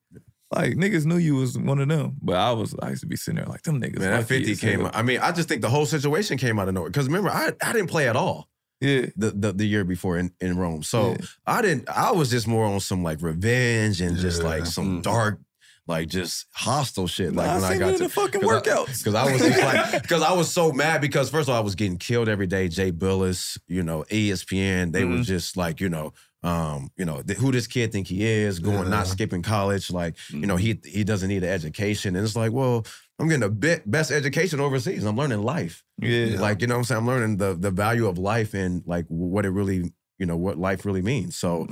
Like 0.55 0.75
niggas 0.75 1.07
knew 1.07 1.17
you 1.17 1.37
was 1.37 1.57
one 1.59 1.79
of 1.79 1.89
them. 1.89 2.17
But 2.21 2.37
I 2.37 2.53
was. 2.53 2.75
I 2.83 2.91
used 2.91 3.01
to 3.03 3.07
be 3.07 3.17
sitting 3.17 3.37
there 3.37 3.47
like 3.47 3.63
them 3.63 3.81
niggas. 3.81 3.99
Man, 4.01 4.11
that 4.13 4.27
50 4.27 4.57
came 4.57 4.85
out. 4.85 4.95
I 4.95 5.01
mean, 5.03 5.19
I 5.21 5.33
just 5.33 5.49
think 5.49 5.63
the 5.63 5.71
whole 5.71 5.87
situation 5.87 6.37
came 6.37 6.59
out 6.59 6.69
of 6.69 6.75
nowhere. 6.75 6.91
Because 6.91 7.07
remember, 7.07 7.31
I, 7.31 7.53
I 7.65 7.73
didn't 7.73 7.89
play 7.89 8.07
at 8.09 8.17
all 8.17 8.49
Yeah. 8.83 9.07
the, 9.17 9.31
the, 9.31 9.53
the 9.55 9.65
year 9.67 9.85
before 9.85 10.19
in, 10.19 10.31
in 10.43 10.59
Rome. 10.59 10.83
So 10.83 11.13
Yeah. 11.13 11.27
I 11.47 11.63
didn't, 11.63 11.89
I 11.89 12.13
was 12.13 12.29
just 12.31 12.47
more 12.47 12.67
on 12.67 12.81
some 12.81 13.03
like 13.03 13.23
revenge 13.23 14.03
and 14.03 14.19
just 14.19 14.43
Yeah. 14.43 14.49
like 14.49 14.67
some 14.67 14.99
Mm. 14.99 15.03
dark. 15.03 15.41
Like 15.89 16.09
just 16.09 16.47
hostile 16.55 17.07
shit. 17.09 17.35
Like 17.35 17.49
I 17.49 17.55
when 17.57 17.65
I 17.65 17.77
got 17.79 17.93
to 17.97 18.05
the 18.05 18.09
fucking 18.09 18.41
cause 18.41 18.63
workouts. 18.63 19.05
Cause 19.05 19.15
I 19.17 19.31
was 19.33 19.41
just 19.43 19.61
like, 19.61 20.09
cause 20.09 20.23
I 20.23 20.33
was 20.33 20.51
so 20.53 20.73
mad 20.73 21.01
because 21.01 21.29
first 21.29 21.49
of 21.49 21.55
all, 21.55 21.61
I 21.61 21.65
was 21.65 21.75
getting 21.75 21.99
killed 21.99 22.29
every 22.29 22.47
day. 22.47 22.69
Jay 22.69 22.93
Bilas, 22.93 23.59
you 23.67 23.83
know, 23.83 24.05
ESPN, 24.11 24.93
they 24.93 25.03
Mm-hmm. 25.03 25.19
was 25.19 25.27
just 25.27 25.57
like, 25.57 25.81
you 25.81 25.89
know, 25.89 26.13
um, 26.45 26.91
you 26.97 27.05
know, 27.05 27.21
th- 27.23 27.39
who 27.39 27.51
this 27.53 27.67
kid 27.67 27.91
think 27.93 28.07
he 28.07 28.25
is, 28.25 28.59
going 28.61 28.91
not 28.91 29.07
skipping 29.09 29.43
college, 29.43 29.91
like, 29.91 30.17
you 30.31 30.47
know, 30.47 30.57
he 30.57 30.81
he 30.85 31.03
doesn't 31.05 31.29
need 31.29 31.43
an 31.45 31.51
education. 31.51 32.15
And 32.17 32.25
it's 32.25 32.37
like, 32.37 32.53
well, 32.53 32.85
I'm 33.19 33.27
getting 33.29 33.41
the 33.41 33.51
bit, 33.51 33.89
best 33.91 34.11
education 34.13 34.61
overseas. 34.61 35.05
I'm 35.05 35.17
learning 35.17 35.43
life. 35.43 35.85
Yeah. 36.01 36.41
Like, 36.41 36.61
you 36.61 36.67
know 36.69 36.75
what 36.75 36.79
I'm 36.79 36.85
saying? 36.85 36.99
I'm 37.01 37.07
learning 37.07 37.37
the 37.39 37.55
the 37.55 37.71
value 37.73 38.07
of 38.07 38.19
life 38.19 38.55
and 38.55 38.83
like 38.87 39.05
what 39.09 39.45
it 39.45 39.51
really, 39.51 39.93
you 40.19 40.27
know, 40.27 40.37
what 40.37 40.59
life 40.59 40.85
really 40.85 41.03
means. 41.03 41.37
So 41.37 41.67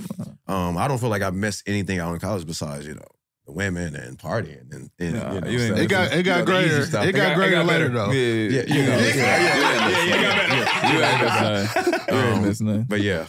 um, 0.49 0.77
I 0.77 0.89
don't 0.89 0.99
feel 0.99 1.09
like 1.11 1.23
I 1.23 1.31
missed 1.31 1.63
anything 1.69 1.99
out 2.01 2.13
in 2.13 2.21
college 2.21 2.47
besides, 2.47 2.87
you 2.87 2.95
know, 2.95 3.09
women 3.55 3.95
and 3.97 4.19
partying 4.19 4.73
and, 4.75 4.91
and 4.99 5.15
Nah, 5.15 5.33
you 5.35 5.41
know, 5.41 5.49
you 5.49 5.59
ain't- 5.61 5.67
stuff. 5.69 5.79
It 5.81 5.87
got 5.89 6.13
it 6.13 6.23
got 6.23 6.33
You 6.39 6.39
know, 6.41 6.45
greater. 6.47 6.87
stuff. 6.87 7.07
It 7.07 7.13
got 7.13 7.37
greater 7.37 7.63
later 7.65 7.89
though. 7.89 8.11
Yeah, 8.11 8.63
Yeah, 8.63 8.75
you 8.75 8.83
know. 8.83 8.99
yeah, 8.99 9.15
Yeah, 9.15 10.07
yeah, 10.07 10.55
yeah, 10.55 10.93
You 10.93 11.03
ain't 11.05 11.23
missing 11.23 11.77
nothing. 11.77 11.93
You 12.09 12.21
ain't 12.21 12.33
Um, 12.37 12.43
missing. 12.43 12.83
But 12.89 13.01
yeah. 13.01 13.27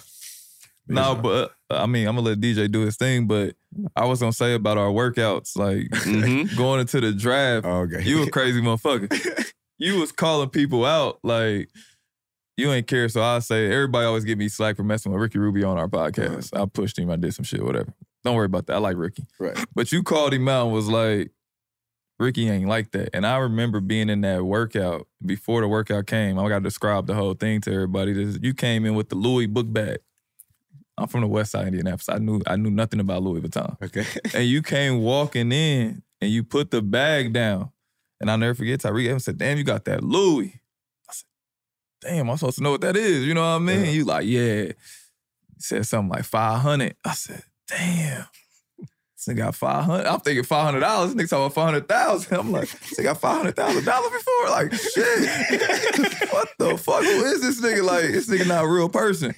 No, 0.87 1.15
but 1.15 1.51
uh, 1.69 1.75
I 1.75 1.85
mean, 1.85 2.07
I'm 2.07 2.15
gonna 2.15 2.27
let 2.29 2.39
DJ 2.41 2.69
do 2.69 2.81
his 2.81 2.97
thing. 2.97 3.27
But 3.27 3.55
I 3.95 4.05
was 4.05 4.19
gonna 4.19 4.33
say 4.33 4.53
about 4.55 4.77
our 4.77 4.89
workouts, 4.89 5.57
like 5.57 5.87
Mhm. 5.89 6.55
going 6.57 6.81
into 6.81 6.99
the 6.99 7.13
draft. 7.13 7.65
Oh, 7.65 7.81
okay. 7.81 8.03
You 8.03 8.23
a 8.23 8.29
crazy 8.29 8.61
motherfucker. 8.61 9.51
you 9.77 9.99
was 9.99 10.11
calling 10.11 10.49
people 10.49 10.83
out 10.85 11.19
like 11.23 11.69
you 12.57 12.71
ain't 12.73 12.87
care. 12.87 13.07
So 13.07 13.21
I 13.23 13.39
say 13.39 13.71
everybody 13.71 14.05
always 14.05 14.25
give 14.25 14.37
me 14.37 14.49
slack 14.49 14.75
for 14.75 14.83
messing 14.83 15.11
with 15.13 15.21
Ricky 15.21 15.39
Rubio 15.39 15.69
on 15.69 15.77
our 15.77 15.87
podcast. 15.87 16.49
I 16.59 16.65
pushed 16.65 16.99
him. 16.99 17.09
I 17.09 17.15
did 17.15 17.33
some 17.33 17.45
shit, 17.45 17.63
whatever. 17.63 17.93
Don't 18.23 18.35
worry 18.35 18.45
about 18.45 18.67
that. 18.67 18.75
I 18.75 18.79
like 18.79 18.97
Ricky. 18.97 19.25
Right. 19.39 19.57
But 19.73 19.91
you 19.91 20.03
called 20.03 20.33
him 20.33 20.47
out 20.47 20.65
and 20.65 20.73
was 20.73 20.87
like, 20.87 21.31
Ricky 22.19 22.49
ain't 22.49 22.69
like 22.69 22.91
that. 22.91 23.09
And 23.13 23.25
I 23.25 23.37
remember 23.37 23.81
being 23.81 24.09
in 24.09 24.21
that 24.21 24.43
workout 24.43 25.07
before 25.25 25.61
the 25.61 25.67
workout 25.67 26.05
came. 26.05 26.37
I 26.37 26.47
got 26.47 26.59
to 26.59 26.63
describe 26.63 27.07
the 27.07 27.15
whole 27.15 27.33
thing 27.33 27.61
to 27.61 27.73
everybody. 27.73 28.13
This, 28.13 28.37
you 28.41 28.53
came 28.53 28.85
in 28.85 28.93
with 28.93 29.09
the 29.09 29.15
Louis 29.15 29.47
book 29.47 29.71
bag. 29.73 29.97
I'm 30.97 31.07
from 31.07 31.21
the 31.21 31.27
West 31.27 31.51
Side 31.51 31.61
of 31.61 31.67
Indianapolis. 31.69 32.09
I 32.09 32.19
knew 32.19 32.41
I 32.45 32.57
knew 32.57 32.69
nothing 32.69 32.99
about 32.99 33.23
Louis 33.23 33.41
Vuitton. 33.41 33.81
Okay. 33.81 34.05
And 34.35 34.47
you 34.47 34.61
came 34.61 35.01
walking 35.01 35.51
in 35.51 36.03
and 36.21 36.29
you 36.29 36.43
put 36.43 36.69
the 36.69 36.81
bag 36.81 37.33
down. 37.33 37.71
And 38.19 38.29
I'll 38.29 38.37
never 38.37 38.53
forget 38.53 38.81
Tyreke 38.81 39.07
Evans 39.07 39.25
said, 39.25 39.39
damn, 39.39 39.57
you 39.57 39.63
got 39.63 39.85
that 39.85 40.03
Louis. 40.03 40.61
I 41.09 41.13
said, 41.13 41.25
damn, 42.01 42.29
I'm 42.29 42.37
supposed 42.37 42.57
to 42.57 42.63
know 42.63 42.71
what 42.71 42.81
that 42.81 42.95
is. 42.95 43.25
You 43.25 43.33
know 43.33 43.41
what 43.41 43.55
I 43.55 43.59
mean? 43.59 43.95
You 43.95 44.05
like, 44.05 44.27
yeah. 44.27 44.65
He 44.65 44.73
said 45.57 45.87
something 45.87 46.09
like 46.09 46.25
500. 46.25 46.95
I 47.03 47.13
said, 47.13 47.41
damn. 47.71 48.25
This 49.25 49.35
got 49.35 49.55
500. 49.55 50.07
I'm 50.07 50.19
thinking 50.21 50.43
$500. 50.43 50.79
This 51.13 51.13
nigga 51.13 51.29
talking 51.29 51.45
about 51.45 51.53
500,000. 51.53 52.37
I'm 52.39 52.51
like, 52.51 52.69
this 52.69 52.99
got 53.01 53.21
$500,000 53.21 53.75
before? 53.83 54.49
Like, 54.49 54.73
shit. 54.73 56.29
what 56.31 56.49
the 56.57 56.77
fuck? 56.77 57.03
Who 57.03 57.23
is 57.25 57.41
this 57.41 57.61
nigga? 57.61 57.83
Like, 57.83 58.11
this 58.11 58.27
nigga 58.27 58.47
not 58.47 58.63
a 58.63 58.67
real 58.67 58.89
person. 58.89 59.35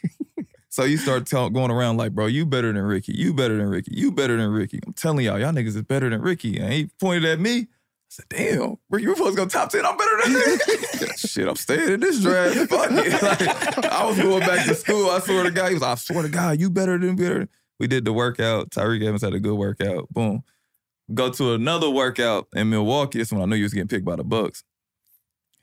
So 0.69 0.85
you 0.85 0.97
start 0.97 1.27
tell, 1.27 1.49
going 1.49 1.69
around 1.69 1.97
like, 1.97 2.13
bro, 2.13 2.27
you 2.27 2.45
better 2.45 2.71
than 2.71 2.81
Ricky. 2.81 3.13
You 3.13 3.33
better 3.33 3.57
than 3.57 3.67
Ricky. 3.67 3.91
You 3.93 4.11
better 4.11 4.37
than 4.37 4.51
Ricky. 4.51 4.79
I'm 4.87 4.93
telling 4.93 5.25
y'all, 5.25 5.37
y'all 5.37 5.51
niggas 5.51 5.75
is 5.75 5.83
better 5.83 6.09
than 6.09 6.21
Ricky. 6.21 6.59
And 6.59 6.71
he 6.71 6.89
pointed 6.99 7.25
at 7.25 7.39
me. 7.39 7.59
I 7.59 7.65
said, 8.07 8.25
damn, 8.29 8.77
Ricky, 8.89 9.07
we're 9.07 9.15
supposed 9.15 9.35
to 9.35 9.43
go 9.43 9.47
top 9.47 9.69
10. 9.69 9.85
I'm 9.85 9.97
better 9.97 10.17
than 10.23 10.31
him. 10.31 11.09
Shit, 11.17 11.47
I'm 11.47 11.55
staying 11.57 11.93
in 11.93 11.99
this 11.99 12.21
draft. 12.21 12.55
Fuck 12.69 12.89
it. 12.91 13.21
Like, 13.21 13.85
I 13.85 14.05
was 14.05 14.17
going 14.17 14.39
back 14.39 14.65
to 14.65 14.75
school. 14.75 15.09
I 15.09 15.19
swear 15.19 15.43
to 15.43 15.51
God. 15.51 15.67
He 15.67 15.73
was 15.73 15.83
I 15.83 15.95
swear 15.95 16.23
to 16.23 16.29
God, 16.29 16.59
you 16.59 16.69
better 16.69 16.97
than 16.97 17.17
better. 17.17 17.49
We 17.79 17.87
did 17.87 18.05
the 18.05 18.13
workout. 18.13 18.69
Tyreke 18.69 19.03
Evans 19.03 19.23
had 19.23 19.33
a 19.33 19.39
good 19.39 19.55
workout. 19.55 20.09
Boom. 20.09 20.43
Go 21.13 21.29
to 21.31 21.53
another 21.53 21.89
workout 21.89 22.47
in 22.55 22.69
Milwaukee. 22.69 23.17
That's 23.17 23.31
when 23.31 23.41
I 23.41 23.45
knew 23.45 23.55
you 23.55 23.63
was 23.63 23.73
getting 23.73 23.87
picked 23.87 24.05
by 24.05 24.15
the 24.15 24.23
Bucks. 24.23 24.63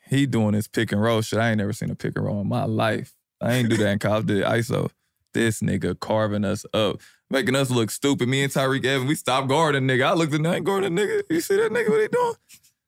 He 0.06 0.26
doing 0.26 0.52
this 0.52 0.66
pick 0.66 0.92
and 0.92 1.00
roll 1.00 1.22
shit. 1.22 1.38
I 1.38 1.50
ain't 1.50 1.58
never 1.58 1.72
seen 1.72 1.90
a 1.90 1.94
pick 1.94 2.16
and 2.16 2.24
roll 2.24 2.40
in 2.40 2.48
my 2.48 2.64
life. 2.64 3.14
I 3.40 3.54
ain't 3.54 3.70
do 3.70 3.76
that 3.78 3.90
in 3.90 3.98
college. 4.00 4.26
Did 4.26 4.44
ISO. 4.44 4.90
This 5.32 5.60
nigga 5.60 5.98
carving 5.98 6.44
us 6.44 6.66
up, 6.74 7.00
making 7.30 7.54
us 7.54 7.70
look 7.70 7.90
stupid. 7.92 8.28
Me 8.28 8.42
and 8.42 8.52
Tyreke 8.52 8.84
Evans, 8.84 9.08
we 9.08 9.14
stopped 9.14 9.48
guarding 9.48 9.84
nigga. 9.84 10.06
I 10.06 10.14
looked 10.14 10.34
at 10.34 10.42
that 10.42 10.64
guarding 10.64 10.96
nigga. 10.96 11.22
You 11.30 11.40
see 11.40 11.56
that 11.56 11.70
nigga? 11.70 11.88
What 11.88 12.00
he 12.00 12.08
doing? 12.08 12.34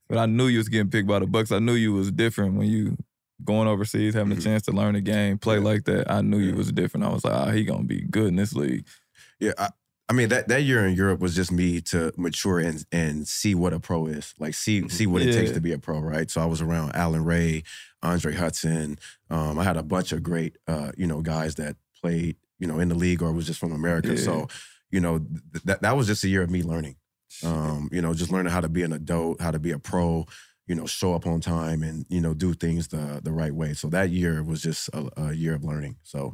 But 0.08 0.18
I 0.18 0.26
knew 0.26 0.48
you 0.48 0.58
was 0.58 0.68
getting 0.68 0.90
picked 0.90 1.06
by 1.06 1.20
the 1.20 1.26
Bucks. 1.26 1.52
I 1.52 1.60
knew 1.60 1.74
you 1.74 1.92
was 1.92 2.10
different 2.10 2.56
when 2.56 2.68
you 2.68 2.96
going 3.44 3.68
overseas, 3.68 4.14
having 4.14 4.36
a 4.36 4.40
chance 4.40 4.62
to 4.64 4.72
learn 4.72 4.94
the 4.94 5.00
game, 5.00 5.38
play 5.38 5.58
like 5.58 5.84
that. 5.84 6.10
I 6.10 6.20
knew 6.20 6.38
you 6.38 6.54
was 6.54 6.70
different. 6.72 7.06
I 7.06 7.10
was 7.10 7.24
like, 7.24 7.34
ah, 7.34 7.50
he 7.50 7.64
gonna 7.64 7.84
be 7.84 8.02
good 8.02 8.28
in 8.28 8.36
this 8.36 8.54
league. 8.54 8.86
Yeah, 9.42 9.52
I, 9.58 9.70
I 10.08 10.12
mean 10.12 10.28
that 10.28 10.48
that 10.48 10.62
year 10.62 10.86
in 10.86 10.94
Europe 10.94 11.20
was 11.20 11.34
just 11.34 11.50
me 11.50 11.80
to 11.82 12.12
mature 12.16 12.60
and 12.60 12.84
and 12.92 13.26
see 13.26 13.54
what 13.56 13.72
a 13.72 13.80
pro 13.80 14.06
is, 14.06 14.34
like 14.38 14.54
see 14.54 14.88
see 14.88 15.06
what 15.06 15.22
it 15.22 15.32
takes 15.32 15.50
to 15.52 15.60
be 15.60 15.72
a 15.72 15.78
pro, 15.78 15.98
right? 15.98 16.30
So 16.30 16.40
I 16.40 16.44
was 16.44 16.60
around 16.60 16.94
Allan 16.94 17.24
Ray, 17.24 17.64
Andre 18.02 18.34
Hutson. 18.34 18.98
Um, 19.30 19.58
I 19.58 19.64
had 19.64 19.76
a 19.76 19.82
bunch 19.82 20.12
of 20.12 20.22
great, 20.22 20.58
uh, 20.68 20.92
you 20.96 21.08
know, 21.08 21.22
guys 21.22 21.56
that 21.56 21.76
played, 22.00 22.36
you 22.60 22.68
know, 22.68 22.78
in 22.78 22.88
the 22.88 22.94
league 22.94 23.20
or 23.20 23.32
was 23.32 23.46
just 23.46 23.58
from 23.58 23.72
America. 23.72 24.10
Yeah. 24.10 24.22
So, 24.22 24.48
you 24.90 25.00
know, 25.00 25.18
th- 25.18 25.64
that 25.64 25.82
that 25.82 25.96
was 25.96 26.06
just 26.06 26.22
a 26.22 26.28
year 26.28 26.42
of 26.42 26.50
me 26.50 26.62
learning. 26.62 26.96
Um, 27.42 27.88
you 27.90 28.02
know, 28.02 28.14
just 28.14 28.30
learning 28.30 28.52
how 28.52 28.60
to 28.60 28.68
be 28.68 28.82
an 28.82 28.92
adult, 28.92 29.40
how 29.40 29.50
to 29.50 29.58
be 29.58 29.72
a 29.72 29.78
pro, 29.78 30.26
you 30.66 30.74
know, 30.74 30.86
show 30.86 31.14
up 31.14 31.26
on 31.26 31.40
time 31.40 31.82
and, 31.82 32.06
you 32.08 32.20
know, 32.20 32.34
do 32.34 32.54
things 32.54 32.88
the 32.88 33.20
the 33.22 33.32
right 33.32 33.54
way. 33.54 33.74
So 33.74 33.88
that 33.88 34.10
year 34.10 34.42
was 34.42 34.62
just 34.62 34.88
a, 34.90 35.08
a 35.16 35.32
year 35.32 35.54
of 35.54 35.64
learning. 35.64 35.96
So 36.02 36.32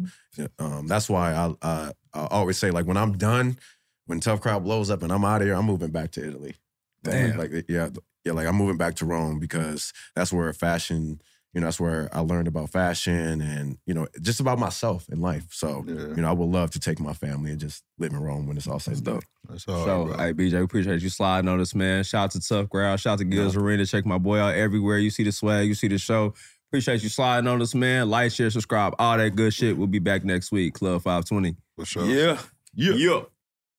um, 0.59 0.87
that's 0.87 1.09
why 1.09 1.33
I, 1.33 1.55
I 1.63 1.93
I 2.13 2.27
always 2.31 2.59
say 2.59 2.71
like 2.71 2.87
when 2.87 2.97
I'm 2.97 3.17
done, 3.17 3.59
when 4.07 4.21
tough 4.21 4.41
crowd 4.41 4.65
blows 4.65 4.91
up 4.91 5.03
and 5.03 5.13
I'm 5.13 5.25
out 5.25 5.41
of 5.41 5.47
here, 5.47 5.57
I'm 5.57 5.67
moving 5.67 5.91
back 5.91 6.11
to 6.13 6.27
Italy. 6.27 6.55
Damn. 7.03 7.39
Like 7.39 7.65
yeah, 7.69 7.89
yeah, 8.25 8.33
like 8.33 8.47
I'm 8.47 8.57
moving 8.57 8.77
back 8.77 8.97
to 8.97 9.07
Rome 9.07 9.39
because 9.39 9.93
that's 10.15 10.33
where 10.33 10.53
fashion, 10.53 11.21
you 11.55 11.61
know, 11.61 11.67
that's 11.67 11.81
where 11.81 12.09
I 12.13 12.21
learned 12.21 12.47
about 12.47 12.71
fashion 12.71 13.41
and, 13.41 13.79
you 13.87 13.95
know, 13.95 14.07
just 14.21 14.39
about 14.41 14.59
myself 14.59 15.09
in 15.09 15.21
life. 15.21 15.47
So, 15.51 15.83
Yeah. 15.87 15.95
you 15.95 16.17
know, 16.17 16.29
I 16.29 16.33
would 16.33 16.49
love 16.51 16.71
to 16.73 16.79
take 16.81 17.01
my 17.01 17.15
family 17.15 17.51
and 17.51 17.59
just 17.59 17.83
live 17.99 18.13
in 18.13 18.19
Rome 18.21 18.47
when 18.47 18.57
it's 18.57 18.69
all 18.69 18.79
said 18.79 18.95
and 18.95 19.05
done. 19.05 19.21
That's 19.49 19.67
all. 19.67 19.85
So, 19.85 20.05
bro. 20.07 20.17
hey, 20.19 20.33
BJ, 20.35 20.53
we 20.59 20.65
appreciate 20.65 21.01
you 21.01 21.09
sliding 21.09 21.49
on 21.49 21.61
us, 21.61 21.75
man. 21.75 22.05
Shout 22.05 22.25
out 22.25 22.31
to 22.33 22.41
Tough 22.41 22.69
Crowd. 22.69 23.01
Shout 23.01 23.15
out 23.15 23.19
to 23.21 23.25
Gil's 23.25 23.57
Arena. 23.57 23.87
Check 23.87 24.05
my 24.05 24.19
boy 24.19 24.39
out 24.39 24.55
everywhere. 24.55 24.99
You 24.99 25.11
see 25.11 25.23
the 25.25 25.33
swag, 25.33 25.67
you 25.69 25.75
see 25.75 25.89
the 25.89 25.99
show. 25.99 26.35
Appreciate 26.71 27.03
you 27.03 27.09
sliding 27.09 27.49
on 27.49 27.63
us, 27.63 27.75
man. 27.75 28.11
Like, 28.11 28.31
share, 28.31 28.51
subscribe, 28.51 28.95
all 28.99 29.17
that 29.17 29.35
good 29.35 29.55
shit. 29.55 29.77
We'll 29.79 29.87
be 29.87 30.01
back 30.01 30.23
next 30.25 30.53
week. 30.53 30.75
Club 30.75 31.01
520. 31.03 31.57
For 31.77 31.87
sure. 31.87 32.05
Yeah. 32.05 32.39
Yeah. 32.75 32.93
yeah. 32.93 33.21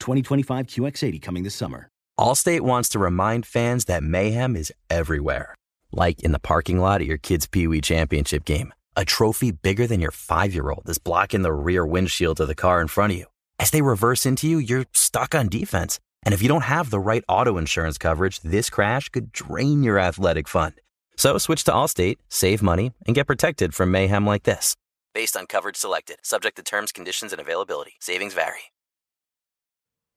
2025 0.00 0.66
QX80 0.66 1.20
coming 1.20 1.42
this 1.42 1.54
summer. 1.54 1.88
Allstate 2.18 2.60
wants 2.60 2.88
to 2.90 2.98
remind 2.98 3.44
fans 3.44 3.86
that 3.86 4.02
mayhem 4.02 4.54
is 4.54 4.72
everywhere. 4.88 5.54
Like 5.90 6.22
in 6.22 6.32
the 6.32 6.38
parking 6.38 6.78
lot 6.78 7.00
at 7.00 7.06
your 7.06 7.18
kid's 7.18 7.46
Pee 7.46 7.66
Wee 7.66 7.80
Championship 7.80 8.44
game. 8.44 8.72
A 8.96 9.04
trophy 9.04 9.50
bigger 9.50 9.86
than 9.86 10.00
your 10.00 10.12
five 10.12 10.54
year 10.54 10.70
old 10.70 10.88
is 10.88 10.98
blocking 10.98 11.42
the 11.42 11.52
rear 11.52 11.84
windshield 11.84 12.40
of 12.40 12.46
the 12.46 12.54
car 12.54 12.80
in 12.80 12.88
front 12.88 13.12
of 13.12 13.18
you. 13.18 13.26
As 13.58 13.70
they 13.70 13.82
reverse 13.82 14.26
into 14.26 14.48
you, 14.48 14.58
you're 14.58 14.84
stuck 14.92 15.34
on 15.34 15.48
defense. 15.48 15.98
And 16.22 16.32
if 16.32 16.42
you 16.42 16.48
don't 16.48 16.62
have 16.62 16.90
the 16.90 17.00
right 17.00 17.24
auto 17.28 17.58
insurance 17.58 17.98
coverage, 17.98 18.40
this 18.40 18.70
crash 18.70 19.08
could 19.08 19.32
drain 19.32 19.82
your 19.82 19.98
athletic 19.98 20.48
fund. 20.48 20.74
So 21.16 21.38
switch 21.38 21.64
to 21.64 21.72
Allstate, 21.72 22.18
save 22.28 22.62
money, 22.62 22.92
and 23.06 23.14
get 23.14 23.26
protected 23.26 23.74
from 23.74 23.90
mayhem 23.90 24.26
like 24.26 24.44
this. 24.44 24.76
Based 25.14 25.36
on 25.36 25.46
coverage 25.46 25.76
selected, 25.76 26.18
subject 26.22 26.56
to 26.56 26.62
terms, 26.62 26.92
conditions, 26.92 27.32
and 27.32 27.40
availability. 27.40 27.94
Savings 28.00 28.34
vary. 28.34 28.73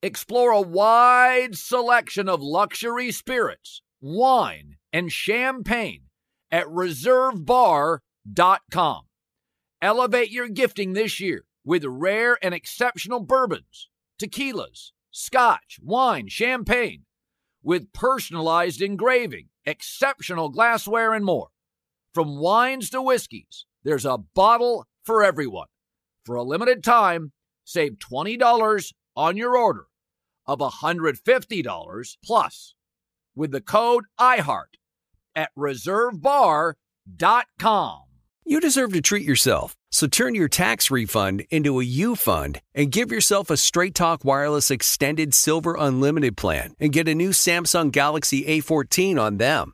Explore 0.04 0.52
a 0.52 0.62
wide 0.62 1.58
selection 1.58 2.30
of 2.30 2.40
luxury 2.40 3.12
spirits, 3.12 3.82
wine, 4.00 4.76
and 4.94 5.12
champagne 5.12 6.04
at 6.52 6.68
reservebar.com. 6.68 9.02
Elevate 9.82 10.30
your 10.30 10.50
gifting 10.50 10.94
this 10.94 11.20
year 11.20 11.46
with 11.66 11.84
rare 11.84 12.38
and 12.44 12.54
exceptional 12.54 13.22
bourbons, 13.22 13.90
tequilas, 14.22 14.92
scotch, 15.10 15.80
wine, 15.82 16.28
champagne, 16.28 17.06
with 17.64 17.92
personalized 17.92 18.84
engraving, 18.84 19.48
exceptional 19.66 20.50
glassware, 20.50 21.16
and 21.16 21.26
more. 21.26 21.48
From 22.14 22.38
wines 22.38 22.92
to 22.92 23.02
whiskeys, 23.02 23.66
there's 23.84 24.06
a 24.06 24.20
bottle 24.20 24.86
for 25.04 25.24
everyone. 25.24 25.70
For 26.24 26.36
a 26.36 26.44
limited 26.44 26.84
time, 26.84 27.32
save 27.66 27.94
$20 27.94 28.94
on 29.18 29.36
your 29.36 29.58
order 29.58 29.88
of 30.46 30.60
$150 30.60 32.18
plus. 32.24 32.74
with 33.36 33.52
the 33.52 33.62
code 33.62 34.06
IHEART 34.20 34.76
at 35.36 35.50
reservebar.com. 35.58 38.00
You 38.46 38.60
deserve 38.62 38.94
to 38.94 39.02
treat 39.02 39.26
yourself, 39.26 39.76
so 39.92 40.08
turn 40.08 40.34
your 40.34 40.48
tax 40.48 40.90
refund 40.90 41.44
into 41.52 41.80
a 41.80 41.84
U 41.84 42.16
fund 42.16 42.62
and 42.74 42.92
give 42.92 43.12
yourself 43.12 43.50
a 43.50 43.58
Straight 43.58 43.94
Talk 43.94 44.24
Wireless 44.24 44.72
Extended 44.72 45.34
Silver 45.34 45.76
Unlimited 45.78 46.38
plan 46.38 46.74
and 46.80 46.94
get 46.94 47.10
a 47.10 47.14
new 47.14 47.32
Samsung 47.32 47.92
Galaxy 47.92 48.46
A14 48.46 49.20
on 49.20 49.38
them. 49.38 49.74